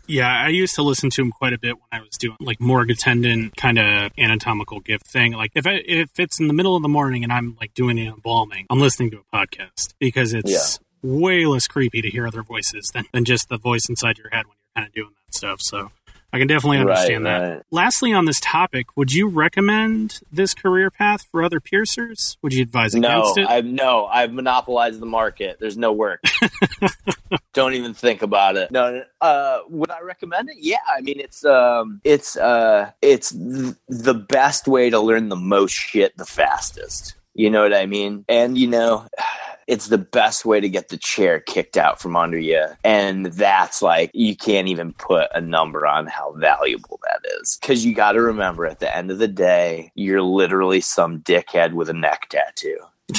yeah, 0.06 0.28
I 0.28 0.48
used 0.48 0.74
to 0.76 0.82
listen 0.82 1.10
to 1.10 1.22
him 1.22 1.30
quite 1.30 1.52
a 1.52 1.58
bit 1.58 1.74
when 1.74 2.00
I 2.00 2.00
was 2.00 2.16
doing 2.18 2.36
like 2.40 2.60
morgue 2.60 2.90
attendant 2.90 3.56
kind 3.56 3.78
of 3.78 4.12
anatomical 4.18 4.80
gift 4.80 5.06
thing. 5.06 5.32
Like 5.32 5.52
if 5.54 5.66
I, 5.66 5.82
if 5.86 6.18
it's 6.18 6.38
in 6.40 6.48
the 6.48 6.54
middle 6.54 6.76
of 6.76 6.82
the 6.82 6.88
morning 6.88 7.22
and 7.24 7.32
I'm 7.32 7.56
like 7.60 7.74
doing 7.74 7.98
an 7.98 8.08
embalming, 8.08 8.66
I'm 8.70 8.80
listening 8.80 9.10
to 9.12 9.18
a 9.18 9.36
podcast 9.36 9.94
because 9.98 10.32
it's 10.32 10.78
yeah. 11.02 11.08
way 11.10 11.46
less 11.46 11.66
creepy 11.66 12.02
to 12.02 12.10
hear 12.10 12.26
other 12.26 12.42
voices 12.42 12.90
than, 12.94 13.04
than 13.12 13.24
just 13.24 13.48
the 13.48 13.58
voice 13.58 13.88
inside 13.88 14.18
your 14.18 14.30
head 14.30 14.46
when 14.46 14.56
you're 14.60 14.82
kind 14.82 14.86
of 14.86 14.94
doing 14.94 15.14
that 15.26 15.34
stuff. 15.34 15.60
So 15.60 15.90
I 16.34 16.38
can 16.38 16.46
definitely 16.48 16.78
understand 16.78 17.24
right, 17.24 17.40
that. 17.40 17.54
Right. 17.56 17.62
Lastly, 17.70 18.14
on 18.14 18.24
this 18.24 18.40
topic, 18.40 18.96
would 18.96 19.12
you 19.12 19.28
recommend 19.28 20.20
this 20.32 20.54
career 20.54 20.90
path 20.90 21.26
for 21.30 21.44
other 21.44 21.60
piercers? 21.60 22.38
Would 22.40 22.54
you 22.54 22.62
advise 22.62 22.94
against 22.94 23.36
no, 23.36 23.42
it? 23.42 23.48
I've, 23.48 23.66
no, 23.66 24.06
I've 24.06 24.32
monopolized 24.32 24.98
the 25.00 25.06
market. 25.06 25.58
There's 25.60 25.76
no 25.76 25.92
work. 25.92 26.24
Don't 27.52 27.74
even 27.74 27.92
think 27.92 28.22
about 28.22 28.56
it. 28.56 28.70
No, 28.70 29.02
uh, 29.20 29.58
would 29.68 29.90
I 29.90 30.00
recommend 30.00 30.48
it? 30.48 30.56
Yeah, 30.58 30.78
I 30.88 31.02
mean 31.02 31.20
it's 31.20 31.44
um, 31.44 32.00
it's 32.02 32.36
uh, 32.36 32.90
it's 33.02 33.30
th- 33.32 33.74
the 33.88 34.14
best 34.14 34.66
way 34.66 34.88
to 34.88 34.98
learn 35.00 35.28
the 35.28 35.36
most 35.36 35.72
shit 35.72 36.16
the 36.16 36.24
fastest. 36.24 37.14
You 37.34 37.50
know 37.50 37.62
what 37.62 37.74
I 37.74 37.86
mean? 37.86 38.24
And 38.28 38.58
you 38.58 38.66
know 38.66 39.06
it's 39.68 39.86
the 39.86 39.98
best 39.98 40.44
way 40.44 40.60
to 40.60 40.68
get 40.68 40.88
the 40.88 40.96
chair 40.96 41.38
kicked 41.40 41.76
out 41.76 42.00
from 42.00 42.16
under 42.16 42.38
you. 42.38 42.64
And 42.82 43.26
that's 43.26 43.80
like, 43.80 44.10
you 44.12 44.36
can't 44.36 44.68
even 44.68 44.92
put 44.94 45.28
a 45.34 45.40
number 45.40 45.86
on 45.86 46.08
how 46.08 46.32
valuable 46.32 47.00
that 47.04 47.20
is. 47.40 47.58
Cause 47.62 47.84
you 47.84 47.94
got 47.94 48.12
to 48.12 48.20
remember 48.20 48.66
at 48.66 48.80
the 48.80 48.94
end 48.94 49.10
of 49.10 49.18
the 49.18 49.28
day, 49.28 49.92
you're 49.94 50.22
literally 50.22 50.80
some 50.80 51.20
dickhead 51.20 51.74
with 51.74 51.88
a 51.88 51.94
neck 51.94 52.28
tattoo. 52.28 52.76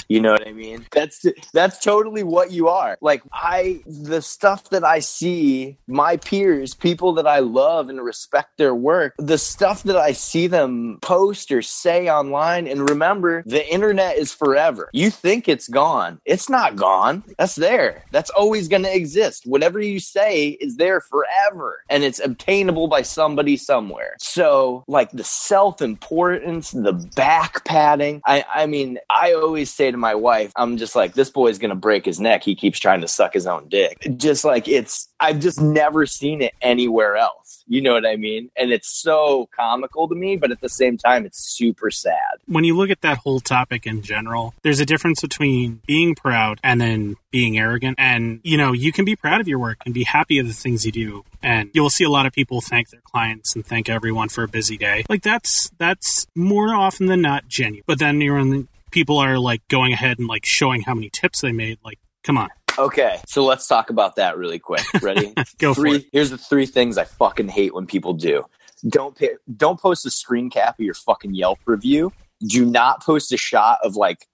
You 0.08 0.20
know 0.22 0.32
what 0.32 0.48
I 0.48 0.54
mean? 0.54 0.86
That's 0.92 1.26
that's 1.54 1.80
totally 1.80 2.24
what 2.24 2.52
you 2.52 2.68
are. 2.68 2.98
Like 3.02 3.24
I 3.34 3.82
the 3.86 4.22
stuff 4.22 4.70
that 4.70 4.84
I 4.84 5.00
see 5.00 5.78
my 5.88 6.18
peers, 6.18 6.74
people 6.74 7.14
that 7.14 7.28
I 7.28 7.40
love 7.40 7.90
and 7.90 8.02
respect 8.02 8.58
their 8.58 8.76
work, 8.76 9.14
the 9.18 9.38
stuff 9.38 9.84
that 9.84 9.98
I 9.98 10.14
see 10.14 10.48
them 10.48 11.00
post 11.02 11.52
or 11.52 11.62
say 11.62 12.10
online 12.10 12.68
and 12.68 12.90
remember 12.90 13.44
the 13.46 13.68
internet 13.72 14.18
is 14.18 14.34
forever. 14.34 14.90
You 14.94 15.10
think 15.10 15.48
it's 15.48 15.68
gone. 15.68 16.20
It's 16.26 16.50
not 16.50 16.76
gone. 16.76 17.24
That's 17.38 17.56
there. 17.56 18.04
That's 18.12 18.30
always 18.32 18.68
going 18.68 18.84
to 18.84 18.96
exist. 18.96 19.46
Whatever 19.46 19.80
you 19.82 20.00
say 20.00 20.50
is 20.50 20.78
there 20.78 21.02
forever 21.02 21.84
and 21.90 22.04
it's 22.04 22.20
obtainable 22.20 22.88
by 22.88 23.02
somebody 23.02 23.58
somewhere. 23.58 24.16
So 24.20 24.84
like 24.88 25.12
the 25.12 25.24
self-importance, 25.24 26.72
the 26.72 26.94
back 27.16 27.66
padding. 27.66 28.22
I 28.26 28.46
I 28.54 28.66
mean, 28.66 29.00
I 29.10 29.34
always 29.34 29.74
say 29.74 29.83
say 29.84 29.92
to 29.92 29.98
my 29.98 30.16
wife, 30.16 30.52
I'm 30.56 30.78
just 30.78 30.96
like, 30.96 31.14
this 31.14 31.30
boy's 31.30 31.58
gonna 31.58 31.76
break 31.76 32.06
his 32.06 32.20
neck. 32.20 32.44
He 32.44 32.56
keeps 32.56 32.80
trying 32.80 33.02
to 33.02 33.08
suck 33.08 33.34
his 33.34 33.46
own 33.46 33.68
dick. 33.68 34.08
Just 34.16 34.46
like 34.46 34.68
it's, 34.68 35.10
I've 35.20 35.40
just 35.40 35.62
never 35.62 36.06
seen 36.06 36.42
it 36.42 36.54
anywhere 36.62 37.18
else. 37.18 37.64
You 37.68 37.82
know 37.82 37.94
what 37.94 38.06
I 38.06 38.16
mean? 38.16 38.50
And 38.56 38.72
it's 38.72 38.90
so 38.90 39.50
comical 39.56 40.08
to 40.08 40.16
me, 40.16 40.36
but 40.36 40.52
at 40.52 40.62
the 40.62 40.70
same 40.70 40.98
time, 40.98 41.26
it's 41.26 41.40
super 41.40 41.90
sad. 41.92 42.40
When 42.46 42.64
you 42.64 42.76
look 42.76 42.90
at 42.90 43.02
that 43.02 43.20
whole 43.20 43.40
topic 43.40 43.86
in 43.86 44.02
general, 44.02 44.54
there's 44.64 44.80
a 44.80 44.86
difference 44.86 45.22
between 45.22 45.82
being 45.86 46.16
proud 46.16 46.60
and 46.64 46.80
then 46.80 47.16
being 47.32 47.58
arrogant. 47.58 47.96
And, 47.98 48.42
you 48.44 48.58
know, 48.58 48.74
you 48.74 48.92
can 48.92 49.06
be 49.06 49.16
proud 49.16 49.40
of 49.40 49.48
your 49.48 49.60
work 49.60 49.78
and 49.86 49.94
be 49.94 50.04
happy 50.04 50.40
of 50.40 50.48
the 50.48 50.54
things 50.54 50.86
you 50.86 50.92
do. 50.92 51.26
And 51.42 51.70
you'll 51.74 51.90
see 51.90 52.04
a 52.04 52.10
lot 52.10 52.26
of 52.26 52.34
people 52.34 52.62
thank 52.62 52.90
their 52.90 53.02
clients 53.02 53.56
and 53.56 53.66
thank 53.66 53.90
everyone 53.90 54.30
for 54.30 54.44
a 54.44 54.48
busy 54.48 54.78
day. 54.78 55.04
Like 55.10 55.24
that's, 55.24 55.70
that's 55.78 56.28
more 56.36 56.74
often 56.76 57.08
than 57.08 57.22
not 57.22 57.48
genuine. 57.48 57.84
But 57.88 58.00
then 58.00 58.20
you're 58.22 58.38
in 58.38 58.50
the, 58.50 58.68
people 58.94 59.18
are 59.18 59.38
like 59.38 59.68
going 59.68 59.92
ahead 59.92 60.20
and 60.20 60.28
like 60.28 60.46
showing 60.46 60.82
how 60.82 60.94
many 60.94 61.10
tips 61.10 61.42
they 61.42 61.52
made. 61.52 61.80
Like, 61.84 62.00
come 62.24 62.38
on. 62.38 62.50
Okay, 62.78 63.20
so 63.28 63.44
let's 63.44 63.68
talk 63.68 63.90
about 63.90 64.16
that 64.16 64.38
really 64.38 64.60
quick. 64.60 64.82
Ready? 65.02 65.34
Go 65.60 65.74
three, 65.74 65.90
for 65.92 65.96
it. 65.98 66.06
Here's 66.14 66.30
the 66.30 66.38
three 66.38 66.66
things 66.66 66.98
I 66.98 67.04
fucking 67.04 67.50
hate 67.50 67.74
when 67.74 67.86
people 67.86 68.14
do. 68.14 68.46
Don't 68.88 69.16
pay, 69.16 69.32
don't 69.56 69.80
post 69.80 70.06
a 70.06 70.10
screen 70.10 70.50
cap 70.50 70.80
of 70.80 70.86
your 70.86 70.94
fucking 70.94 71.34
Yelp 71.36 71.60
review. 71.66 72.12
Do 72.48 72.66
not 72.66 73.04
post 73.04 73.32
a 73.32 73.38
shot 73.38 73.80
of 73.84 73.96
like 73.96 74.28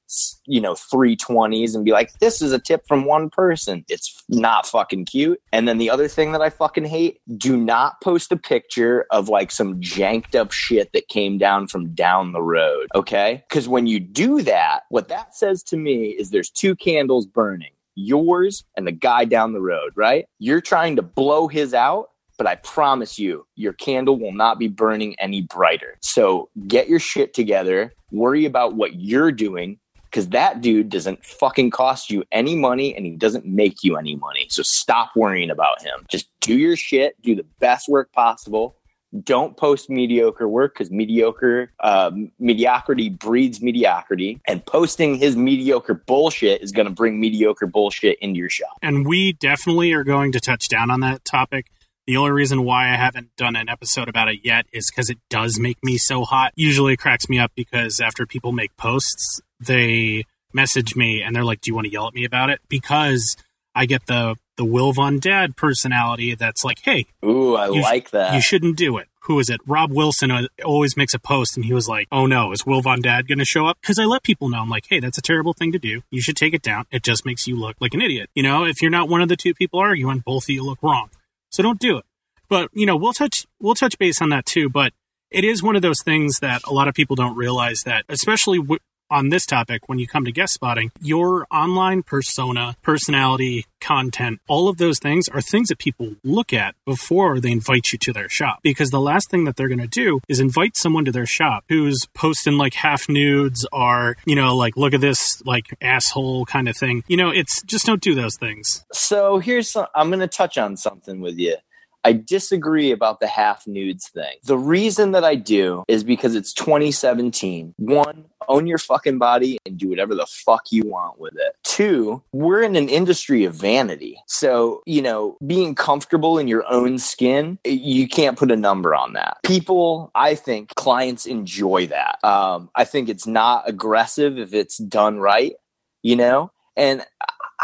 you 0.46 0.60
know 0.60 0.74
320s 0.74 1.76
and 1.76 1.86
be 1.86 1.92
like 1.92 2.12
this 2.20 2.42
is 2.42 2.52
a 2.52 2.60
tip 2.60 2.84
from 2.88 3.06
one 3.06 3.30
person. 3.30 3.86
It's 3.88 4.24
not 4.28 4.66
fucking 4.66 5.06
cute. 5.06 5.42
And 5.52 5.68
then 5.68 5.78
the 5.78 5.90
other 5.90 6.08
thing 6.08 6.32
that 6.32 6.42
I 6.42 6.50
fucking 6.50 6.86
hate, 6.86 7.22
do 7.38 7.56
not 7.56 8.02
post 8.02 8.32
a 8.32 8.38
picture 8.38 9.06
of 9.12 9.30
like 9.30 9.52
some 9.52 9.80
janked 9.80 10.36
up 10.36 10.52
shit 10.52 10.92
that 10.94 11.08
came 11.08 11.38
down 11.38 11.68
from 11.68 11.94
down 11.94 12.32
the 12.32 12.42
road, 12.42 12.88
okay? 12.96 13.44
Cuz 13.50 13.68
when 13.68 13.88
you 13.88 14.00
do 14.00 14.42
that, 14.44 14.84
what 14.90 15.10
that 15.10 15.36
says 15.36 15.62
to 15.64 15.78
me 15.78 16.10
is 16.10 16.32
there's 16.32 16.50
two 16.50 16.76
candles 16.76 17.26
burning 17.26 17.72
yours 18.00 18.64
and 18.76 18.88
the 18.88 18.92
guy 18.92 19.26
down 19.26 19.54
the 19.54 19.62
road, 19.62 19.92
right? 19.96 20.26
You're 20.40 20.62
trying 20.62 20.96
to 20.96 21.02
blow 21.02 21.48
his 21.48 21.74
out, 21.74 22.10
but 22.40 22.48
I 22.48 22.56
promise 22.56 23.20
you, 23.20 23.46
your 23.56 23.74
candle 23.74 24.18
will 24.18 24.32
not 24.32 24.58
be 24.58 24.70
burning 24.70 25.14
any 25.20 25.42
brighter. 25.42 25.98
So 26.02 26.50
get 26.68 26.88
your 26.88 27.00
shit 27.00 27.34
together, 27.34 27.94
worry 28.12 28.46
about 28.46 28.76
what 28.76 28.96
you're 28.96 29.32
doing. 29.32 29.78
Because 30.06 30.30
that 30.30 30.62
dude 30.62 30.90
doesn't 30.90 31.24
fucking 31.24 31.70
cost 31.70 32.10
you 32.10 32.24
any 32.32 32.56
money 32.56 32.96
and 32.96 33.06
he 33.06 33.12
doesn't 33.12 33.46
make 33.46 33.84
you 33.84 33.96
any 33.96 34.16
money. 34.16 34.48
So 34.50 34.64
stop 34.64 35.12
worrying 35.16 35.52
about 35.52 35.84
him. 35.84 36.08
Just 36.10 36.32
do 36.42 36.58
your 36.58 36.76
shit, 36.76 37.22
do 37.22 37.36
the 37.36 37.46
best 37.60 37.88
work 37.88 38.12
possible, 38.12 38.76
don't 39.24 39.58
post 39.58 39.90
mediocre 39.90 40.48
work 40.48 40.74
because 40.76 40.92
mediocre 40.92 41.72
uh, 41.80 42.12
mediocrity 42.38 43.10
breeds 43.10 43.62
mediocrity 43.62 44.40
and 44.46 44.66
posting 44.66 45.16
his 45.16 45.36
mediocre 45.36 45.96
bullshit 45.96 46.62
is 46.62 46.72
going 46.72 46.88
to 46.88 46.94
bring 46.94 47.20
mediocre 47.20 47.68
bullshit 47.68 48.18
into 48.20 48.40
your 48.40 48.50
shop 48.50 48.78
And 48.82 49.08
we 49.08 49.34
definitely 49.34 49.94
are 49.94 50.04
going 50.04 50.32
to 50.34 50.40
touch 50.40 50.70
down 50.70 50.92
on 50.92 51.00
that 51.02 51.26
topic. 51.26 51.68
The 52.10 52.18
only 52.18 52.32
reason 52.32 52.64
why 52.64 52.86
I 52.92 52.96
haven't 52.96 53.36
done 53.38 53.56
an 53.56 53.70
episode 53.70 54.10
about 54.10 54.30
it 54.30 54.40
yet 54.44 54.66
is 54.74 54.90
because 54.90 55.12
it 55.12 55.20
does 55.30 55.60
make 55.60 55.78
me 55.84 56.00
so 56.00 56.24
hot. 56.24 56.54
Usually 56.56 56.94
it 56.94 56.98
cracks 56.98 57.30
me 57.30 57.38
up 57.38 57.52
because 57.54 58.00
after 58.00 58.26
people 58.26 58.52
make 58.52 58.76
posts, 58.78 59.42
they 59.60 60.24
message 60.52 60.96
me 60.96 61.22
and 61.22 61.36
they're 61.36 61.44
like, 61.44 61.62
Do 61.62 61.70
you 61.70 61.76
want 61.76 61.86
to 61.86 61.92
yell 61.92 62.08
at 62.08 62.16
me 62.16 62.26
about 62.26 62.50
it? 62.50 62.62
Because 62.68 63.36
I 63.76 63.86
get 63.86 64.08
the 64.08 64.38
the 64.58 64.66
Will 64.66 64.92
Von 64.92 65.20
Dad 65.20 65.56
personality 65.56 66.34
that's 66.34 66.64
like, 66.64 66.80
Hey, 66.82 67.06
ooh 67.24 67.56
i 67.56 67.68
sh- 67.68 67.84
like 67.84 68.10
that 68.10 68.34
you 68.34 68.42
shouldn't 68.42 68.76
do 68.76 68.98
it. 68.98 69.08
Who 69.26 69.38
is 69.38 69.52
it? 69.52 69.60
Rob 69.68 69.92
Wilson 69.92 70.32
uh, 70.32 70.48
always 70.66 70.98
makes 70.98 71.14
a 71.14 71.20
post 71.20 71.58
and 71.58 71.64
he 71.64 71.76
was 71.76 71.88
like, 71.88 72.08
Oh 72.12 72.26
no, 72.26 72.52
is 72.52 72.66
Will 72.66 72.82
Von 72.82 73.02
Dad 73.02 73.28
going 73.28 73.38
to 73.38 73.46
show 73.46 73.68
up? 73.68 73.78
Because 73.82 74.00
I 74.00 74.06
let 74.06 74.24
people 74.24 74.50
know. 74.50 74.62
I'm 74.62 74.70
like, 74.70 74.88
Hey, 74.90 75.00
that's 75.00 75.20
a 75.20 75.22
terrible 75.22 75.54
thing 75.54 75.72
to 75.74 75.78
do. 75.78 76.02
You 76.10 76.22
should 76.22 76.38
take 76.38 76.56
it 76.56 76.64
down. 76.64 76.86
It 76.90 77.04
just 77.04 77.24
makes 77.24 77.46
you 77.46 77.56
look 77.56 77.76
like 77.80 77.94
an 77.94 78.02
idiot. 78.02 78.32
You 78.34 78.42
know, 78.42 78.66
if 78.66 78.82
you're 78.82 78.90
not 78.90 79.10
one 79.10 79.22
of 79.22 79.30
the 79.30 79.36
two 79.36 79.54
people 79.54 79.80
arguing, 79.80 80.24
both 80.26 80.46
of 80.46 80.50
you 80.50 80.64
look 80.64 80.82
wrong. 80.82 81.12
So 81.50 81.64
don't 81.64 81.80
do 81.80 81.98
it. 81.98 82.06
But, 82.48 82.70
you 82.74 82.86
know, 82.86 82.96
we'll 82.96 83.14
touch, 83.14 83.46
we'll 83.60 83.76
touch 83.76 83.98
base 83.98 84.22
on 84.22 84.30
that 84.30 84.46
too. 84.46 84.70
But 84.70 84.94
it 85.30 85.44
is 85.44 85.62
one 85.62 85.76
of 85.76 85.82
those 85.82 86.02
things 86.04 86.40
that 86.42 86.62
a 86.66 86.74
lot 86.74 86.88
of 86.88 86.96
people 86.96 87.16
don't 87.16 87.36
realize 87.36 87.84
that, 87.84 88.06
especially 88.10 88.60
w- 88.60 88.80
on 89.12 89.30
this 89.30 89.46
topic, 89.46 89.88
when 89.88 90.00
you 90.00 90.08
come 90.08 90.26
to 90.26 90.32
guest 90.32 90.54
spotting, 90.54 90.92
your 91.02 91.48
online 91.52 92.04
persona, 92.04 92.76
personality, 92.82 93.66
content, 93.82 94.40
all 94.48 94.68
of 94.68 94.78
those 94.78 95.00
things 95.00 95.28
are 95.30 95.42
things 95.42 95.70
that 95.70 95.80
people 95.80 96.16
look 96.24 96.52
at 96.54 96.76
before 96.86 97.40
they 97.40 97.52
invite 97.52 97.92
you 97.92 97.98
to 98.00 98.12
their 98.14 98.30
shop. 98.30 98.60
Because 98.62 98.90
the 98.90 99.00
last 99.00 99.30
thing 99.30 99.46
that 99.46 99.56
they're 99.56 99.68
going 99.70 99.80
to 99.80 99.88
do 99.88 100.20
is 100.28 100.40
invite 100.40 100.76
someone 100.76 101.06
to 101.06 101.12
their 101.12 101.26
shop 101.26 101.64
who's 101.70 102.06
posting 102.14 102.58
like 102.58 102.74
half 102.74 103.08
nudes 103.08 103.66
or, 103.72 104.18
you 104.26 104.36
know, 104.36 104.56
like, 104.56 104.76
look 104.76 104.94
at 104.94 105.02
this, 105.02 105.42
like, 105.46 105.66
asshole 105.82 106.46
kind 106.46 106.68
of 106.68 106.76
thing. 106.78 107.04
You 107.08 107.18
know, 107.18 107.30
it's 107.30 107.62
just 107.64 107.86
don't 107.86 108.02
do 108.02 108.16
those 108.16 108.36
things. 108.36 108.86
so 108.94 109.40
here's 109.40 109.70
some 109.70 109.86
i'm 109.96 110.10
going 110.10 110.20
to 110.20 110.28
touch 110.28 110.58
on 110.58 110.76
something 110.78 111.20
with 111.22 111.38
you 111.38 111.56
I 112.04 112.14
disagree 112.14 112.92
about 112.92 113.20
the 113.20 113.28
half 113.28 113.68
nudes 113.68 114.08
thing. 114.08 114.38
The 114.44 114.58
reason 114.58 115.12
that 115.12 115.24
I 115.24 115.36
do 115.36 115.84
is 115.88 116.04
because 116.04 116.36
it's 116.36 116.54
2017. 116.54 117.74
One, 117.78 118.26
own 118.48 118.68
your 118.68 118.78
fucking 118.78 119.18
body 119.18 119.58
and 119.66 119.78
do 119.78 119.90
whatever 119.90 120.16
the 120.16 120.26
fuck 120.26 120.72
you 120.72 120.84
want 120.86 121.20
with 121.20 121.34
it. 121.36 121.56
Two, 121.64 122.24
we're 122.32 122.62
in 122.62 122.76
an 122.76 122.90
industry 122.90 123.44
of 123.44 123.54
vanity. 123.54 124.22
So, 124.28 124.82
you 124.86 125.02
know, 125.02 125.38
being 125.46 125.76
comfortable 125.76 126.38
in 126.38 126.48
your 126.48 126.66
own 126.72 126.98
skin, 127.00 127.60
you 127.66 128.08
can't 128.08 128.38
put 128.38 128.52
a 128.52 128.56
number 128.56 128.96
on 128.96 129.14
that. 129.14 129.38
People, 129.44 130.12
I 130.16 130.36
think 130.36 130.74
clients 130.76 131.26
enjoy 131.26 131.88
that. 131.88 132.24
Um, 132.24 132.70
I 132.76 132.86
think 132.86 133.10
it's 133.10 133.28
not 133.28 133.68
aggressive 133.68 134.40
if 134.40 134.54
it's 134.54 134.78
done 134.78 135.20
right, 135.20 135.54
you 136.02 136.16
know? 136.16 136.52
And 136.76 137.06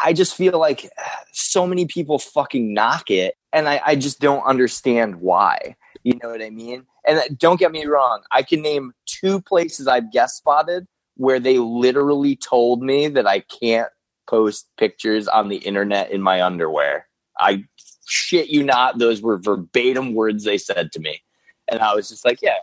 I 0.01 0.13
just 0.13 0.35
feel 0.35 0.59
like 0.59 0.89
so 1.31 1.65
many 1.65 1.85
people 1.85 2.19
fucking 2.19 2.73
knock 2.73 3.09
it, 3.09 3.35
and 3.55 3.69
I, 3.69 3.81
I 3.85 3.95
just 3.95 4.19
don't 4.19 4.43
understand 4.43 5.15
why. 5.15 5.77
You 6.03 6.19
know 6.21 6.29
what 6.29 6.41
I 6.41 6.49
mean? 6.49 6.85
And 7.07 7.19
uh, 7.19 7.23
don't 7.37 7.59
get 7.59 7.71
me 7.71 7.85
wrong, 7.85 8.21
I 8.29 8.43
can 8.43 8.61
name 8.61 8.91
two 9.05 9.41
places 9.41 9.87
I've 9.87 10.11
guest 10.11 10.37
spotted 10.37 10.85
where 11.15 11.39
they 11.39 11.57
literally 11.57 12.35
told 12.35 12.83
me 12.83 13.07
that 13.07 13.25
I 13.25 13.39
can't 13.39 13.87
post 14.27 14.67
pictures 14.77 15.27
on 15.29 15.47
the 15.47 15.57
internet 15.57 16.11
in 16.11 16.21
my 16.21 16.43
underwear. 16.43 17.07
I 17.39 17.63
shit 18.05 18.49
you 18.49 18.63
not, 18.63 18.99
those 18.99 19.21
were 19.21 19.37
verbatim 19.37 20.13
words 20.13 20.43
they 20.43 20.57
said 20.57 20.91
to 20.91 20.99
me. 20.99 21.21
And 21.69 21.79
I 21.79 21.95
was 21.95 22.09
just 22.09 22.25
like, 22.25 22.39
yeah, 22.41 22.57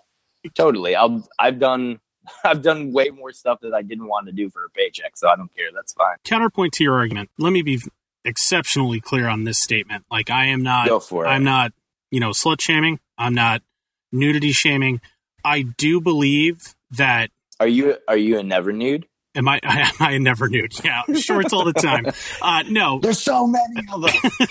totally. 0.54 0.94
I'll 0.94 1.26
I've 1.38 1.58
done 1.58 2.00
I've 2.44 2.62
done 2.62 2.92
way 2.92 3.08
more 3.08 3.32
stuff 3.32 3.60
that 3.62 3.72
I 3.72 3.80
didn't 3.82 4.08
want 4.08 4.26
to 4.26 4.32
do 4.32 4.50
for 4.50 4.64
a 4.64 4.70
paycheck, 4.70 5.16
so 5.16 5.28
I 5.28 5.36
don't 5.36 5.52
care. 5.56 5.70
That's 5.74 5.94
fine. 5.94 6.16
Counterpoint 6.24 6.74
to 6.74 6.84
your 6.84 6.94
argument. 6.94 7.30
Let 7.38 7.52
me 7.52 7.62
be 7.62 7.80
exceptionally 8.24 9.00
clear 9.00 9.28
on 9.28 9.44
this 9.44 9.58
statement. 9.58 10.04
Like, 10.10 10.30
I 10.30 10.46
am 10.46 10.62
not. 10.62 10.88
Go 10.88 11.00
for 11.00 11.24
it. 11.24 11.28
I'm 11.28 11.44
not, 11.44 11.72
you 12.10 12.20
know, 12.20 12.30
slut 12.30 12.60
shaming. 12.60 13.00
I'm 13.18 13.34
not 13.34 13.62
nudity 14.12 14.52
shaming. 14.52 15.00
I 15.44 15.62
do 15.62 16.00
believe 16.00 16.74
that. 16.92 17.30
Are 17.60 17.66
you 17.66 17.96
are 18.08 18.16
you 18.16 18.38
a 18.38 18.42
never 18.42 18.72
nude? 18.72 19.06
Am 19.34 19.48
I? 19.48 19.60
Am 19.62 19.92
I 20.00 20.18
never 20.18 20.48
nude? 20.48 20.72
Yeah, 20.84 21.02
shorts 21.14 21.52
all 21.52 21.64
the 21.64 21.72
time. 21.72 22.06
Uh, 22.40 22.64
no, 22.68 22.98
There's 23.02 23.22
so 23.22 23.46
many 23.46 23.80
of 23.92 24.02
them. 24.02 24.10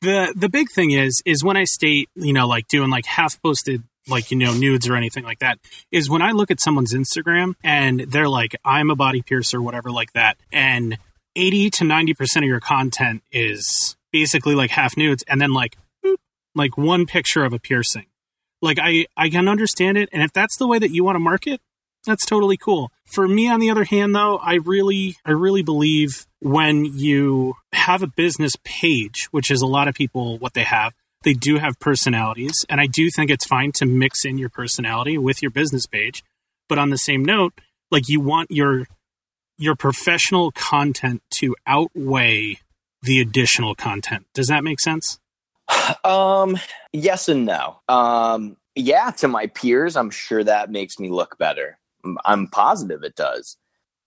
the 0.00 0.32
the 0.36 0.48
big 0.48 0.70
thing 0.70 0.92
is 0.92 1.22
is 1.24 1.42
when 1.42 1.56
I 1.56 1.64
state, 1.64 2.08
you 2.14 2.32
know, 2.32 2.46
like 2.46 2.68
doing 2.68 2.90
like 2.90 3.06
half 3.06 3.40
posted 3.42 3.82
like 4.08 4.30
you 4.30 4.36
know 4.36 4.54
nudes 4.54 4.88
or 4.88 4.96
anything 4.96 5.24
like 5.24 5.40
that 5.40 5.58
is 5.90 6.08
when 6.08 6.22
I 6.22 6.32
look 6.32 6.50
at 6.50 6.60
someone's 6.60 6.94
Instagram 6.94 7.54
and 7.62 8.00
they're 8.00 8.28
like 8.28 8.56
I'm 8.64 8.90
a 8.90 8.96
body 8.96 9.22
piercer 9.22 9.60
whatever 9.60 9.90
like 9.90 10.12
that 10.14 10.38
and 10.52 10.98
80 11.36 11.70
to 11.70 11.84
90% 11.84 12.36
of 12.38 12.44
your 12.44 12.60
content 12.60 13.22
is 13.30 13.96
basically 14.12 14.54
like 14.54 14.70
half 14.70 14.96
nudes 14.96 15.24
and 15.28 15.40
then 15.40 15.52
like 15.52 15.76
like 16.54 16.76
one 16.76 17.06
picture 17.06 17.44
of 17.44 17.52
a 17.52 17.58
piercing. 17.58 18.06
Like 18.60 18.78
I 18.80 19.06
I 19.16 19.30
can 19.30 19.48
understand 19.48 19.98
it 19.98 20.08
and 20.12 20.22
if 20.22 20.32
that's 20.32 20.56
the 20.56 20.66
way 20.66 20.78
that 20.78 20.90
you 20.90 21.04
want 21.04 21.16
to 21.16 21.20
market 21.20 21.60
that's 22.04 22.24
totally 22.24 22.56
cool. 22.56 22.90
For 23.04 23.28
me 23.28 23.48
on 23.48 23.60
the 23.60 23.70
other 23.70 23.84
hand 23.84 24.14
though, 24.14 24.38
I 24.38 24.54
really 24.54 25.16
I 25.24 25.32
really 25.32 25.62
believe 25.62 26.26
when 26.40 26.84
you 26.84 27.54
have 27.72 28.02
a 28.02 28.06
business 28.06 28.54
page, 28.64 29.28
which 29.30 29.50
is 29.50 29.60
a 29.60 29.66
lot 29.66 29.88
of 29.88 29.94
people 29.94 30.38
what 30.38 30.54
they 30.54 30.62
have, 30.62 30.94
they 31.22 31.34
do 31.34 31.58
have 31.58 31.78
personalities 31.78 32.64
and 32.68 32.80
I 32.80 32.86
do 32.86 33.10
think 33.10 33.30
it's 33.30 33.46
fine 33.46 33.72
to 33.72 33.86
mix 33.86 34.24
in 34.24 34.38
your 34.38 34.48
personality 34.48 35.18
with 35.18 35.42
your 35.42 35.50
business 35.50 35.86
page. 35.86 36.24
But 36.68 36.78
on 36.78 36.90
the 36.90 36.98
same 36.98 37.24
note, 37.24 37.52
like 37.90 38.08
you 38.08 38.20
want 38.20 38.50
your 38.50 38.86
your 39.60 39.76
professional 39.76 40.50
content 40.52 41.22
to 41.30 41.54
outweigh 41.66 42.58
the 43.02 43.20
additional 43.20 43.74
content. 43.74 44.26
Does 44.32 44.48
that 44.48 44.64
make 44.64 44.80
sense? 44.80 45.20
um, 46.04 46.56
yes 46.92 47.28
and 47.28 47.44
no. 47.44 47.80
Um, 47.88 48.56
yeah, 48.74 49.10
to 49.18 49.28
my 49.28 49.48
peers, 49.48 49.96
I'm 49.96 50.10
sure 50.10 50.42
that 50.42 50.70
makes 50.70 50.98
me 50.98 51.10
look 51.10 51.36
better. 51.38 51.78
I'm- 52.24 52.48
positive 52.48 53.02
it 53.04 53.14
does. 53.14 53.58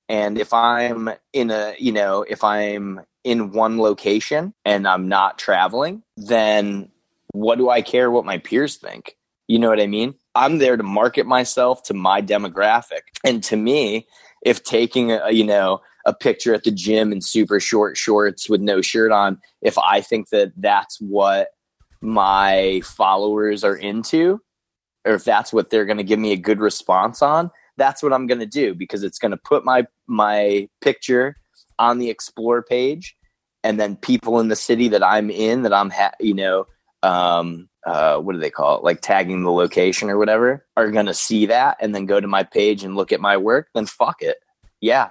And 0.10 0.39
if 0.39 0.54
I'm 0.54 1.12
in 1.32 1.51
a, 1.51 1.76
you 1.78 1.91
know, 1.91 2.26
if 2.28 2.43
I'm 2.43 3.01
in 3.24 3.51
one 3.51 3.78
location 3.78 4.54
and 4.66 4.88
I'm 4.88 5.08
not 5.08 5.38
traveling, 5.38 6.01
then 6.18 6.89
what 7.32 7.58
do 7.58 7.70
I 7.70 7.82
care 7.84 8.10
what 8.10 8.26
my 8.26 8.39
peers 8.39 8.78
think? 8.78 9.16
You 9.47 9.60
know 9.60 9.70
what 9.70 9.80
I 9.80 9.88
mean? 9.88 10.16
I'm 10.36 10.58
there 10.58 10.78
to 10.78 10.84
market 10.84 11.26
myself 11.26 11.84
to 11.84 11.93
my 11.93 12.22
demographic. 12.22 13.01
And 13.24 13.43
to 13.45 13.56
me, 13.56 14.08
if 14.45 14.63
taking 14.63 15.11
a 15.11 15.31
you 15.31 15.43
know 15.43 15.81
a 16.05 16.13
picture 16.13 16.53
at 16.53 16.63
the 16.63 16.71
gym 16.71 17.11
in 17.11 17.21
super 17.21 17.59
short 17.59 17.97
shorts 17.97 18.49
with 18.49 18.61
no 18.61 18.81
shirt 18.81 19.11
on, 19.11 19.39
if 19.61 19.77
I 19.77 20.01
think 20.01 20.29
that 20.29 20.51
that's 20.57 20.99
what 20.99 21.49
my 22.01 22.81
followers 22.83 23.63
are 23.63 23.77
into, 23.77 24.41
or 25.05 25.13
if 25.13 25.23
that's 25.23 25.53
what 25.53 25.69
they're 25.69 25.85
going 25.85 25.97
to 25.97 26.03
give 26.03 26.19
me 26.19 26.33
a 26.33 26.37
good 26.37 26.59
response 26.59 27.21
on, 27.21 27.49
that's 27.77 28.03
what 28.03 28.13
I'm 28.13 28.27
going 28.27 28.39
to 28.39 28.45
do 28.45 28.75
because 28.75 29.03
it's 29.03 29.19
going 29.19 29.31
to 29.31 29.37
put 29.37 29.65
my 29.65 29.87
my 30.07 30.67
picture 30.81 31.37
on 31.79 31.97
the 31.97 32.09
explore 32.09 32.61
page 32.61 33.15
and 33.63 33.79
then 33.79 33.95
people 33.95 34.39
in 34.39 34.49
the 34.49 34.55
city 34.55 34.87
that 34.89 35.03
I'm 35.03 35.29
in 35.29 35.63
that 35.63 35.73
I'm 35.73 35.89
ha- 35.89 36.11
you 36.19 36.33
know 36.33 36.67
um 37.04 37.70
uh 37.86 38.18
what 38.18 38.34
do 38.34 38.39
they 38.39 38.49
call 38.49 38.78
it 38.78 38.84
like 38.84 39.01
tagging 39.01 39.43
the 39.43 39.51
location 39.51 40.10
or 40.10 40.18
whatever 40.18 40.66
are 40.78 40.89
going 40.89 41.06
to 41.06 41.14
see 41.14 41.45
that 41.47 41.78
and 41.80 41.93
then 41.93 42.06
go 42.06 42.20
to 42.20 42.28
my 42.28 42.43
page 42.43 42.84
and 42.84 42.95
look 42.95 43.12
at 43.12 43.20
my 43.20 43.38
work 43.38 43.68
then 43.76 43.86
fuck 43.86 44.22
it. 44.22 44.38
Yeah. 44.82 45.10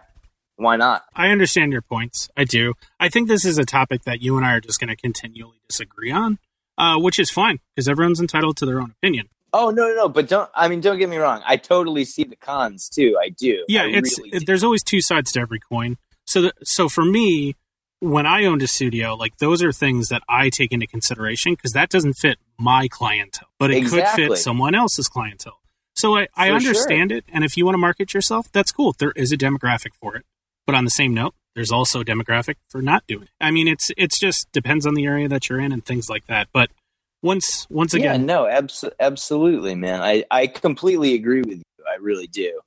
Why 0.57 0.77
not? 0.77 1.05
I 1.17 1.29
understand 1.29 1.73
your 1.73 1.83
points. 1.83 2.29
I 2.37 2.45
do. 2.45 2.75
I 3.01 3.09
think 3.09 3.29
this 3.29 3.45
is 3.45 3.59
a 3.59 3.65
topic 3.65 4.03
that 4.05 4.21
you 4.21 4.37
and 4.37 4.45
I 4.47 4.55
are 4.55 4.61
just 4.61 4.79
going 4.79 4.91
to 4.91 4.97
continually 4.97 5.57
disagree 5.69 6.11
on, 6.11 6.39
uh, 6.77 6.99
which 6.99 7.19
is 7.19 7.31
fine 7.31 7.59
because 7.75 7.89
everyone's 7.89 8.21
entitled 8.21 8.59
to 8.59 8.67
their 8.67 8.81
own 8.81 8.91
opinion. 8.91 9.29
Oh 9.55 9.71
no, 9.71 9.89
no, 9.89 9.95
no! 9.95 10.09
But 10.09 10.29
don't. 10.29 10.49
I 10.55 10.69
mean, 10.69 10.81
don't 10.81 10.99
get 10.99 11.09
me 11.09 11.19
wrong. 11.19 11.43
I 11.45 11.57
totally 11.57 12.05
see 12.05 12.25
the 12.25 12.37
cons 12.37 12.89
too. 12.89 13.17
I 13.23 13.29
do. 13.29 13.65
Yeah, 13.69 13.83
I 13.83 13.89
it's 13.89 14.19
really 14.19 14.39
do. 14.39 14.45
there's 14.47 14.65
always 14.65 14.83
two 14.83 15.03
sides 15.03 15.33
to 15.33 15.41
every 15.41 15.59
coin. 15.59 15.99
So, 16.25 16.43
the, 16.43 16.53
so 16.63 16.89
for 16.89 17.05
me, 17.05 17.57
when 18.03 18.27
I 18.27 18.45
owned 18.47 18.63
a 18.63 18.67
studio, 18.67 19.15
like 19.15 19.39
those 19.39 19.63
are 19.63 19.71
things 19.71 20.09
that 20.09 20.23
I 20.29 20.51
take 20.51 20.73
into 20.73 20.89
consideration 20.89 21.55
because 21.55 21.71
that 21.73 21.89
doesn't 21.89 22.15
fit 22.15 22.39
my 22.59 22.89
clientele, 22.89 23.49
but 23.61 23.71
it 23.71 23.87
could 23.87 24.07
fit 24.09 24.37
someone 24.39 24.75
else's 24.75 25.07
clientele. 25.07 25.61
So 25.95 26.17
I, 26.17 26.27
I 26.35 26.51
understand 26.51 27.13
it, 27.13 27.25
and 27.33 27.45
if 27.45 27.57
you 27.57 27.65
want 27.65 27.75
to 27.75 27.79
market 27.79 28.13
yourself, 28.13 28.51
that's 28.51 28.73
cool. 28.73 28.97
There 28.99 29.13
is 29.15 29.31
a 29.31 29.37
demographic 29.37 29.95
for 30.01 30.17
it, 30.17 30.25
but 30.67 30.75
on 30.75 30.85
the 30.85 30.91
same 30.91 31.15
note, 31.15 31.35
there's 31.55 31.71
also 31.71 32.01
a 32.01 32.05
demographic 32.05 32.57
for 32.69 32.83
not 32.83 33.07
doing. 33.07 33.25
it. 33.25 33.31
I 33.41 33.53
mean, 33.53 33.69
it's 33.69 33.93
it's 33.97 34.19
just 34.19 34.51
depends 34.51 34.85
on 34.85 34.95
the 34.95 35.07
area 35.07 35.29
that 35.29 35.49
you're 35.49 35.61
in 35.61 35.71
and 35.71 35.85
things 35.85 36.11
like 36.11 36.27
that. 36.27 36.49
But 36.53 36.71
once 37.23 37.69
once 37.71 37.95
yeah, 37.95 38.01
again, 38.01 38.27
no, 38.27 38.49
abs- 38.49 38.85
absolutely, 38.99 39.77
man. 39.77 40.01
I 40.03 40.25
I 40.29 40.49
completely 40.49 41.15
agree 41.15 41.43
with 41.43 41.59
you. 41.59 41.85
I 41.89 41.99
really 42.01 42.27
do. 42.27 42.59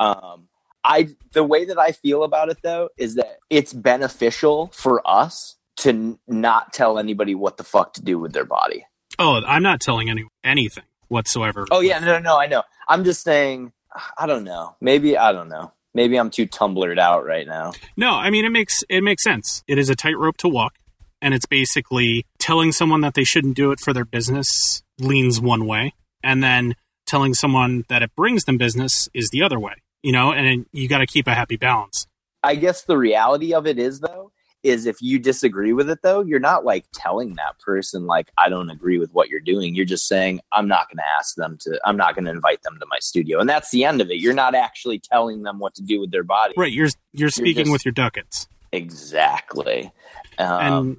Um, 0.00 0.48
I 0.84 1.08
the 1.32 1.44
way 1.44 1.64
that 1.64 1.78
I 1.78 1.92
feel 1.92 2.24
about 2.24 2.48
it 2.48 2.58
though 2.62 2.88
is 2.96 3.14
that 3.14 3.38
it's 3.50 3.72
beneficial 3.72 4.68
for 4.74 5.00
us 5.08 5.56
to 5.78 5.90
n- 5.90 6.18
not 6.26 6.72
tell 6.72 6.98
anybody 6.98 7.34
what 7.34 7.56
the 7.56 7.64
fuck 7.64 7.94
to 7.94 8.02
do 8.02 8.18
with 8.18 8.32
their 8.32 8.44
body. 8.44 8.84
oh, 9.18 9.40
I'm 9.46 9.62
not 9.62 9.80
telling 9.80 10.10
any 10.10 10.24
anything 10.44 10.84
whatsoever. 11.08 11.66
Oh 11.70 11.80
yeah, 11.80 11.98
no, 11.98 12.06
no, 12.06 12.18
no, 12.18 12.38
I 12.38 12.46
know. 12.46 12.62
I'm 12.88 13.04
just 13.04 13.22
saying. 13.22 13.72
I 14.16 14.26
don't 14.26 14.44
know. 14.44 14.74
Maybe 14.80 15.18
I 15.18 15.32
don't 15.32 15.50
know. 15.50 15.72
Maybe 15.94 16.16
I'm 16.18 16.30
too 16.30 16.46
tumblered 16.46 16.98
out 16.98 17.26
right 17.26 17.46
now. 17.46 17.72
No, 17.96 18.12
I 18.12 18.30
mean 18.30 18.44
it 18.44 18.50
makes 18.50 18.82
it 18.88 19.02
makes 19.02 19.22
sense. 19.22 19.62
It 19.68 19.78
is 19.78 19.90
a 19.90 19.94
tightrope 19.94 20.38
to 20.38 20.48
walk, 20.48 20.74
and 21.20 21.34
it's 21.34 21.46
basically 21.46 22.24
telling 22.38 22.72
someone 22.72 23.02
that 23.02 23.14
they 23.14 23.24
shouldn't 23.24 23.54
do 23.56 23.70
it 23.70 23.80
for 23.80 23.92
their 23.92 24.06
business 24.06 24.82
leans 24.98 25.40
one 25.40 25.66
way, 25.66 25.92
and 26.24 26.42
then 26.42 26.74
telling 27.06 27.34
someone 27.34 27.84
that 27.88 28.02
it 28.02 28.14
brings 28.16 28.44
them 28.44 28.56
business 28.56 29.08
is 29.12 29.28
the 29.30 29.42
other 29.42 29.60
way. 29.60 29.74
You 30.02 30.12
know, 30.12 30.32
and 30.32 30.66
you 30.72 30.88
got 30.88 30.98
to 30.98 31.06
keep 31.06 31.26
a 31.26 31.34
happy 31.34 31.56
balance. 31.56 32.06
I 32.42 32.56
guess 32.56 32.82
the 32.82 32.98
reality 32.98 33.54
of 33.54 33.66
it 33.66 33.78
is 33.78 34.00
though 34.00 34.32
is 34.62 34.86
if 34.86 35.02
you 35.02 35.18
disagree 35.18 35.72
with 35.72 35.90
it 35.90 36.00
though, 36.02 36.22
you're 36.22 36.40
not 36.40 36.64
like 36.64 36.84
telling 36.92 37.34
that 37.34 37.58
person 37.58 38.06
like 38.06 38.30
I 38.38 38.48
don't 38.48 38.70
agree 38.70 38.98
with 38.98 39.12
what 39.12 39.28
you're 39.28 39.40
doing. 39.40 39.74
You're 39.74 39.84
just 39.84 40.06
saying 40.06 40.40
I'm 40.52 40.68
not 40.68 40.88
going 40.88 40.98
to 40.98 41.08
ask 41.18 41.34
them 41.36 41.58
to 41.62 41.80
I'm 41.84 41.96
not 41.96 42.14
going 42.14 42.24
to 42.26 42.30
invite 42.30 42.62
them 42.62 42.78
to 42.78 42.86
my 42.86 42.98
studio. 43.00 43.40
And 43.40 43.48
that's 43.48 43.70
the 43.70 43.84
end 43.84 44.00
of 44.00 44.10
it. 44.10 44.18
You're 44.18 44.34
not 44.34 44.54
actually 44.54 45.00
telling 45.00 45.42
them 45.42 45.58
what 45.58 45.74
to 45.76 45.82
do 45.82 46.00
with 46.00 46.10
their 46.10 46.24
body. 46.24 46.54
Right, 46.56 46.72
you're 46.72 46.90
you're 47.12 47.30
speaking 47.30 47.64
just- 47.64 47.72
with 47.72 47.84
your 47.84 47.92
ducats, 47.92 48.48
Exactly. 48.72 49.92
Um, 50.38 50.60
and 50.60 50.96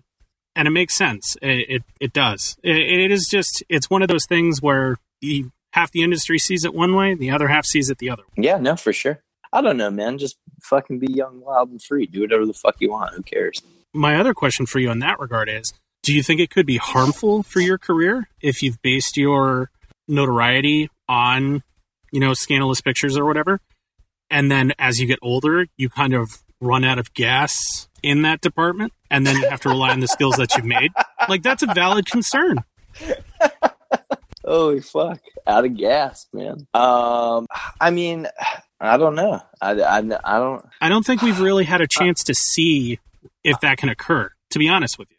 and 0.56 0.68
it 0.68 0.72
makes 0.72 0.96
sense. 0.96 1.36
It 1.42 1.70
it, 1.70 1.84
it 2.00 2.14
does. 2.14 2.58
It, 2.64 2.76
it 2.78 3.12
is 3.12 3.28
just 3.30 3.64
it's 3.70 3.90
one 3.90 4.02
of 4.02 4.08
those 4.08 4.26
things 4.28 4.62
where 4.62 4.98
the 5.22 5.46
half 5.74 5.92
the 5.92 6.02
industry 6.02 6.40
sees 6.40 6.66
it 6.66 6.74
one 6.74 6.96
way, 6.96 7.14
the 7.14 7.30
other 7.30 7.50
half 7.50 7.66
sees 7.66 7.90
it 7.90 8.00
the 8.00 8.10
other. 8.10 8.24
Way. 8.36 8.46
yeah, 8.46 8.58
no, 8.58 8.76
for 8.76 8.94
sure. 8.94 9.22
I 9.52 9.62
don't 9.62 9.78
know, 9.78 9.92
man. 9.92 10.18
Just 10.18 10.38
fucking 10.64 10.98
be 10.98 11.12
young, 11.12 11.42
wild, 11.42 11.70
and 11.70 11.82
free. 11.82 12.08
Do 12.08 12.22
whatever 12.22 12.46
the 12.46 12.54
fuck 12.54 12.78
you 12.80 12.90
want. 12.90 13.14
Who 13.14 13.22
cares? 13.22 13.62
my 13.94 14.16
other 14.18 14.34
question 14.34 14.66
for 14.66 14.80
you 14.80 14.90
in 14.92 15.00
that 15.00 15.20
regard 15.20 15.48
is 15.48 15.72
do 16.02 16.14
you 16.14 16.24
think 16.24 16.42
it 16.42 16.50
could 16.50 16.66
be 16.66 16.78
harmful 16.78 17.44
for 17.44 17.60
your 17.60 17.78
career 17.78 18.28
if 18.42 18.64
you've 18.64 18.82
based 18.82 19.16
your 19.16 19.70
notoriety 20.08 20.90
on 21.08 21.64
you 22.12 22.20
know 22.20 22.34
scandalous 22.34 22.82
pictures 22.82 23.16
or 23.16 23.26
whatever 23.26 23.60
and 24.30 24.50
then 24.50 24.74
as 24.80 25.00
you 25.00 25.06
get 25.06 25.20
older 25.22 25.68
you 25.78 25.90
kind 25.90 26.14
of 26.14 26.44
run 26.60 26.84
out 26.84 26.98
of 26.98 27.14
gas 27.14 27.88
in 28.02 28.24
that 28.24 28.42
department 28.42 28.92
and 29.12 29.28
then 29.28 29.36
you 29.38 29.48
have 29.48 29.62
to 29.62 29.70
rely 29.70 29.92
on 29.92 30.00
the 30.00 30.08
skills 30.08 30.36
that 30.38 30.56
you've 30.56 30.66
made 30.66 30.92
like 31.30 31.44
that's 31.44 31.64
a 31.64 31.68
valid 31.68 32.06
concern 32.06 32.58
Holy 34.54 34.82
fuck! 34.82 35.20
Out 35.48 35.66
of 35.66 35.76
gas, 35.76 36.28
man. 36.32 36.68
Um, 36.76 37.48
I 37.82 37.90
mean, 37.92 38.28
I 38.80 38.98
don't 38.98 39.16
know. 39.16 39.42
I, 39.60 39.72
I, 39.82 39.98
I 39.98 40.40
don't. 40.40 40.66
i 40.80 40.90
don't 40.90 41.04
think 41.06 41.22
we've 41.24 41.40
really 41.40 41.64
had 41.64 41.82
a 41.82 41.88
chance 41.88 42.24
to 42.26 42.36
see 42.36 43.00
if 43.44 43.60
that 43.62 43.78
can 43.78 43.90
occur 43.90 44.30
to 44.52 44.60
be 44.60 44.70
honest 44.70 45.00
with 45.00 45.10
you 45.10 45.18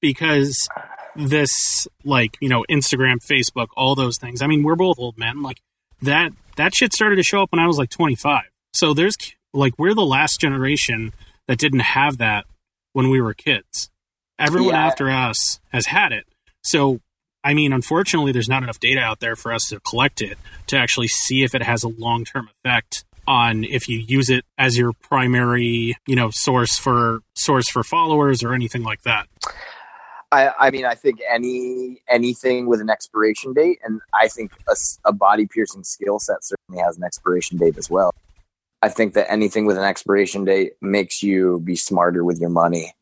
because 0.00 0.68
this 1.14 1.86
like 2.04 2.36
you 2.40 2.48
know 2.48 2.64
instagram 2.70 3.16
facebook 3.24 3.66
all 3.76 3.94
those 3.94 4.16
things 4.18 4.40
i 4.42 4.46
mean 4.46 4.62
we're 4.62 4.74
both 4.74 4.98
old 4.98 5.16
men 5.18 5.42
like 5.42 5.60
that 6.00 6.32
that 6.56 6.74
shit 6.74 6.92
started 6.92 7.16
to 7.16 7.22
show 7.22 7.42
up 7.42 7.52
when 7.52 7.60
i 7.60 7.66
was 7.66 7.76
like 7.78 7.90
25 7.90 8.44
so 8.72 8.94
there's 8.94 9.14
like 9.52 9.74
we're 9.78 9.94
the 9.94 10.04
last 10.06 10.40
generation 10.40 11.12
that 11.48 11.58
didn't 11.58 11.80
have 11.80 12.16
that 12.18 12.46
when 12.94 13.10
we 13.10 13.20
were 13.20 13.34
kids 13.34 13.90
everyone 14.38 14.72
Yeah. 14.74 14.86
after 14.86 15.10
us 15.10 15.60
has 15.70 15.86
had 15.86 16.12
it 16.12 16.24
so 16.62 17.00
i 17.44 17.54
mean 17.54 17.72
unfortunately 17.72 18.32
there's 18.32 18.48
not 18.48 18.62
enough 18.62 18.80
data 18.80 19.00
out 19.00 19.20
there 19.20 19.36
for 19.36 19.52
us 19.52 19.68
to 19.68 19.80
collect 19.80 20.20
it 20.20 20.38
to 20.66 20.76
actually 20.76 21.08
see 21.08 21.42
if 21.42 21.54
it 21.54 21.62
has 21.62 21.82
a 21.82 21.88
long-term 21.88 22.48
effect 22.48 23.04
on 23.26 23.64
if 23.64 23.88
you 23.88 23.98
use 23.98 24.28
it 24.28 24.44
as 24.58 24.76
your 24.76 24.92
primary 24.92 25.96
you 26.06 26.16
know 26.16 26.30
source 26.30 26.76
for 26.76 27.20
source 27.34 27.68
for 27.68 27.84
followers 27.84 28.42
or 28.42 28.52
anything 28.52 28.82
like 28.82 29.02
that 29.02 29.26
I, 30.32 30.50
I 30.58 30.70
mean, 30.70 30.86
I 30.86 30.94
think 30.94 31.20
any 31.28 32.00
anything 32.08 32.66
with 32.66 32.80
an 32.80 32.88
expiration 32.88 33.52
date, 33.52 33.80
and 33.84 34.00
I 34.18 34.28
think 34.28 34.52
a 35.04 35.12
body 35.12 35.46
piercing 35.46 35.84
skill 35.84 36.18
set 36.18 36.42
certainly 36.42 36.82
has 36.82 36.96
an 36.96 37.04
expiration 37.04 37.58
date 37.58 37.76
as 37.76 37.90
well. 37.90 38.14
I 38.80 38.88
think 38.88 39.12
that 39.12 39.30
anything 39.30 39.66
with 39.66 39.76
an 39.76 39.84
expiration 39.84 40.44
date 40.44 40.72
makes 40.80 41.22
you 41.22 41.60
be 41.60 41.76
smarter 41.76 42.24
with 42.24 42.40
your 42.40 42.48
money. 42.48 42.94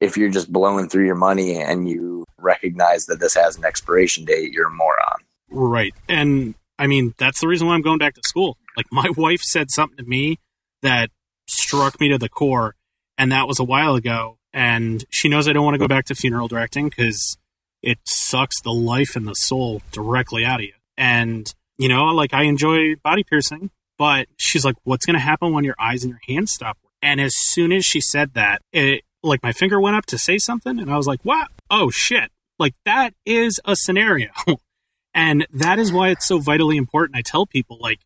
If 0.00 0.18
you're 0.18 0.30
just 0.30 0.52
blowing 0.52 0.90
through 0.90 1.06
your 1.06 1.14
money 1.14 1.56
and 1.56 1.88
you 1.88 2.13
recognize 2.44 3.06
that 3.06 3.20
this 3.20 3.34
has 3.34 3.56
an 3.56 3.64
expiration 3.64 4.24
date, 4.24 4.52
you're 4.52 4.68
a 4.68 4.70
moron. 4.70 5.18
Right. 5.50 5.94
And 6.08 6.54
I 6.78 6.86
mean, 6.86 7.14
that's 7.18 7.40
the 7.40 7.48
reason 7.48 7.66
why 7.66 7.74
I'm 7.74 7.82
going 7.82 7.98
back 7.98 8.14
to 8.14 8.22
school. 8.24 8.56
Like, 8.76 8.86
my 8.90 9.10
wife 9.16 9.40
said 9.40 9.70
something 9.70 9.96
to 9.96 10.04
me 10.04 10.38
that 10.82 11.10
struck 11.46 12.00
me 12.00 12.08
to 12.08 12.18
the 12.18 12.28
core, 12.28 12.74
and 13.16 13.30
that 13.32 13.48
was 13.48 13.58
a 13.58 13.64
while 13.64 13.94
ago. 13.94 14.38
And 14.52 15.04
she 15.10 15.28
knows 15.28 15.48
I 15.48 15.52
don't 15.52 15.64
want 15.64 15.74
to 15.74 15.78
go 15.78 15.88
back 15.88 16.06
to 16.06 16.14
funeral 16.14 16.48
directing 16.48 16.88
because 16.88 17.36
it 17.82 17.98
sucks 18.04 18.60
the 18.60 18.72
life 18.72 19.16
and 19.16 19.26
the 19.26 19.34
soul 19.34 19.82
directly 19.90 20.44
out 20.44 20.60
of 20.60 20.66
you. 20.66 20.72
And, 20.96 21.52
you 21.76 21.88
know, 21.88 22.04
like, 22.06 22.32
I 22.32 22.44
enjoy 22.44 22.94
body 22.96 23.24
piercing, 23.24 23.70
but 23.98 24.26
she's 24.36 24.64
like, 24.64 24.76
what's 24.84 25.06
going 25.06 25.14
to 25.14 25.20
happen 25.20 25.52
when 25.52 25.64
your 25.64 25.74
eyes 25.78 26.04
and 26.04 26.10
your 26.10 26.20
hands 26.28 26.52
stop? 26.52 26.78
And 27.02 27.20
as 27.20 27.34
soon 27.36 27.72
as 27.72 27.84
she 27.84 28.00
said 28.00 28.34
that, 28.34 28.62
it, 28.72 29.02
like, 29.22 29.42
my 29.42 29.52
finger 29.52 29.80
went 29.80 29.96
up 29.96 30.06
to 30.06 30.18
say 30.18 30.38
something, 30.38 30.78
and 30.78 30.90
I 30.90 30.96
was 30.96 31.06
like, 31.06 31.24
wow, 31.24 31.46
oh 31.70 31.90
shit. 31.90 32.30
Like, 32.58 32.74
that 32.84 33.14
is 33.26 33.60
a 33.64 33.76
scenario. 33.76 34.30
And 35.14 35.46
that 35.52 35.78
is 35.78 35.92
why 35.92 36.08
it's 36.08 36.26
so 36.26 36.38
vitally 36.38 36.76
important. 36.76 37.16
I 37.16 37.22
tell 37.22 37.46
people, 37.46 37.78
like, 37.80 38.00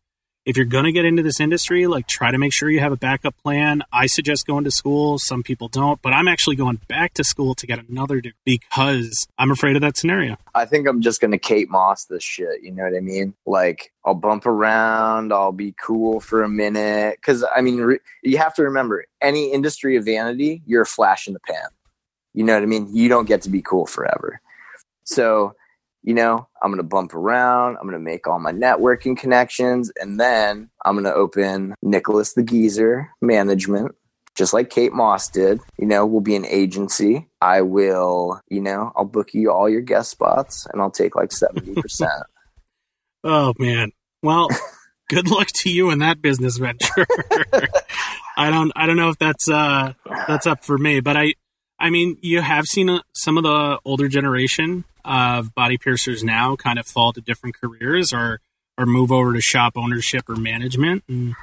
if 0.45 0.55
you're 0.55 0.65
going 0.65 0.85
to 0.85 0.91
get 0.91 1.05
into 1.05 1.21
this 1.21 1.39
industry, 1.39 1.85
like, 1.85 2.07
try 2.07 2.31
to 2.31 2.37
make 2.37 2.53
sure 2.53 2.69
you 2.69 2.79
have 2.79 2.91
a 2.91 2.97
backup 2.97 3.35
plan. 3.37 3.83
I 3.91 4.05
suggest 4.05 4.47
going 4.47 4.63
to 4.63 4.71
school. 4.71 5.19
Some 5.19 5.43
people 5.43 5.67
don't, 5.67 6.01
but 6.01 6.13
I'm 6.13 6.27
actually 6.27 6.55
going 6.55 6.79
back 6.87 7.13
to 7.15 7.23
school 7.23 7.55
to 7.55 7.67
get 7.67 7.79
another 7.79 8.21
degree 8.21 8.33
because 8.45 9.27
I'm 9.37 9.51
afraid 9.51 9.75
of 9.75 9.81
that 9.81 9.97
scenario. 9.97 10.37
I 10.55 10.65
think 10.65 10.87
I'm 10.87 11.01
just 11.01 11.21
gonna 11.21 11.37
Kate 11.37 11.69
Moss 11.69 12.05
this 12.05 12.23
shit. 12.23 12.63
You 12.63 12.71
know 12.71 12.83
what 12.83 12.95
I 12.95 12.99
mean? 12.99 13.35
Like 13.45 13.91
I'll 14.05 14.15
bump 14.15 14.45
around, 14.45 15.33
I'll 15.33 15.51
be 15.51 15.75
cool 15.79 16.19
for 16.19 16.41
a 16.43 16.49
minute. 16.49 17.17
Because 17.21 17.45
I 17.55 17.61
mean, 17.61 17.77
re- 17.77 17.99
you 18.23 18.37
have 18.37 18.53
to 18.55 18.63
remember, 18.63 19.05
any 19.21 19.51
industry 19.51 19.97
of 19.97 20.05
vanity, 20.05 20.63
you're 20.65 20.83
a 20.83 20.87
flash 20.87 21.27
in 21.27 21.33
the 21.33 21.39
pan. 21.41 21.67
You 22.39 22.45
know 22.45 22.53
what 22.53 22.63
I 22.63 22.67
mean? 22.67 22.87
You 22.95 23.09
don't 23.09 23.27
get 23.27 23.41
to 23.41 23.49
be 23.49 23.61
cool 23.61 23.85
forever. 23.85 24.39
So, 25.03 25.55
you 26.03 26.13
know, 26.13 26.47
I'm 26.63 26.71
gonna 26.71 26.83
bump 26.83 27.13
around. 27.13 27.75
I'm 27.75 27.85
gonna 27.85 27.99
make 27.99 28.27
all 28.27 28.39
my 28.39 28.53
networking 28.53 29.17
connections, 29.17 29.91
and 29.99 30.17
then 30.17 30.69
I'm 30.85 30.95
gonna 30.95 31.11
open 31.11 31.75
Nicholas 31.81 32.35
the 32.35 32.43
Geezer 32.43 33.09
Management 33.21 33.93
just 34.37 34.53
like 34.53 34.69
Kate 34.69 34.93
Moss 34.93 35.27
did. 35.27 35.59
You 35.77 35.85
know, 35.85 36.05
we'll 36.05 36.21
be 36.21 36.37
an 36.37 36.45
agency. 36.45 37.27
I 37.41 37.59
will, 37.59 38.39
you 38.47 38.61
know, 38.61 38.93
I'll 38.95 39.03
book 39.03 39.33
you 39.33 39.51
all 39.51 39.67
your 39.67 39.81
guest 39.81 40.09
spots 40.09 40.65
and 40.71 40.81
I'll 40.81 40.91
take 40.91 41.17
like 41.17 41.31
70%. 41.31 42.07
Oh, 43.21 43.53
man. 43.59 43.91
Well, 44.23 44.47
good 45.09 45.29
luck 45.29 45.47
to 45.47 45.69
you 45.69 45.89
in 45.89 45.99
that 45.99 46.21
business 46.21 46.55
venture. 46.55 47.05
I 48.37 48.49
don't 48.49 48.71
I 48.77 48.85
don't 48.85 48.95
know 48.95 49.09
if 49.09 49.17
that's 49.17 49.49
uh 49.49 49.91
that's 50.25 50.47
up 50.47 50.63
for 50.63 50.77
me, 50.77 51.01
but 51.01 51.17
I 51.17 51.33
I 51.79 51.89
mean 51.89 52.17
you 52.21 52.41
have 52.41 52.65
seen 52.65 52.89
uh, 52.89 53.01
some 53.13 53.37
of 53.37 53.43
the 53.43 53.79
older 53.85 54.07
generation 54.07 54.83
of 55.05 55.53
body 55.55 55.77
piercers 55.77 56.23
now 56.23 56.55
kind 56.55 56.77
of 56.79 56.85
fall 56.85 57.13
to 57.13 57.21
different 57.21 57.55
careers 57.59 58.13
or 58.13 58.41
or 58.77 58.85
move 58.85 59.11
over 59.11 59.33
to 59.33 59.41
shop 59.41 59.73
ownership 59.75 60.29
or 60.29 60.35
management. 60.35 61.03
And 61.07 61.35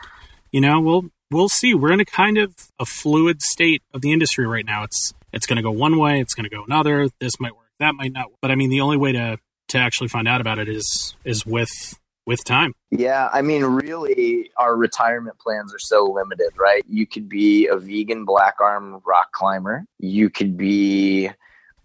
you 0.51 0.61
know 0.61 0.81
we'll 0.81 1.11
we'll 1.31 1.49
see. 1.49 1.75
We're 1.75 1.93
in 1.93 2.01
a 2.01 2.05
kind 2.05 2.39
of 2.39 2.55
a 2.79 2.87
fluid 2.87 3.43
state 3.43 3.83
of 3.93 4.01
the 4.01 4.13
industry 4.13 4.47
right 4.47 4.65
now. 4.65 4.85
It's 4.85 5.13
it's 5.33 5.47
going 5.47 5.57
to 5.57 5.63
go 5.63 5.71
one 5.71 5.99
way 5.99 6.21
it's 6.21 6.35
going 6.35 6.49
to 6.49 6.55
go 6.55 6.65
another 6.65 7.09
this 7.21 7.39
might 7.41 7.55
work 7.55 7.67
that 7.79 7.95
might 7.95 8.13
not. 8.13 8.27
But 8.41 8.51
i 8.51 8.55
mean 8.55 8.71
the 8.71 8.81
only 8.81 8.97
way 8.97 9.13
to 9.13 9.39
to 9.69 9.79
actually 9.79 10.09
find 10.09 10.29
out 10.29 10.41
about 10.41 10.59
it 10.59 10.69
is 10.69 11.15
is 11.25 11.45
with 11.45 11.99
with 12.27 12.45
time. 12.45 12.73
Yeah, 12.91 13.29
I 13.33 13.41
mean, 13.41 13.65
really, 13.65 14.51
our 14.57 14.77
retirement 14.77 15.39
plans 15.39 15.73
are 15.73 15.79
so 15.79 16.05
limited, 16.05 16.51
right? 16.59 16.85
You 16.89 17.07
could 17.07 17.29
be 17.29 17.67
a 17.69 17.77
vegan 17.77 18.25
black 18.25 18.57
arm 18.61 19.01
rock 19.07 19.33
climber. 19.33 19.87
You 19.99 20.29
could 20.29 20.57
be 20.57 21.31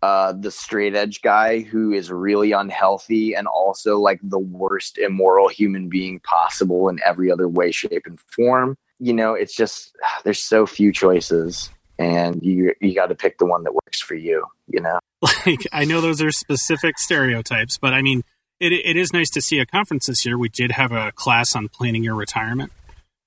uh, 0.01 0.33
the 0.33 0.49
straight 0.49 0.95
edge 0.95 1.21
guy 1.21 1.59
who 1.59 1.91
is 1.91 2.11
really 2.11 2.51
unhealthy 2.53 3.35
and 3.35 3.47
also 3.47 3.99
like 3.99 4.19
the 4.23 4.39
worst 4.39 4.97
immoral 4.97 5.47
human 5.47 5.89
being 5.89 6.19
possible 6.21 6.89
in 6.89 6.99
every 7.05 7.31
other 7.31 7.47
way, 7.47 7.71
shape, 7.71 8.03
and 8.05 8.19
form. 8.19 8.75
You 8.99 9.13
know, 9.13 9.35
it's 9.35 9.55
just 9.55 9.95
there's 10.23 10.39
so 10.39 10.65
few 10.65 10.91
choices, 10.91 11.69
and 11.99 12.41
you 12.41 12.73
you 12.81 12.95
got 12.95 13.07
to 13.07 13.15
pick 13.15 13.37
the 13.37 13.45
one 13.45 13.63
that 13.63 13.75
works 13.75 14.01
for 14.01 14.15
you. 14.15 14.43
You 14.67 14.81
know, 14.81 14.99
like 15.45 15.67
I 15.71 15.85
know 15.85 16.01
those 16.01 16.21
are 16.21 16.31
specific 16.31 16.97
stereotypes, 16.97 17.77
but 17.77 17.93
I 17.93 18.01
mean 18.01 18.23
it, 18.61 18.73
it 18.73 18.95
is 18.95 19.11
nice 19.11 19.29
to 19.31 19.41
see 19.41 19.59
a 19.59 19.65
conference 19.65 20.05
this 20.05 20.23
year. 20.23 20.37
We 20.37 20.47
did 20.47 20.71
have 20.73 20.91
a 20.91 21.11
class 21.11 21.55
on 21.55 21.67
planning 21.67 22.03
your 22.03 22.15
retirement. 22.15 22.71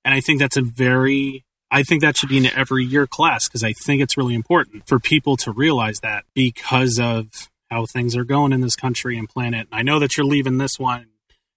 And 0.04 0.14
I 0.14 0.20
think 0.20 0.38
that's 0.38 0.56
a 0.56 0.62
very, 0.62 1.44
I 1.72 1.82
think 1.82 2.02
that 2.02 2.16
should 2.16 2.28
be 2.28 2.38
an 2.38 2.46
every 2.46 2.84
year 2.84 3.06
class 3.08 3.48
because 3.48 3.64
I 3.64 3.72
think 3.72 4.00
it's 4.00 4.16
really 4.16 4.34
important 4.34 4.86
for 4.86 5.00
people 5.00 5.36
to 5.38 5.50
realize 5.50 5.98
that 6.00 6.24
because 6.34 7.00
of 7.00 7.50
how 7.68 7.84
things 7.84 8.14
are 8.16 8.24
going 8.24 8.52
in 8.52 8.60
this 8.60 8.76
country 8.76 9.18
and 9.18 9.28
planet. 9.28 9.66
I 9.72 9.82
know 9.82 9.98
that 9.98 10.16
you're 10.16 10.26
leaving 10.26 10.58
this 10.58 10.78
one, 10.78 11.06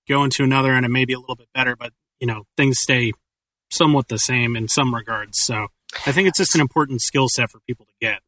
going 0.10 0.32
to 0.32 0.44
another, 0.44 0.74
and 0.74 0.84
it 0.84 0.90
may 0.90 1.06
be 1.06 1.14
a 1.14 1.20
little 1.20 1.36
bit 1.36 1.50
better, 1.54 1.76
but 1.76 1.94
you 2.20 2.26
know, 2.26 2.46
things 2.56 2.80
stay 2.80 3.12
somewhat 3.70 4.08
the 4.08 4.18
same 4.18 4.56
in 4.56 4.68
some 4.68 4.96
regards. 4.96 5.38
So 5.40 5.68
I 6.08 6.12
think 6.12 6.28
it's 6.28 6.40
just 6.40 6.56
an 6.56 6.62
important 6.62 7.02
skill 7.02 7.30
set 7.30 7.52
for 7.52 7.60
people 7.68 7.86
to 7.86 7.94
get 8.02 8.22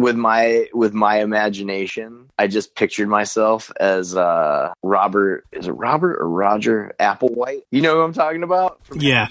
with 0.00 0.16
my 0.16 0.68
with 0.72 0.94
my 0.94 1.20
imagination, 1.20 2.30
I 2.38 2.46
just 2.46 2.74
pictured 2.74 3.08
myself 3.08 3.70
as 3.78 4.16
uh 4.16 4.72
Robert. 4.82 5.44
Is 5.52 5.68
it 5.68 5.72
Robert 5.72 6.20
or 6.20 6.28
Roger 6.28 6.92
Applewhite? 7.00 7.62
You 7.70 7.82
know 7.82 7.96
who 7.96 8.02
I'm 8.02 8.12
talking 8.12 8.42
about? 8.42 8.80
Yeah, 8.94 9.28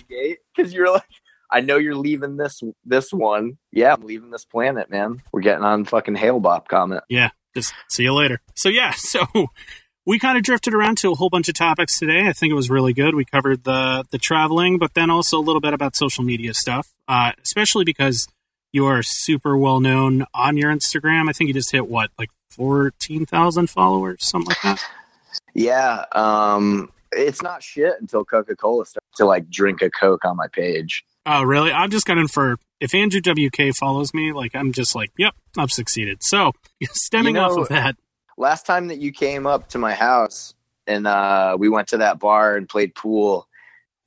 because 0.55 0.74
you're 0.74 0.91
like. 0.91 1.03
I 1.49 1.61
know 1.61 1.78
you're 1.78 1.95
leaving 1.95 2.36
this 2.36 2.61
this 2.84 3.13
one. 3.13 3.57
Yeah, 3.72 3.93
I'm 3.93 4.05
leaving 4.05 4.32
this 4.32 4.43
planet, 4.43 4.89
man. 4.89 5.22
We're 5.32 5.39
getting 5.39 5.63
on 5.63 5.86
fucking 5.86 6.15
Hale-Bopp 6.15 6.68
comet. 6.68 7.05
Yeah, 7.07 7.30
just 7.55 7.74
see 7.88 8.03
you 8.03 8.13
later. 8.13 8.41
So 8.53 8.68
yeah, 8.68 8.91
so 8.97 9.26
we 10.05 10.20
kind 10.20 10.38
of 10.38 10.43
drifted 10.43 10.74
around 10.74 10.97
to 10.99 11.11
a 11.11 11.15
whole 11.15 11.30
bunch 11.30 11.47
of 11.49 11.55
topics 11.55 11.99
today. 11.99 12.28
I 12.28 12.34
think 12.34 12.51
it 12.51 12.55
was 12.55 12.70
really 12.70 12.93
good. 12.93 13.15
We 13.15 13.26
covered 13.26 13.63
the 13.63 14.05
the 14.11 14.18
traveling, 14.18 14.78
but 14.78 14.93
then 14.93 15.09
also 15.09 15.38
a 15.38 15.41
little 15.41 15.61
bit 15.61 15.74
about 15.74 15.95
social 15.95 16.24
media 16.24 16.53
stuff, 16.53 16.93
uh, 17.07 17.32
especially 17.43 17.86
because 17.86 18.28
you 18.78 18.86
are 18.86 19.02
super 19.02 19.58
well 19.58 19.80
known 19.80 20.24
on 20.36 20.56
your 20.56 20.72
Instagram. 20.72 21.28
I 21.28 21.34
think 21.34 21.48
you 21.48 21.54
just 21.56 21.72
hit 21.72 21.88
what, 21.88 22.12
like 22.20 22.30
14,000 22.52 23.72
followers, 23.72 24.20
something 24.24 24.50
like 24.50 24.62
that? 24.62 24.86
Yeah. 25.56 26.06
Um, 26.12 26.92
it's 27.12 27.42
not 27.42 27.64
shit 27.64 27.96
until 28.00 28.24
Coca 28.24 28.56
Cola 28.56 28.86
starts 28.86 29.18
to 29.18 29.26
like 29.26 29.50
drink 29.50 29.82
a 29.82 29.90
Coke 29.90 30.26
on 30.26 30.38
my 30.38 30.48
page. 30.48 31.04
Oh, 31.26 31.42
really? 31.42 31.72
I'm 31.72 31.90
just 31.90 32.06
going 32.06 32.28
for 32.28 32.60
if 32.80 32.94
Andrew 32.94 33.20
WK 33.20 33.76
follows 33.76 34.14
me, 34.14 34.32
like 34.32 34.56
I'm 34.56 34.72
just 34.72 34.94
like, 34.94 35.12
yep, 35.18 35.34
I've 35.58 35.72
succeeded. 35.72 36.20
So 36.22 36.52
stemming 36.84 37.34
you 37.34 37.42
know, 37.42 37.48
off 37.48 37.58
of 37.58 37.70
that. 37.70 37.96
Last 38.38 38.68
time 38.68 38.90
that 38.90 39.00
you 39.00 39.12
came 39.12 39.48
up 39.48 39.70
to 39.70 39.80
my 39.80 39.96
house 39.96 40.54
and 40.86 41.08
uh, 41.08 41.58
we 41.60 41.68
went 41.68 41.88
to 41.88 41.98
that 41.98 42.20
bar 42.20 42.56
and 42.56 42.70
played 42.70 42.94
pool, 42.94 43.48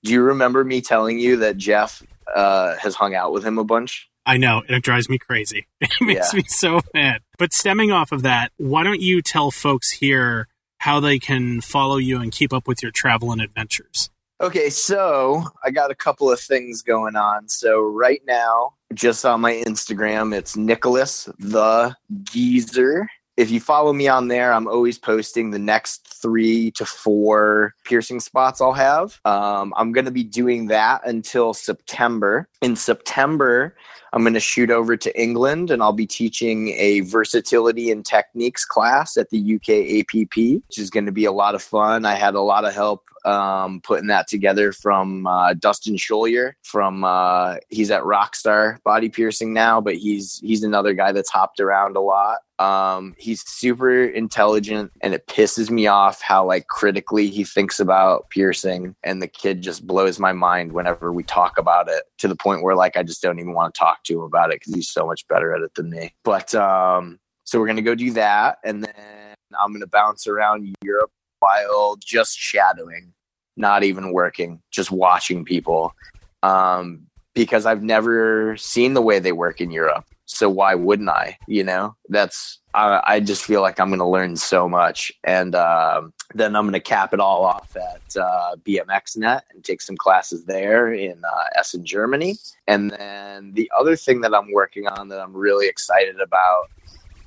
do 0.05 0.12
you 0.12 0.23
remember 0.23 0.62
me 0.62 0.81
telling 0.81 1.18
you 1.18 1.39
that 1.39 1.57
Jeff 1.57 2.05
uh, 2.33 2.77
has 2.77 2.95
hung 2.95 3.16
out 3.16 3.33
with 3.33 3.45
him 3.45 3.59
a 3.59 3.64
bunch? 3.64 4.09
I 4.27 4.37
know, 4.37 4.62
and 4.66 4.77
it 4.77 4.83
drives 4.83 5.09
me 5.09 5.18
crazy. 5.18 5.66
It 5.81 5.91
makes 6.01 6.33
yeah. 6.33 6.39
me 6.39 6.45
so 6.47 6.81
mad. 6.95 7.23
But 7.39 7.53
stemming 7.53 7.91
off 7.91 8.12
of 8.12 8.23
that, 8.23 8.53
why 8.57 8.85
don't 8.85 9.01
you 9.01 9.23
tell 9.23 9.51
folks 9.51 9.91
here 9.91 10.47
how 10.79 11.01
they 11.01 11.18
can 11.18 11.61
follow 11.61 11.97
you 11.97 12.21
and 12.21 12.33
keep 12.33 12.53
up 12.53 12.66
with 12.66 12.83
your 12.83 12.93
travel 12.93 13.33
and 13.33 13.41
adventures? 13.41 14.11
Okay, 14.41 14.71
so 14.71 15.45
I 15.62 15.71
got 15.71 15.91
a 15.91 15.95
couple 15.95 16.31
of 16.31 16.41
things 16.41 16.81
going 16.81 17.16
on. 17.16 17.49
So 17.49 17.83
right 17.83 18.23
now, 18.27 18.75
just 18.95 19.27
on 19.27 19.43
my 19.43 19.53
Instagram, 19.53 20.35
it's 20.35 20.57
Nicholas 20.57 21.29
the 21.39 21.95
Geezer 22.23 23.07
if 23.41 23.51
you 23.51 23.59
follow 23.59 23.95
me 23.95 24.07
on 24.07 24.28
there, 24.28 24.53
I'm 24.53 24.68
always 24.68 24.99
posting 24.99 25.51
the 25.51 25.59
next 25.59 26.07
three 26.07 26.72
to 26.72 26.84
four 26.84 27.74
piercing 27.84 28.20
spots 28.20 28.61
I'll 28.61 28.74
have. 28.74 29.18
Um, 29.24 29.72
I'm 29.78 29.93
going 29.93 30.05
to 30.05 30.11
be 30.11 30.22
doing 30.22 30.66
that 30.66 31.01
until 31.07 31.55
September. 31.55 32.51
In 32.61 32.76
September, 32.76 33.74
I'm 34.12 34.24
going 34.24 34.34
to 34.34 34.41
shoot 34.41 34.70
over 34.70 34.95
to 34.95 35.20
England 35.20 35.70
and 35.70 35.82
I'll 35.82 35.95
be 35.95 36.07
teaching 36.07 36.68
a 36.76 37.01
versatility 37.01 37.91
and 37.91 38.05
techniques 38.05 38.66
class 38.66 39.16
at 39.16 39.30
the 39.30 39.55
UK 39.55 40.01
APP, 40.01 40.62
which 40.68 40.78
is 40.78 40.91
going 40.91 41.07
to 41.07 41.12
be 41.12 41.24
a 41.24 41.32
lot 41.32 41.55
of 41.55 41.62
fun. 41.62 42.05
I 42.05 42.16
had 42.16 42.34
a 42.34 42.43
lot 42.43 42.66
of 42.66 42.74
help 42.74 43.05
um, 43.25 43.81
putting 43.83 44.09
that 44.09 44.29
together 44.29 44.73
from 44.73 45.27
uh, 45.27 45.55
Dustin 45.55 45.97
Scholier 45.97 46.53
from 46.62 47.05
uh, 47.05 47.57
he's 47.68 47.91
at 47.91 48.03
Rockstar 48.03 48.83
Body 48.83 49.09
Piercing 49.09 49.53
now, 49.53 49.81
but 49.81 49.97
he's 49.97 50.39
he's 50.43 50.62
another 50.62 50.95
guy 50.95 51.12
that's 51.12 51.31
hopped 51.31 51.61
around 51.61 51.97
a 51.97 52.01
lot. 52.01 52.39
Um, 52.59 53.14
he's 53.16 53.43
super 53.49 54.05
intelligent, 54.05 54.93
and 55.01 55.14
it 55.14 55.27
pisses 55.27 55.71
me 55.71 55.87
off 55.87 56.21
how 56.21 56.45
like 56.45 56.66
critically 56.66 57.29
he 57.29 57.45
thinks 57.45 57.81
about 57.81 58.29
piercing, 58.31 58.95
and 59.03 59.23
the 59.23 59.29
kid 59.29 59.62
just 59.62 59.87
blows 59.87 60.18
my 60.18 60.33
mind 60.33 60.73
whenever 60.73 61.12
we 61.12 61.23
talk 61.23 61.59
about 61.59 61.89
it 61.89 62.05
to 62.18 62.29
the 62.29 62.37
point 62.37 62.62
where 62.62 62.77
like 62.77 62.97
I 62.97 63.03
just 63.03 63.23
don't 63.23 63.39
even 63.39 63.55
want 63.55 63.75
to 63.75 63.79
talk 63.79 64.05
to 64.05 64.14
him 64.14 64.23
about 64.23 64.51
it 64.51 64.61
because 64.61 64.75
he's 64.75 64.91
so 64.91 65.07
much 65.07 65.27
better 65.29 65.55
at 65.55 65.62
it 65.62 65.75
than 65.75 65.91
me. 65.91 66.12
But 66.25 66.55
um, 66.55 67.18
so 67.45 67.59
we're 67.59 67.66
gonna 67.66 67.83
go 67.83 67.95
do 67.95 68.12
that, 68.12 68.59
and 68.64 68.85
then 68.85 68.95
I'm 69.59 69.73
gonna 69.73 69.87
bounce 69.87 70.27
around 70.27 70.75
Europe 70.83 71.11
while 71.41 71.97
just 71.97 72.38
shadowing, 72.38 73.12
not 73.57 73.82
even 73.82 74.12
working, 74.12 74.62
just 74.70 74.91
watching 74.91 75.45
people. 75.45 75.93
Um, 76.43 77.07
because 77.34 77.66
I've 77.66 77.82
never 77.82 78.57
seen 78.57 78.95
the 78.95 79.03
way 79.03 79.18
they 79.18 79.32
work 79.32 79.61
in 79.61 79.70
Europe. 79.70 80.05
So 80.24 80.49
why 80.49 80.74
wouldn't 80.74 81.09
I? 81.09 81.38
You 81.49 81.64
know, 81.64 81.97
that's 82.09 82.61
I, 82.74 83.03
I 83.05 83.20
just 83.20 83.45
feel 83.45 83.62
like 83.62 83.80
I'm 83.80 83.88
going 83.88 83.99
to 83.99 84.07
learn 84.07 84.36
so 84.36 84.68
much, 84.68 85.11
and 85.24 85.55
uh, 85.57 86.03
then 86.34 86.55
I'm 86.55 86.64
going 86.64 86.72
to 86.74 86.80
cap 86.80 87.12
it 87.12 87.18
all 87.18 87.45
off 87.45 87.76
at 87.76 88.16
uh, 88.16 88.55
BMXNet 88.64 89.43
and 89.53 89.64
take 89.64 89.80
some 89.80 89.97
classes 89.97 90.45
there 90.45 90.93
in 90.93 91.20
uh, 91.24 91.45
Essen, 91.57 91.84
Germany. 91.84 92.36
And 92.68 92.91
then 92.91 93.53
the 93.55 93.70
other 93.76 93.97
thing 93.97 94.20
that 94.20 94.34
I'm 94.34 94.53
working 94.53 94.86
on 94.86 95.09
that 95.09 95.20
I'm 95.20 95.36
really 95.36 95.66
excited 95.66 96.20
about 96.20 96.70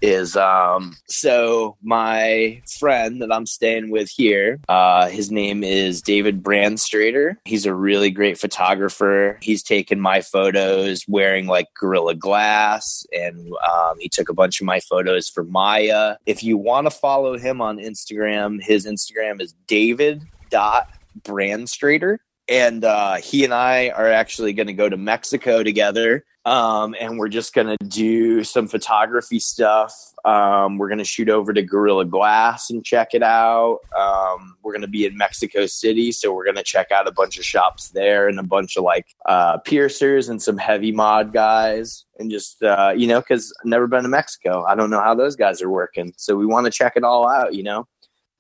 is 0.04 0.36
um 0.36 0.94
so 1.08 1.78
my 1.82 2.62
friend 2.78 3.22
that 3.22 3.32
I'm 3.32 3.46
staying 3.46 3.90
with 3.90 4.10
here, 4.10 4.60
uh 4.68 5.08
his 5.08 5.32
name 5.32 5.64
is 5.64 6.02
David 6.02 6.44
Brandstrader. 6.44 7.38
He's 7.46 7.66
a 7.66 7.74
really 7.74 8.12
great 8.12 8.38
photographer. 8.38 9.40
He's 9.42 9.64
taken 9.64 10.02
my 10.02 10.20
photos 10.20 11.06
wearing 11.08 11.48
like 11.48 11.68
Gorilla 11.80 12.16
Glass 12.16 13.06
and 13.14 13.48
um, 13.68 13.98
he 14.00 14.10
took 14.10 14.28
a 14.28 14.34
bunch 14.34 14.60
of 14.60 14.66
my 14.66 14.82
photos 14.82 15.30
for 15.30 15.46
Maya. 15.46 16.18
If 16.26 16.44
you 16.44 16.58
want 16.58 16.86
to 16.86 16.92
follow 16.92 17.38
him 17.38 17.62
on 17.62 17.78
Instagram, 17.78 18.62
his 18.62 18.86
Instagram 18.86 19.42
is 19.42 19.54
David 19.68 20.24
dot 20.50 20.90
Brandstrader 21.22 22.18
and 22.50 22.84
uh, 22.84 23.16
he 23.16 23.46
and 23.46 23.54
I 23.54 23.90
are 23.90 24.12
actually 24.12 24.52
going 24.52 24.68
to 24.68 24.74
go 24.74 24.90
to 24.90 24.98
Mexico 24.98 25.64
together 25.64 26.26
um, 26.46 26.94
and 27.00 27.18
we're 27.18 27.30
just 27.30 27.54
going 27.54 27.68
to 27.68 27.86
do 27.86 28.44
some 28.44 28.68
photography 28.68 29.40
stuff. 29.40 30.14
Um, 30.26 30.78
we're 30.78 30.90
going 30.90 31.00
to 31.00 31.06
shoot 31.06 31.30
over 31.30 31.54
to 31.54 31.62
Gorilla 31.62 32.06
Glass 32.06 32.70
and 32.70 32.84
check 32.84 33.14
it 33.14 33.24
out. 33.24 33.80
Um, 33.98 34.58
we're 34.62 34.74
going 34.74 34.82
to 34.82 34.88
be 34.88 35.06
in 35.06 35.18
Mexico 35.18 35.66
City, 35.66 36.12
so 36.12 36.34
we're 36.34 36.44
going 36.44 36.58
to 36.58 36.64
check 36.64 36.92
out 36.92 37.08
a 37.08 37.12
bunch 37.12 37.38
of 37.38 37.46
shops 37.46 37.90
there 37.90 38.28
and 38.28 38.40
a 38.40 38.44
bunch 38.44 38.76
of 38.76 38.84
like 38.84 39.08
uh, 39.26 39.58
piercers 39.60 40.28
and 40.28 40.42
some 40.42 40.58
heavy 40.58 40.92
mod 40.92 41.34
guys. 41.34 42.06
And 42.20 42.30
just, 42.30 42.62
uh, 42.62 42.94
you 42.96 43.08
know, 43.08 43.22
because 43.22 43.54
I've 43.60 43.70
never 43.70 43.88
been 43.88 44.04
to 44.04 44.10
Mexico. 44.10 44.64
I 44.66 44.76
don't 44.76 44.90
know 44.90 45.02
how 45.02 45.16
those 45.16 45.36
guys 45.36 45.62
are 45.62 45.70
working. 45.70 46.14
So 46.18 46.36
we 46.36 46.46
want 46.46 46.66
to 46.66 46.72
check 46.72 46.94
it 46.96 47.04
all 47.04 47.28
out, 47.28 47.54
you 47.54 47.64
know? 47.64 47.88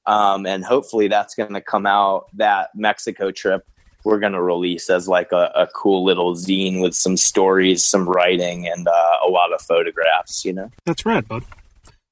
Um, 0.06 0.46
and 0.46 0.66
hopefully 0.66 1.08
that's 1.08 1.36
going 1.36 1.54
to 1.54 1.62
come 1.62 1.86
out 1.86 2.26
that 2.34 2.70
Mexico 2.76 3.32
trip 3.32 3.66
we're 4.04 4.20
going 4.20 4.34
to 4.34 4.42
release 4.42 4.90
as 4.90 5.08
like 5.08 5.32
a, 5.32 5.52
a, 5.56 5.68
cool 5.68 6.04
little 6.04 6.36
zine 6.36 6.82
with 6.82 6.94
some 6.94 7.18
stories, 7.18 7.86
some 7.86 8.08
writing, 8.08 8.68
and 8.68 8.88
uh, 8.88 9.18
a 9.26 9.30
lot 9.30 9.54
of 9.54 9.62
photographs. 9.62 10.44
You 10.44 10.54
know, 10.54 10.72
that's 10.86 11.06
rad, 11.06 11.28
bud. 11.28 11.44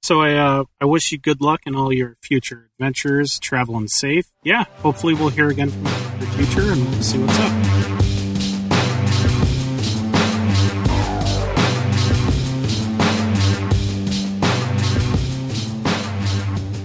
So 0.01 0.21
I 0.21 0.35
uh, 0.35 0.63
I 0.79 0.85
wish 0.85 1.11
you 1.11 1.19
good 1.19 1.41
luck 1.41 1.61
in 1.65 1.75
all 1.75 1.93
your 1.93 2.17
future 2.23 2.69
adventures, 2.73 3.39
traveling 3.39 3.87
safe. 3.87 4.31
Yeah, 4.43 4.65
hopefully 4.77 5.13
we'll 5.13 5.29
hear 5.29 5.49
again 5.49 5.69
from 5.69 5.85
you 5.85 5.91
in 5.91 6.19
the 6.19 6.25
future 6.27 6.71
and 6.71 6.89
we'll 6.89 7.03
see 7.03 7.19
what's 7.19 7.39
up. 7.39 7.81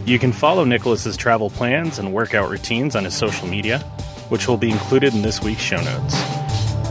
You 0.06 0.20
can 0.20 0.30
follow 0.30 0.62
Nicholas's 0.62 1.16
travel 1.16 1.50
plans 1.50 1.98
and 1.98 2.12
workout 2.12 2.48
routines 2.48 2.94
on 2.94 3.04
his 3.04 3.14
social 3.14 3.48
media, 3.48 3.84
which 4.28 4.48
will 4.48 4.56
be 4.56 4.70
included 4.70 5.14
in 5.14 5.22
this 5.22 5.42
week's 5.42 5.62
show 5.62 5.80
notes. 5.82 6.14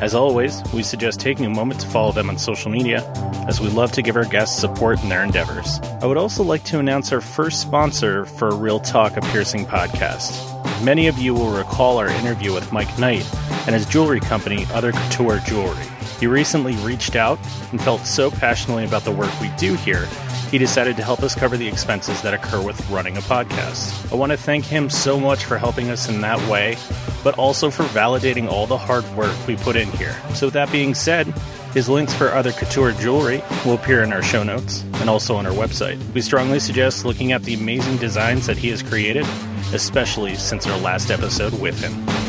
As 0.02 0.14
always, 0.14 0.62
we 0.74 0.84
suggest 0.84 1.20
taking 1.22 1.46
a 1.46 1.50
moment 1.50 1.80
to 1.80 1.88
follow 1.88 2.12
them 2.12 2.30
on 2.30 2.38
social 2.38 2.70
media, 2.70 3.10
as 3.48 3.62
we 3.62 3.70
love 3.70 3.94
to 3.94 4.02
give 4.02 4.18
our 4.18 4.26
guests 4.26 4.60
support 4.60 5.02
in 5.02 5.10
their 5.10 5.24
endeavors. 5.24 5.80
I 6.02 6.06
would 6.06 6.18
also 6.18 6.44
like 6.44 6.64
to 6.66 6.80
announce 6.80 7.14
our 7.14 7.22
first 7.22 7.62
sponsor 7.62 8.26
for 8.26 8.54
Real 8.56 8.80
Talk, 8.80 9.16
a 9.16 9.22
piercing 9.22 9.66
podcast. 9.66 10.52
Many 10.84 11.08
of 11.08 11.18
you 11.18 11.34
will 11.34 11.50
recall 11.50 11.98
our 11.98 12.10
interview 12.10 12.54
with 12.54 12.74
Mike 12.74 13.00
Knight 13.00 13.26
and 13.66 13.74
his 13.74 13.86
jewelry 13.86 14.20
company, 14.20 14.66
Other 14.74 14.92
Couture 14.92 15.40
Jewelry. 15.40 15.86
He 16.20 16.28
recently 16.28 16.76
reached 16.78 17.16
out 17.16 17.40
and 17.72 17.82
felt 17.82 18.02
so 18.06 18.30
passionately 18.30 18.84
about 18.84 19.06
the 19.06 19.12
work 19.12 19.32
we 19.40 19.50
do 19.58 19.76
here 19.76 20.08
he 20.56 20.60
decided 20.60 20.96
to 20.96 21.04
help 21.04 21.22
us 21.22 21.36
cover 21.36 21.58
the 21.58 21.68
expenses 21.68 22.22
that 22.22 22.34
occur 22.34 22.62
with 22.62 22.90
running 22.90 23.18
a 23.18 23.20
podcast. 23.20 24.10
I 24.10 24.16
want 24.16 24.32
to 24.32 24.38
thank 24.38 24.64
him 24.64 24.90
so 24.90 25.20
much 25.20 25.44
for 25.44 25.58
helping 25.58 25.90
us 25.90 26.08
in 26.08 26.22
that 26.22 26.40
way, 26.50 26.78
but 27.26 27.38
also 27.38 27.70
for 27.70 27.84
validating 27.88 28.48
all 28.48 28.66
the 28.66 28.78
hard 28.78 29.04
work 29.18 29.36
we 29.48 29.58
put 29.58 29.76
in 29.76 29.92
here. 29.92 30.16
So, 30.34 30.48
with 30.48 30.54
that 30.54 30.72
being 30.72 30.94
said, 30.94 31.28
his 31.74 31.90
links 31.90 32.14
for 32.14 32.30
other 32.30 32.54
couture 32.54 32.94
jewelry 32.94 33.44
will 33.66 33.74
appear 33.74 34.02
in 34.02 34.14
our 34.14 34.24
show 34.24 34.44
notes 34.44 34.86
and 35.02 35.10
also 35.10 35.36
on 35.36 35.46
our 35.46 35.52
website. 35.52 36.02
We 36.14 36.22
strongly 36.22 36.62
suggest 36.62 37.04
looking 37.04 37.34
at 37.34 37.44
the 37.44 37.56
amazing 37.56 37.98
designs 37.98 38.46
that 38.46 38.56
he 38.56 38.70
has 38.70 38.82
created, 38.82 39.26
especially 39.74 40.36
since 40.36 40.66
our 40.68 40.80
last 40.80 41.12
episode 41.12 41.60
with 41.60 41.78
him. 41.84 42.25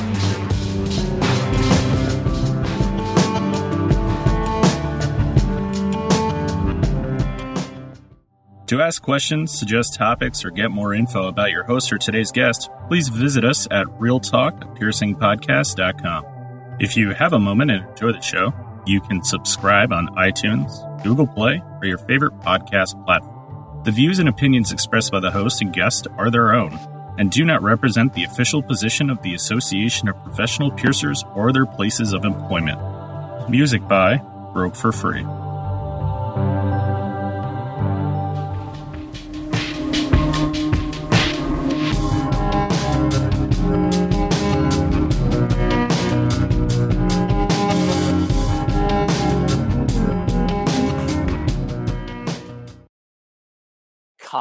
To 8.67 8.83
ask 8.83 9.01
questions, 9.01 9.57
suggest 9.57 9.95
topics, 9.95 10.45
or 10.45 10.51
get 10.51 10.73
more 10.73 10.93
info 10.93 11.29
about 11.29 11.53
your 11.53 11.63
host 11.63 11.93
or 11.93 11.99
today's 11.99 12.33
guest, 12.33 12.69
please 12.89 13.09
visit 13.09 13.45
us 13.45 13.69
at 13.71 13.87
realtalkpiercingpodcast.com. 13.87 16.25
If 16.81 16.97
you 16.97 17.15
have 17.15 17.33
a 17.33 17.39
moment 17.39 17.71
and 17.71 17.89
enjoy 17.89 18.11
the 18.13 18.21
show, 18.21 18.53
you 18.85 19.01
can 19.01 19.23
subscribe 19.23 19.93
on 19.93 20.09
iTunes, 20.17 21.05
Google 21.05 21.29
Play, 21.29 21.63
or 21.81 21.87
your 21.87 21.99
favorite 21.99 22.41
podcast 22.41 23.01
platform. 23.05 23.85
The 23.85 23.93
views 23.93 24.19
and 24.19 24.29
opinions 24.29 24.73
expressed 24.73 25.13
by 25.13 25.21
the 25.21 25.31
host 25.31 25.63
and 25.63 25.73
guest 25.73 26.09
are 26.19 26.33
their 26.33 26.53
own 26.53 26.77
and 27.19 27.31
do 27.31 27.45
not 27.45 27.63
represent 27.63 28.15
the 28.15 28.25
official 28.25 28.63
position 28.63 29.11
of 29.11 29.23
the 29.23 29.35
Association 29.35 30.09
of 30.09 30.21
Professional 30.25 30.73
Piercers 30.73 31.23
or 31.35 31.53
their 31.53 31.67
places 31.67 32.13
of 32.13 32.25
employment. 32.25 32.81
Music 33.49 33.87
by 33.87 34.17
Broke 34.53 34.75
for 34.75 34.91
Free. 34.91 35.25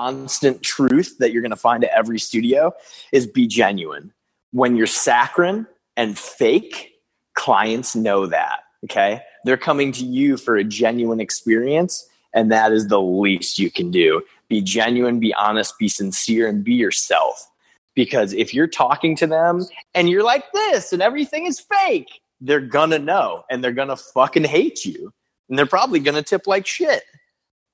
Constant 0.06 0.62
truth 0.62 1.18
that 1.18 1.32
you're 1.32 1.42
going 1.42 1.50
to 1.50 1.56
find 1.56 1.84
at 1.84 1.90
every 1.96 2.20
studio 2.20 2.72
is 3.12 3.26
be 3.26 3.48
genuine. 3.48 4.14
When 4.52 4.76
you're 4.76 4.88
saccharine 4.88 5.66
and 5.98 6.18
fake, 6.18 6.94
clients 7.34 7.96
know 7.96 8.28
that. 8.28 8.60
Okay. 8.84 9.22
They're 9.46 9.58
coming 9.58 9.92
to 9.94 10.06
you 10.06 10.38
for 10.38 10.58
a 10.58 10.64
genuine 10.64 11.20
experience, 11.20 12.08
and 12.34 12.52
that 12.52 12.72
is 12.72 12.88
the 12.88 13.02
least 13.02 13.58
you 13.58 13.72
can 13.72 13.90
do. 13.90 14.22
Be 14.48 14.62
genuine, 14.62 15.20
be 15.20 15.34
honest, 15.34 15.74
be 15.80 15.88
sincere, 15.88 16.48
and 16.48 16.64
be 16.64 16.74
yourself. 16.74 17.50
Because 17.96 18.34
if 18.34 18.54
you're 18.54 18.68
talking 18.68 19.16
to 19.16 19.26
them 19.26 19.66
and 19.96 20.08
you're 20.08 20.24
like 20.24 20.44
this 20.54 20.94
and 20.94 21.02
everything 21.02 21.48
is 21.48 21.60
fake, 21.60 22.22
they're 22.42 22.60
gonna 22.60 23.00
know 23.00 23.44
and 23.50 23.64
they're 23.64 23.72
gonna 23.72 23.96
fucking 23.96 24.44
hate 24.44 24.86
you. 24.86 25.12
And 25.50 25.58
they're 25.58 25.66
probably 25.66 26.00
gonna 26.00 26.22
tip 26.22 26.46
like 26.46 26.68
shit 26.68 27.04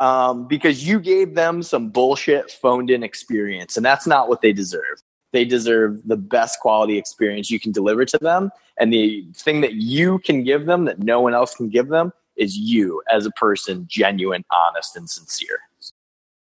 um, 0.01 0.47
because 0.47 0.85
you 0.85 0.99
gave 0.99 1.35
them 1.35 1.61
some 1.61 1.89
bullshit 1.89 2.49
phoned 2.49 2.89
in 2.89 3.03
experience, 3.03 3.77
and 3.77 3.85
that's 3.85 4.07
not 4.07 4.27
what 4.27 4.41
they 4.41 4.51
deserve. 4.51 5.03
They 5.31 5.45
deserve 5.45 6.01
the 6.05 6.17
best 6.17 6.59
quality 6.59 6.97
experience 6.97 7.51
you 7.51 7.59
can 7.59 7.71
deliver 7.71 8.03
to 8.05 8.17
them. 8.17 8.51
And 8.79 8.91
the 8.91 9.25
thing 9.35 9.61
that 9.61 9.73
you 9.73 10.17
can 10.19 10.43
give 10.43 10.65
them 10.65 10.85
that 10.85 10.99
no 10.99 11.21
one 11.21 11.35
else 11.35 11.55
can 11.55 11.69
give 11.69 11.87
them 11.87 12.11
is 12.35 12.57
you 12.57 13.03
as 13.13 13.27
a 13.27 13.31
person, 13.31 13.85
genuine, 13.87 14.43
honest, 14.51 14.97
and 14.97 15.07
sincere. 15.07 15.59